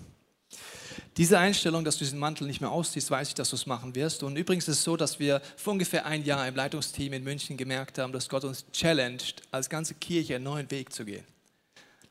Diese 1.17 1.39
Einstellung, 1.39 1.85
dass 1.85 1.97
du 1.99 2.05
diesen 2.05 2.19
Mantel 2.19 2.47
nicht 2.47 2.61
mehr 2.61 2.71
ausziehst, 2.71 3.11
weiß 3.11 3.29
ich, 3.29 3.35
dass 3.35 3.51
du 3.51 3.57
es 3.57 3.67
machen 3.67 3.95
wirst. 3.95 4.23
Und 4.23 4.37
übrigens 4.37 4.69
ist 4.69 4.79
es 4.79 4.85
so, 4.85 4.97
dass 4.97 5.19
wir 5.19 5.43
vor 5.57 5.73
ungefähr 5.73 6.07
ein 6.07 6.25
Jahr 6.25 6.47
im 6.47 6.55
Leitungsteam 6.55 7.13
in 7.13 7.25
München 7.25 7.57
gemerkt 7.57 7.99
haben, 7.99 8.13
dass 8.13 8.29
Gott 8.29 8.45
uns 8.45 8.65
challenged, 8.73 9.43
als 9.51 9.69
ganze 9.69 9.95
Kirche 9.95 10.37
einen 10.37 10.45
neuen 10.45 10.71
Weg 10.71 10.93
zu 10.93 11.05
gehen. 11.05 11.25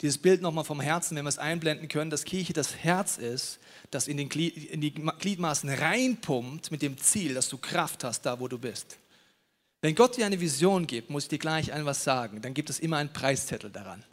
Dieses 0.02 0.18
Bild 0.18 0.42
nochmal 0.42 0.64
vom 0.64 0.80
Herzen, 0.80 1.18
wenn 1.18 1.26
wir 1.26 1.30
es 1.30 1.38
einblenden 1.40 1.88
können, 1.88 2.10
dass 2.10 2.24
Kirche 2.24 2.54
das 2.54 2.76
Herz 2.76 3.18
ist, 3.18 3.60
das 3.92 4.08
in, 4.08 4.18
den 4.18 4.30
Glied, 4.30 4.56
in 4.72 4.82
die 4.82 4.94
Gliedmaßen 4.94 5.70
reinpumpt 5.70 6.72
mit 6.72 6.82
dem 6.82 6.98
Ziel, 6.98 7.34
dass 7.34 7.50
du 7.50 7.58
Kraft 7.58 8.04
hast, 8.04 8.26
da 8.26 8.40
wo 8.40 8.48
du 8.48 8.58
bist. 8.58 8.98
Wenn 9.82 9.96
Gott 9.96 10.18
dir 10.18 10.26
eine 10.26 10.40
Vision 10.40 10.86
gibt, 10.88 11.10
muss 11.10 11.24
ich 11.24 11.30
dir 11.30 11.40
gleich 11.40 11.72
ein 11.72 11.86
was 11.86 12.04
sagen, 12.04 12.42
dann 12.42 12.54
gibt 12.54 12.70
es 12.70 12.80
immer 12.80 12.98
einen 12.98 13.14
Preiszettel 13.14 13.70
daran. 13.70 14.04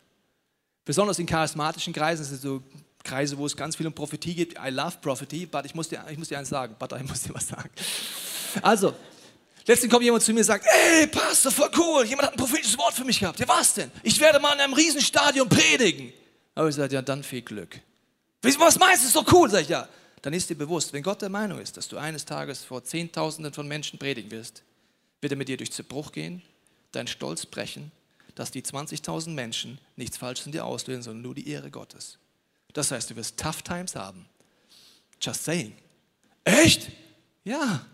Besonders 0.85 1.19
in 1.19 1.27
charismatischen 1.27 1.93
Kreisen 1.93 2.25
sind 2.25 2.41
so 2.41 2.63
Kreise, 3.03 3.37
wo 3.37 3.47
es 3.47 3.57
ganz 3.57 3.77
viel 3.77 3.87
um 3.87 3.93
Prophetie 3.93 4.35
geht. 4.35 4.55
I 4.55 4.71
love 4.71 4.99
Prophecy, 5.01 5.47
but 5.47 5.65
ich 5.65 5.75
muss 5.75 5.89
dir, 5.89 6.05
ich 6.09 6.19
muss 6.19 6.29
dir 6.29 6.39
eins 6.39 6.49
sagen, 6.49 6.77
but 6.79 6.93
ich 6.93 7.09
muss 7.09 7.23
dir 7.23 7.35
was 7.35 7.49
sagen. 7.49 7.71
Also, 8.63 8.95
letztens 9.67 9.93
kommt 9.93 10.05
jemand 10.05 10.23
zu 10.23 10.33
mir 10.33 10.41
und 10.41 10.45
sagt, 10.45 10.67
ey, 10.67 11.07
Pastor, 11.09 11.51
voll 11.51 11.71
cool, 11.77 12.05
jemand 12.05 12.29
hat 12.29 12.35
ein 12.35 12.39
prophetisches 12.39 12.79
Wort 12.79 12.95
für 12.95 13.05
mich 13.05 13.19
gehabt. 13.19 13.41
Ja, 13.41 13.49
was 13.49 13.75
denn? 13.75 13.91
Ich 14.03 14.21
werde 14.21 14.39
mal 14.39 14.55
in 14.55 14.61
einem 14.61 14.75
Riesenstadion 14.75 15.49
predigen. 15.49 16.13
Aber 16.55 16.69
ich 16.69 16.77
sage, 16.77 16.95
ja, 16.95 17.03
dann 17.03 17.23
viel 17.23 17.43
Glück. 17.43 17.81
Was 18.43 18.79
meinst 18.79 19.03
du, 19.03 19.09
ist 19.09 19.17
doch 19.17 19.33
cool, 19.33 19.51
sag 19.51 19.63
ich, 19.63 19.69
ja. 19.69 19.89
Dann 20.23 20.33
ist 20.33 20.49
dir 20.49 20.55
bewusst, 20.55 20.93
wenn 20.93 21.03
Gott 21.03 21.21
der 21.23 21.29
Meinung 21.29 21.61
ist, 21.61 21.77
dass 21.77 21.89
du 21.89 21.99
eines 21.99 22.25
Tages 22.25 22.65
vor 22.65 22.83
Zehntausenden 22.85 23.53
von 23.53 23.67
Menschen 23.67 23.99
predigen 23.99 24.31
wirst, 24.31 24.63
wird 25.21 25.33
er 25.33 25.37
mit 25.37 25.49
dir 25.49 25.57
durch 25.57 25.73
Zerbruch 25.73 26.13
gehen, 26.13 26.43
deinen 26.93 27.07
Stolz 27.07 27.47
brechen, 27.47 27.93
dass 28.35 28.51
die 28.51 28.63
20.000 28.63 29.31
Menschen 29.31 29.79
nichts 29.97 30.17
Falsches 30.17 30.47
in 30.47 30.53
dir 30.53 30.65
auslösen, 30.65 31.03
sondern 31.03 31.23
nur 31.23 31.35
die 31.35 31.49
Ehre 31.49 31.71
Gottes. 31.71 32.19
Das 32.73 32.91
heißt, 32.91 33.11
du 33.11 33.17
wirst 33.17 33.39
tough 33.39 33.63
times 33.63 33.97
haben. 33.97 34.27
Just 35.21 35.45
saying. 35.45 35.75
Echt? 36.45 36.91
Ja. 37.45 37.87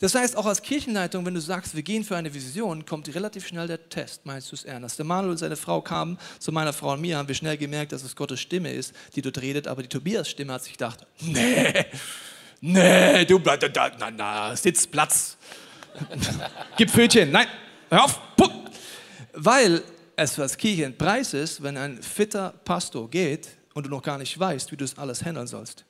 Das 0.00 0.14
heißt, 0.14 0.36
auch 0.36 0.46
als 0.46 0.62
Kirchenleitung, 0.62 1.26
wenn 1.26 1.34
du 1.34 1.40
sagst, 1.40 1.74
wir 1.74 1.82
gehen 1.82 2.04
für 2.04 2.16
eine 2.16 2.32
Vision, 2.32 2.86
kommt 2.86 3.12
relativ 3.12 3.48
schnell 3.48 3.66
der 3.66 3.88
Test, 3.88 4.24
meinst 4.26 4.50
du 4.52 4.54
es 4.54 4.64
ernst? 4.64 4.96
Der 4.98 5.04
Manuel 5.04 5.32
und 5.32 5.38
seine 5.38 5.56
Frau 5.56 5.80
kamen 5.80 6.18
zu 6.38 6.52
meiner 6.52 6.72
Frau 6.72 6.92
und 6.92 7.00
mir, 7.00 7.18
haben 7.18 7.26
wir 7.26 7.34
schnell 7.34 7.56
gemerkt, 7.56 7.90
dass 7.90 8.04
es 8.04 8.14
Gottes 8.14 8.40
Stimme 8.40 8.72
ist, 8.72 8.94
die 9.16 9.22
dort 9.22 9.40
redet, 9.40 9.66
aber 9.66 9.82
die 9.82 9.88
Tobias 9.88 10.28
Stimme 10.30 10.52
hat 10.52 10.62
sich 10.62 10.72
gedacht, 10.72 11.04
nee, 11.20 11.84
nee, 12.60 13.24
du 13.24 13.40
bleibst 13.40 13.68
da, 13.76 13.90
na, 13.98 14.10
na, 14.10 14.56
Sitzplatz. 14.56 15.36
Gib 16.76 16.90
Pfötchen, 16.90 17.30
nein, 17.30 17.46
hör 17.90 18.04
auf, 18.04 18.20
puck. 18.36 18.52
Weil 19.32 19.82
es 20.16 20.38
als 20.38 20.56
Kirche 20.56 20.92
ist, 21.32 21.62
wenn 21.62 21.76
ein 21.76 22.02
fitter 22.02 22.54
Pastor 22.64 23.08
geht 23.08 23.48
und 23.74 23.86
du 23.86 23.90
noch 23.90 24.02
gar 24.02 24.18
nicht 24.18 24.38
weißt, 24.38 24.72
wie 24.72 24.76
du 24.76 24.84
das 24.84 24.98
alles 24.98 25.24
handeln 25.24 25.46
sollst. 25.46 25.84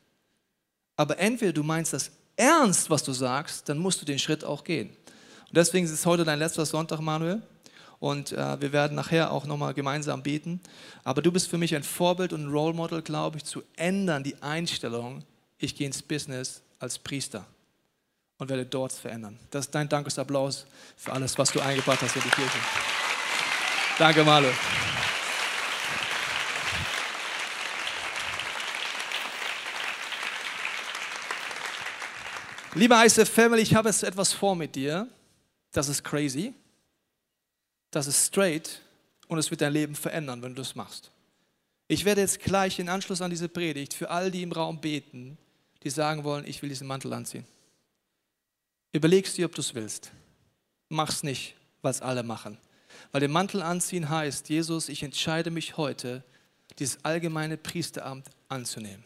Aber 0.97 1.19
entweder 1.19 1.53
du 1.53 1.63
meinst 1.63 1.93
das 1.93 2.11
ernst, 2.37 2.91
was 2.91 3.03
du 3.03 3.13
sagst, 3.13 3.69
dann 3.69 3.79
musst 3.79 4.03
du 4.03 4.05
den 4.05 4.19
Schritt 4.19 4.45
auch 4.45 4.65
gehen. 4.65 4.89
Und 4.89 5.57
deswegen 5.57 5.87
ist 5.87 5.93
es 5.93 6.05
heute 6.05 6.25
dein 6.25 6.39
letzter 6.39 6.67
Sonntag, 6.67 7.01
Manuel. 7.01 7.41
Und 8.01 8.33
äh, 8.33 8.61
wir 8.61 8.73
werden 8.73 8.95
nachher 8.95 9.33
auch 9.33 9.47
nochmal 9.47 9.75
gemeinsam 9.75 10.23
beten. 10.23 10.61
Aber 11.05 11.23
du 11.23 11.33
bist 11.33 11.49
für 11.49 11.59
mich 11.59 11.75
ein 11.75 11.83
Vorbild 11.83 12.33
und 12.33 12.45
ein 12.45 12.51
Role 12.51 12.75
Model, 12.75 13.03
glaube 13.03 13.39
ich, 13.39 13.45
zu 13.45 13.63
ändern 13.77 14.23
die 14.23 14.41
Einstellung, 14.43 15.25
ich 15.59 15.75
gehe 15.75 15.87
ins 15.87 16.03
Business 16.03 16.63
als 16.79 16.99
Priester 16.99 17.47
und 18.39 18.49
werde 18.49 18.65
dort 18.65 18.93
verändern. 18.93 19.39
Das 19.51 19.67
ist 19.67 19.75
dein 19.75 19.89
Dankesapplaus 19.89 20.67
für 20.97 21.13
alles, 21.13 21.37
was 21.37 21.53
du 21.53 21.61
eingebracht 21.61 22.01
hast 22.01 22.17
in 22.17 22.23
die 22.23 22.31
Kirche. 22.31 22.59
Danke, 23.99 24.25
Manuel. 24.25 24.55
Liebe 32.75 32.95
ICF 32.95 33.29
Family, 33.29 33.63
ich 33.63 33.75
habe 33.75 33.89
jetzt 33.89 34.05
etwas 34.05 34.33
vor 34.33 34.55
mit 34.55 34.77
dir. 34.77 35.09
Das 35.73 35.89
ist 35.89 36.05
crazy. 36.05 36.55
Das 37.91 38.07
ist 38.07 38.27
straight 38.27 38.81
und 39.27 39.39
es 39.39 39.51
wird 39.51 39.63
dein 39.63 39.73
Leben 39.73 39.97
verändern, 39.97 40.43
wenn 40.43 40.55
du 40.55 40.63
das 40.63 40.77
machst. 40.77 41.11
Ich 41.89 42.05
werde 42.05 42.21
jetzt 42.21 42.41
gleich 42.41 42.79
in 42.79 42.89
Anschluss 42.89 43.23
an 43.23 43.31
diese 43.31 43.49
Predigt 43.49 43.95
für 43.95 44.11
all 44.11 44.31
die 44.31 44.43
im 44.43 44.53
Raum 44.53 44.81
beten, 44.81 45.39
die 45.83 45.91
sagen 45.91 46.23
wollen, 46.23 46.47
ich 46.47 46.61
will 46.63 46.69
diesen 46.69 46.87
Mantel 46.87 47.13
anziehen. 47.13 47.47
Überlegst 48.93 49.37
dir, 49.37 49.47
ob 49.47 49.55
du 49.55 49.61
es 49.61 49.75
willst. 49.75 50.13
Mach's 50.89 51.23
nicht, 51.23 51.55
es 51.83 52.03
alle 52.03 52.23
machen. 52.23 52.59
Weil 53.13 53.21
den 53.21 53.31
Mantel 53.31 53.63
anziehen 53.63 54.09
heißt, 54.09 54.49
Jesus, 54.49 54.89
ich 54.89 55.03
entscheide 55.03 55.51
mich 55.51 55.77
heute, 55.77 56.25
dieses 56.79 57.05
allgemeine 57.05 57.57
Priesteramt 57.57 58.29
anzunehmen. 58.49 59.05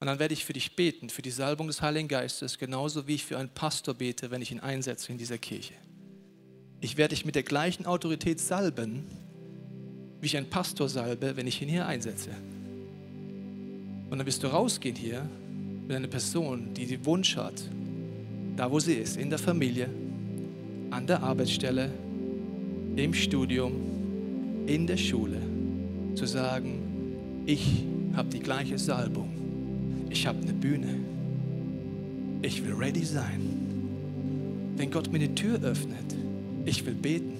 Und 0.00 0.06
dann 0.06 0.18
werde 0.18 0.34
ich 0.34 0.44
für 0.44 0.52
dich 0.52 0.74
beten, 0.74 1.10
für 1.10 1.22
die 1.22 1.30
Salbung 1.30 1.68
des 1.68 1.80
Heiligen 1.80 2.08
Geistes, 2.08 2.58
genauso 2.58 3.06
wie 3.06 3.14
ich 3.14 3.24
für 3.24 3.38
einen 3.38 3.50
Pastor 3.50 3.94
bete, 3.94 4.30
wenn 4.30 4.42
ich 4.42 4.50
ihn 4.50 4.60
einsetze 4.60 5.12
in 5.12 5.18
dieser 5.18 5.38
Kirche. 5.38 5.74
Ich 6.80 6.96
werde 6.96 7.14
dich 7.14 7.24
mit 7.24 7.36
der 7.36 7.44
gleichen 7.44 7.86
Autorität 7.86 8.40
salben, 8.40 9.06
wie 10.20 10.26
ich 10.26 10.36
einen 10.36 10.50
Pastor 10.50 10.88
salbe, 10.88 11.36
wenn 11.36 11.46
ich 11.46 11.62
ihn 11.62 11.68
hier 11.68 11.86
einsetze. 11.86 12.30
Und 14.10 14.18
dann 14.18 14.26
wirst 14.26 14.42
du 14.42 14.48
rausgehen 14.48 14.96
hier 14.96 15.28
mit 15.86 15.96
einer 15.96 16.08
Person, 16.08 16.74
die 16.74 16.86
den 16.86 17.04
Wunsch 17.04 17.36
hat, 17.36 17.62
da 18.56 18.70
wo 18.70 18.78
sie 18.78 18.94
ist, 18.94 19.16
in 19.16 19.30
der 19.30 19.38
Familie, 19.38 19.88
an 20.90 21.06
der 21.06 21.22
Arbeitsstelle, 21.22 21.90
im 22.96 23.14
Studium, 23.14 23.72
in 24.66 24.86
der 24.86 24.96
Schule, 24.96 25.38
zu 26.14 26.26
sagen, 26.26 27.44
ich 27.46 27.84
habe 28.14 28.28
die 28.28 28.40
gleiche 28.40 28.78
Salbung 28.78 29.42
ich 30.12 30.26
habe 30.26 30.42
eine 30.42 30.52
Bühne. 30.52 30.98
Ich 32.42 32.62
will 32.64 32.74
ready 32.74 33.04
sein. 33.04 33.40
Wenn 34.76 34.90
Gott 34.90 35.10
mir 35.10 35.18
eine 35.18 35.34
Tür 35.34 35.60
öffnet, 35.62 36.14
ich 36.66 36.84
will 36.84 36.94
beten. 36.94 37.32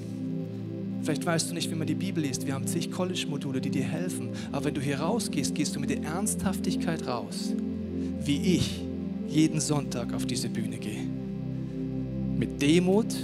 Vielleicht 1.03 1.27
weißt 1.27 1.51
du 1.51 1.55
nicht, 1.55 1.71
wie 1.71 1.75
man 1.75 1.87
die 1.87 1.95
Bibel 1.95 2.23
liest. 2.23 2.47
Wir 2.47 2.55
haben 2.55 2.67
zig 2.67 2.91
College-Module, 2.91 3.61
die 3.61 3.71
dir 3.71 3.85
helfen. 3.85 4.31
Aber 4.53 4.67
wenn 4.67 4.75
du 4.75 4.81
hier 4.81 5.01
rausgehst, 5.01 5.55
gehst 5.55 5.77
du 5.77 5.81
mit 5.81 5.91
der 5.91 6.03
Ernsthaftigkeit 6.03 7.07
raus, 7.07 7.53
wie 8.25 8.57
ich 8.57 8.81
jeden 9.33 9.61
Sonntag 9.61 10.13
auf 10.13 10.27
diese 10.27 10.49
Bühne 10.49 10.77
gehe. 10.77 11.03
Mit 12.37 12.61
Demut. 12.61 13.15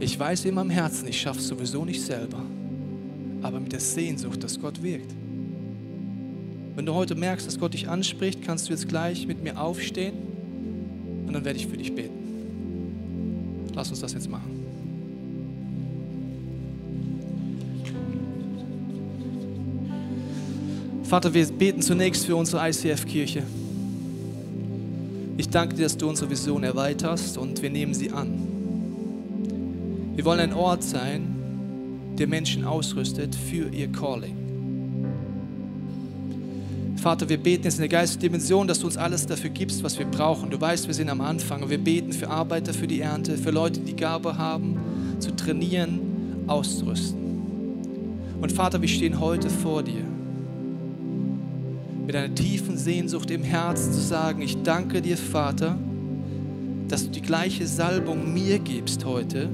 Ich 0.00 0.18
weiß 0.18 0.46
in 0.46 0.54
meinem 0.54 0.70
Herzen, 0.70 1.08
ich 1.08 1.20
schaffe 1.20 1.40
es 1.40 1.48
sowieso 1.48 1.84
nicht 1.84 2.00
selber. 2.00 2.42
Aber 3.42 3.60
mit 3.60 3.72
der 3.72 3.80
Sehnsucht, 3.80 4.42
dass 4.42 4.58
Gott 4.58 4.82
wirkt. 4.82 5.12
Wenn 6.74 6.86
du 6.86 6.94
heute 6.94 7.14
merkst, 7.14 7.46
dass 7.46 7.58
Gott 7.58 7.74
dich 7.74 7.88
anspricht, 7.88 8.42
kannst 8.42 8.68
du 8.68 8.72
jetzt 8.72 8.88
gleich 8.88 9.26
mit 9.26 9.42
mir 9.42 9.60
aufstehen 9.60 10.14
und 11.26 11.32
dann 11.32 11.44
werde 11.44 11.58
ich 11.58 11.66
für 11.66 11.76
dich 11.76 11.94
beten. 11.94 13.68
Lass 13.74 13.90
uns 13.90 14.00
das 14.00 14.12
jetzt 14.14 14.30
machen. 14.30 14.58
Vater, 21.02 21.32
wir 21.34 21.46
beten 21.46 21.82
zunächst 21.82 22.26
für 22.26 22.36
unsere 22.36 22.68
ICF-Kirche. 22.68 23.42
Ich 25.38 25.48
danke 25.48 25.76
dir, 25.76 25.84
dass 25.84 25.96
du 25.96 26.08
unsere 26.08 26.28
Vision 26.28 26.64
erweiterst 26.64 27.38
und 27.38 27.62
wir 27.62 27.70
nehmen 27.70 27.94
sie 27.94 28.10
an. 28.10 28.28
Wir 30.16 30.24
wollen 30.24 30.40
ein 30.40 30.52
Ort 30.52 30.82
sein, 30.82 31.36
der 32.18 32.26
Menschen 32.26 32.64
ausrüstet 32.64 33.36
für 33.36 33.68
ihr 33.68 33.86
Calling. 33.92 34.34
Vater, 36.96 37.28
wir 37.28 37.36
beten 37.36 37.62
jetzt 37.62 37.76
in 37.76 37.82
der 37.82 37.88
geistigen 37.88 38.22
Dimension, 38.22 38.66
dass 38.66 38.80
du 38.80 38.86
uns 38.86 38.96
alles 38.96 39.26
dafür 39.26 39.50
gibst, 39.50 39.84
was 39.84 39.96
wir 39.96 40.06
brauchen. 40.06 40.50
Du 40.50 40.60
weißt, 40.60 40.88
wir 40.88 40.94
sind 40.94 41.08
am 41.08 41.20
Anfang 41.20 41.62
und 41.62 41.70
wir 41.70 41.78
beten 41.78 42.12
für 42.12 42.28
Arbeiter 42.28 42.74
für 42.74 42.88
die 42.88 43.00
Ernte, 43.00 43.38
für 43.38 43.52
Leute, 43.52 43.78
die 43.78 43.94
Gabe 43.94 44.36
haben, 44.36 44.76
zu 45.20 45.30
trainieren, 45.36 46.00
auszurüsten. 46.48 47.20
Und 48.40 48.50
Vater, 48.50 48.82
wir 48.82 48.88
stehen 48.88 49.20
heute 49.20 49.48
vor 49.50 49.84
dir 49.84 50.07
mit 52.08 52.16
einer 52.16 52.34
tiefen 52.34 52.78
Sehnsucht 52.78 53.30
im 53.30 53.42
Herzen 53.42 53.92
zu 53.92 54.00
sagen, 54.00 54.40
ich 54.40 54.62
danke 54.62 55.02
dir, 55.02 55.18
Vater, 55.18 55.76
dass 56.88 57.04
du 57.04 57.10
die 57.10 57.20
gleiche 57.20 57.66
Salbung 57.66 58.32
mir 58.32 58.58
gibst 58.60 59.04
heute, 59.04 59.50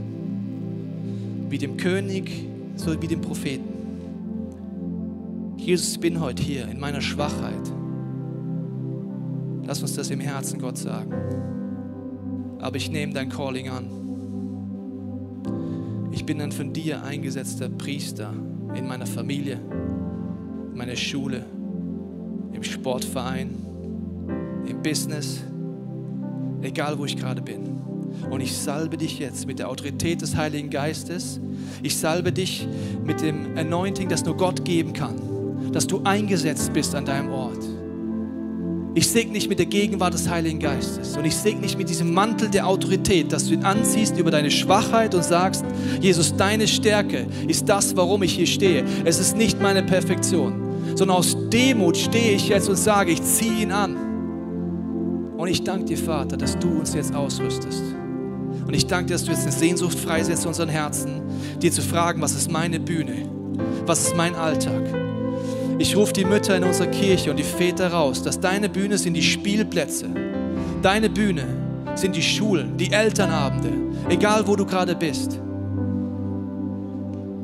wie 1.49 1.59
dem 1.59 1.77
König, 1.77 2.31
so 2.77 3.03
wie 3.03 3.09
dem 3.09 3.21
Propheten. 3.23 3.65
Jesus, 5.57 5.95
ich 5.95 6.01
bin 6.01 6.21
heute 6.21 6.45
hier 6.45 6.69
in 6.69 6.79
meiner 6.79 7.01
Schwachheit. 7.01 7.73
Lass 9.67 9.83
uns 9.83 9.97
das 9.97 10.11
im 10.11 10.21
Herzen 10.21 10.61
Gott 10.61 10.79
sagen. 10.79 11.13
Aber 12.61 12.77
ich 12.77 12.89
nehme 12.89 13.15
dein 13.15 13.31
Calling 13.31 13.69
an. 13.69 13.91
Ich 16.13 16.25
bin 16.25 16.41
ein 16.41 16.53
von 16.53 16.73
dir 16.73 17.03
eingesetzter 17.03 17.69
Priester 17.69 18.33
in 18.77 18.87
meiner 18.87 19.07
Familie, 19.07 19.59
in 20.71 20.79
meiner 20.79 20.95
Schule, 20.95 21.47
Sportverein, 22.65 23.55
im 24.67 24.83
Business, 24.83 25.41
egal 26.63 26.99
wo 26.99 27.05
ich 27.05 27.17
gerade 27.17 27.43
bin. 27.43 27.75
Und 28.31 28.41
ich 28.41 28.57
salbe 28.57 28.97
dich 28.97 29.19
jetzt 29.19 29.47
mit 29.47 29.59
der 29.59 29.69
Autorität 29.69 30.23
des 30.23 30.37
Heiligen 30.37 30.71
Geistes. 30.71 31.41
Ich 31.83 31.97
salbe 31.97 32.33
dich 32.33 32.67
mit 33.05 33.21
dem 33.21 33.57
Anointing, 33.57 34.09
das 34.09 34.25
nur 34.25 34.37
Gott 34.37 34.65
geben 34.65 34.93
kann, 34.93 35.73
dass 35.73 35.87
du 35.87 36.01
eingesetzt 36.05 36.73
bist 36.73 36.95
an 36.95 37.05
deinem 37.05 37.31
Ort. 37.31 37.65
Ich 38.97 39.09
segne 39.09 39.33
dich 39.33 39.49
mit 39.49 39.59
der 39.59 39.67
Gegenwart 39.67 40.15
des 40.15 40.29
Heiligen 40.29 40.61
Geistes 40.61 41.17
und 41.17 41.25
ich 41.25 41.35
segne 41.35 41.63
dich 41.63 41.77
mit 41.77 41.89
diesem 41.89 42.15
Mantel 42.15 42.49
der 42.49 42.65
Autorität, 42.69 43.33
dass 43.33 43.49
du 43.49 43.55
ihn 43.55 43.65
anziehst 43.65 44.17
über 44.17 44.31
deine 44.31 44.53
Schwachheit 44.53 45.17
und 45.17 45.25
sagst, 45.25 45.65
Jesus, 46.01 46.37
deine 46.37 46.69
Stärke 46.69 47.27
ist 47.49 47.69
das, 47.69 47.97
warum 47.97 48.23
ich 48.23 48.35
hier 48.35 48.47
stehe. 48.47 48.85
Es 49.05 49.19
ist 49.19 49.37
nicht 49.37 49.61
meine 49.61 49.83
Perfektion, 49.83 50.64
sondern 50.95 51.17
aus 51.17 51.37
Demut 51.51 51.97
stehe 51.97 52.33
ich 52.33 52.49
jetzt 52.49 52.69
und 52.69 52.77
sage, 52.77 53.13
ich 53.13 53.23
ziehe 53.23 53.63
ihn 53.63 53.73
an. 53.73 53.97
Und 55.37 55.49
ich 55.49 55.65
danke 55.65 55.87
dir, 55.87 55.99
Vater, 55.99 56.37
dass 56.37 56.59
du 56.59 56.79
uns 56.79 56.95
jetzt 56.95 57.15
ausrüstest. 57.15 57.83
Und 58.67 58.75
ich 58.75 58.87
danke 58.87 59.07
dir, 59.07 59.15
dass 59.15 59.25
du 59.25 59.31
jetzt 59.31 59.43
eine 59.43 59.53
Sehnsucht 59.53 59.99
freisetzt 59.99 60.45
in 60.45 60.49
unseren 60.49 60.69
Herzen, 60.69 61.23
dir 61.61 61.73
zu 61.73 61.83
fragen, 61.83 62.23
was 62.23 62.35
ist 62.35 62.51
meine 62.51 62.81
Bühne? 62.81 63.29
Was 63.87 64.07
ist 64.07 64.17
mein 64.17 64.35
Alltag? 64.35 64.83
Ich 65.79 65.97
rufe 65.97 66.13
die 66.13 66.25
Mütter 66.25 66.57
in 66.57 66.65
unserer 66.65 66.87
Kirche 66.87 67.31
und 67.31 67.37
die 67.37 67.43
Väter 67.43 67.89
raus, 67.89 68.23
dass 68.23 68.39
deine 68.39 68.69
Bühne 68.69 68.97
sind 68.97 69.15
die 69.15 69.23
Spielplätze. 69.23 70.09
Deine 70.83 71.11
Bühne 71.11 71.45
sind 71.97 72.15
die 72.15 72.23
Schulen, 72.23 72.77
die 72.77 72.93
Elternabende, 72.93 73.73
egal 74.09 74.47
wo 74.47 74.55
du 74.55 74.65
gerade 74.65 74.95
bist. 74.95 75.41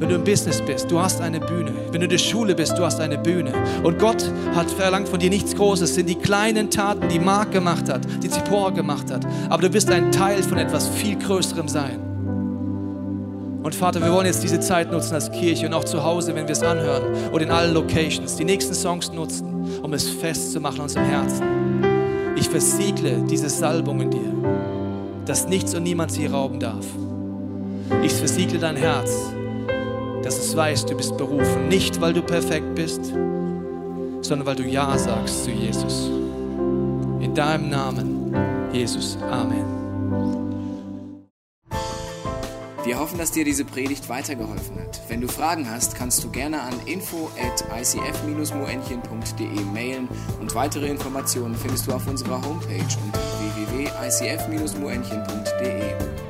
Wenn 0.00 0.08
du 0.08 0.14
im 0.14 0.24
Business 0.24 0.62
bist, 0.62 0.90
du 0.90 0.98
hast 0.98 1.20
eine 1.20 1.38
Bühne. 1.38 1.72
Wenn 1.90 2.00
du 2.00 2.04
in 2.04 2.10
der 2.10 2.16
Schule 2.16 2.54
bist, 2.54 2.72
du 2.78 2.82
hast 2.82 2.98
eine 3.00 3.18
Bühne. 3.18 3.52
Und 3.82 3.98
Gott 3.98 4.24
hat 4.54 4.70
verlangt 4.70 5.10
von 5.10 5.20
dir 5.20 5.28
nichts 5.28 5.54
Großes. 5.54 5.90
Es 5.90 5.94
sind 5.94 6.08
die 6.08 6.14
kleinen 6.14 6.70
Taten, 6.70 7.06
die 7.10 7.18
Mark 7.18 7.52
gemacht 7.52 7.86
hat, 7.90 8.06
die 8.22 8.30
Zippor 8.30 8.72
gemacht 8.72 9.10
hat. 9.10 9.26
Aber 9.50 9.60
du 9.60 9.74
wirst 9.74 9.90
ein 9.90 10.10
Teil 10.10 10.42
von 10.42 10.56
etwas 10.56 10.88
viel 10.88 11.16
Größerem 11.18 11.68
sein. 11.68 12.00
Und 13.62 13.74
Vater, 13.74 14.00
wir 14.00 14.10
wollen 14.10 14.24
jetzt 14.24 14.42
diese 14.42 14.58
Zeit 14.58 14.90
nutzen 14.90 15.12
als 15.12 15.30
Kirche 15.32 15.66
und 15.66 15.74
auch 15.74 15.84
zu 15.84 16.02
Hause, 16.02 16.34
wenn 16.34 16.48
wir 16.48 16.52
es 16.52 16.62
anhören 16.62 17.02
oder 17.30 17.44
in 17.44 17.50
allen 17.50 17.74
Locations, 17.74 18.36
die 18.36 18.44
nächsten 18.44 18.72
Songs 18.72 19.12
nutzen, 19.12 19.82
um 19.82 19.92
es 19.92 20.08
festzumachen 20.08 20.76
in 20.76 20.82
unserem 20.84 21.04
Herzen. 21.04 21.44
Ich 22.36 22.48
versiegle 22.48 23.22
diese 23.28 23.50
Salbung 23.50 24.00
in 24.00 24.10
dir, 24.10 24.32
dass 25.26 25.46
nichts 25.46 25.74
und 25.74 25.82
niemand 25.82 26.10
sie 26.10 26.24
rauben 26.24 26.58
darf. 26.58 26.86
Ich 28.02 28.14
versiegle 28.14 28.58
dein 28.58 28.76
Herz, 28.76 29.34
dass 30.22 30.38
es 30.38 30.56
weiß, 30.56 30.86
du 30.86 30.96
bist 30.96 31.16
berufen, 31.16 31.68
nicht 31.68 32.00
weil 32.00 32.12
du 32.12 32.22
perfekt 32.22 32.74
bist, 32.74 33.04
sondern 33.04 34.46
weil 34.46 34.56
du 34.56 34.64
Ja 34.64 34.98
sagst 34.98 35.44
zu 35.44 35.50
Jesus. 35.50 36.10
In 37.20 37.32
deinem 37.34 37.70
Namen, 37.70 38.34
Jesus. 38.72 39.16
Amen. 39.30 39.80
Wir 42.84 42.98
hoffen, 42.98 43.18
dass 43.18 43.30
dir 43.30 43.44
diese 43.44 43.66
Predigt 43.66 44.08
weitergeholfen 44.08 44.80
hat. 44.80 45.02
Wenn 45.08 45.20
du 45.20 45.28
Fragen 45.28 45.70
hast, 45.70 45.94
kannst 45.94 46.24
du 46.24 46.30
gerne 46.30 46.62
an 46.62 46.72
info 46.86 47.30
at 47.38 47.62
icf-moenchen.de 47.78 49.60
mailen 49.72 50.08
und 50.40 50.54
weitere 50.54 50.88
Informationen 50.88 51.54
findest 51.54 51.86
du 51.86 51.92
auf 51.92 52.08
unserer 52.08 52.42
Homepage 52.42 52.96
unter 53.04 53.20
www.icf-moenchen.de. 53.68 56.29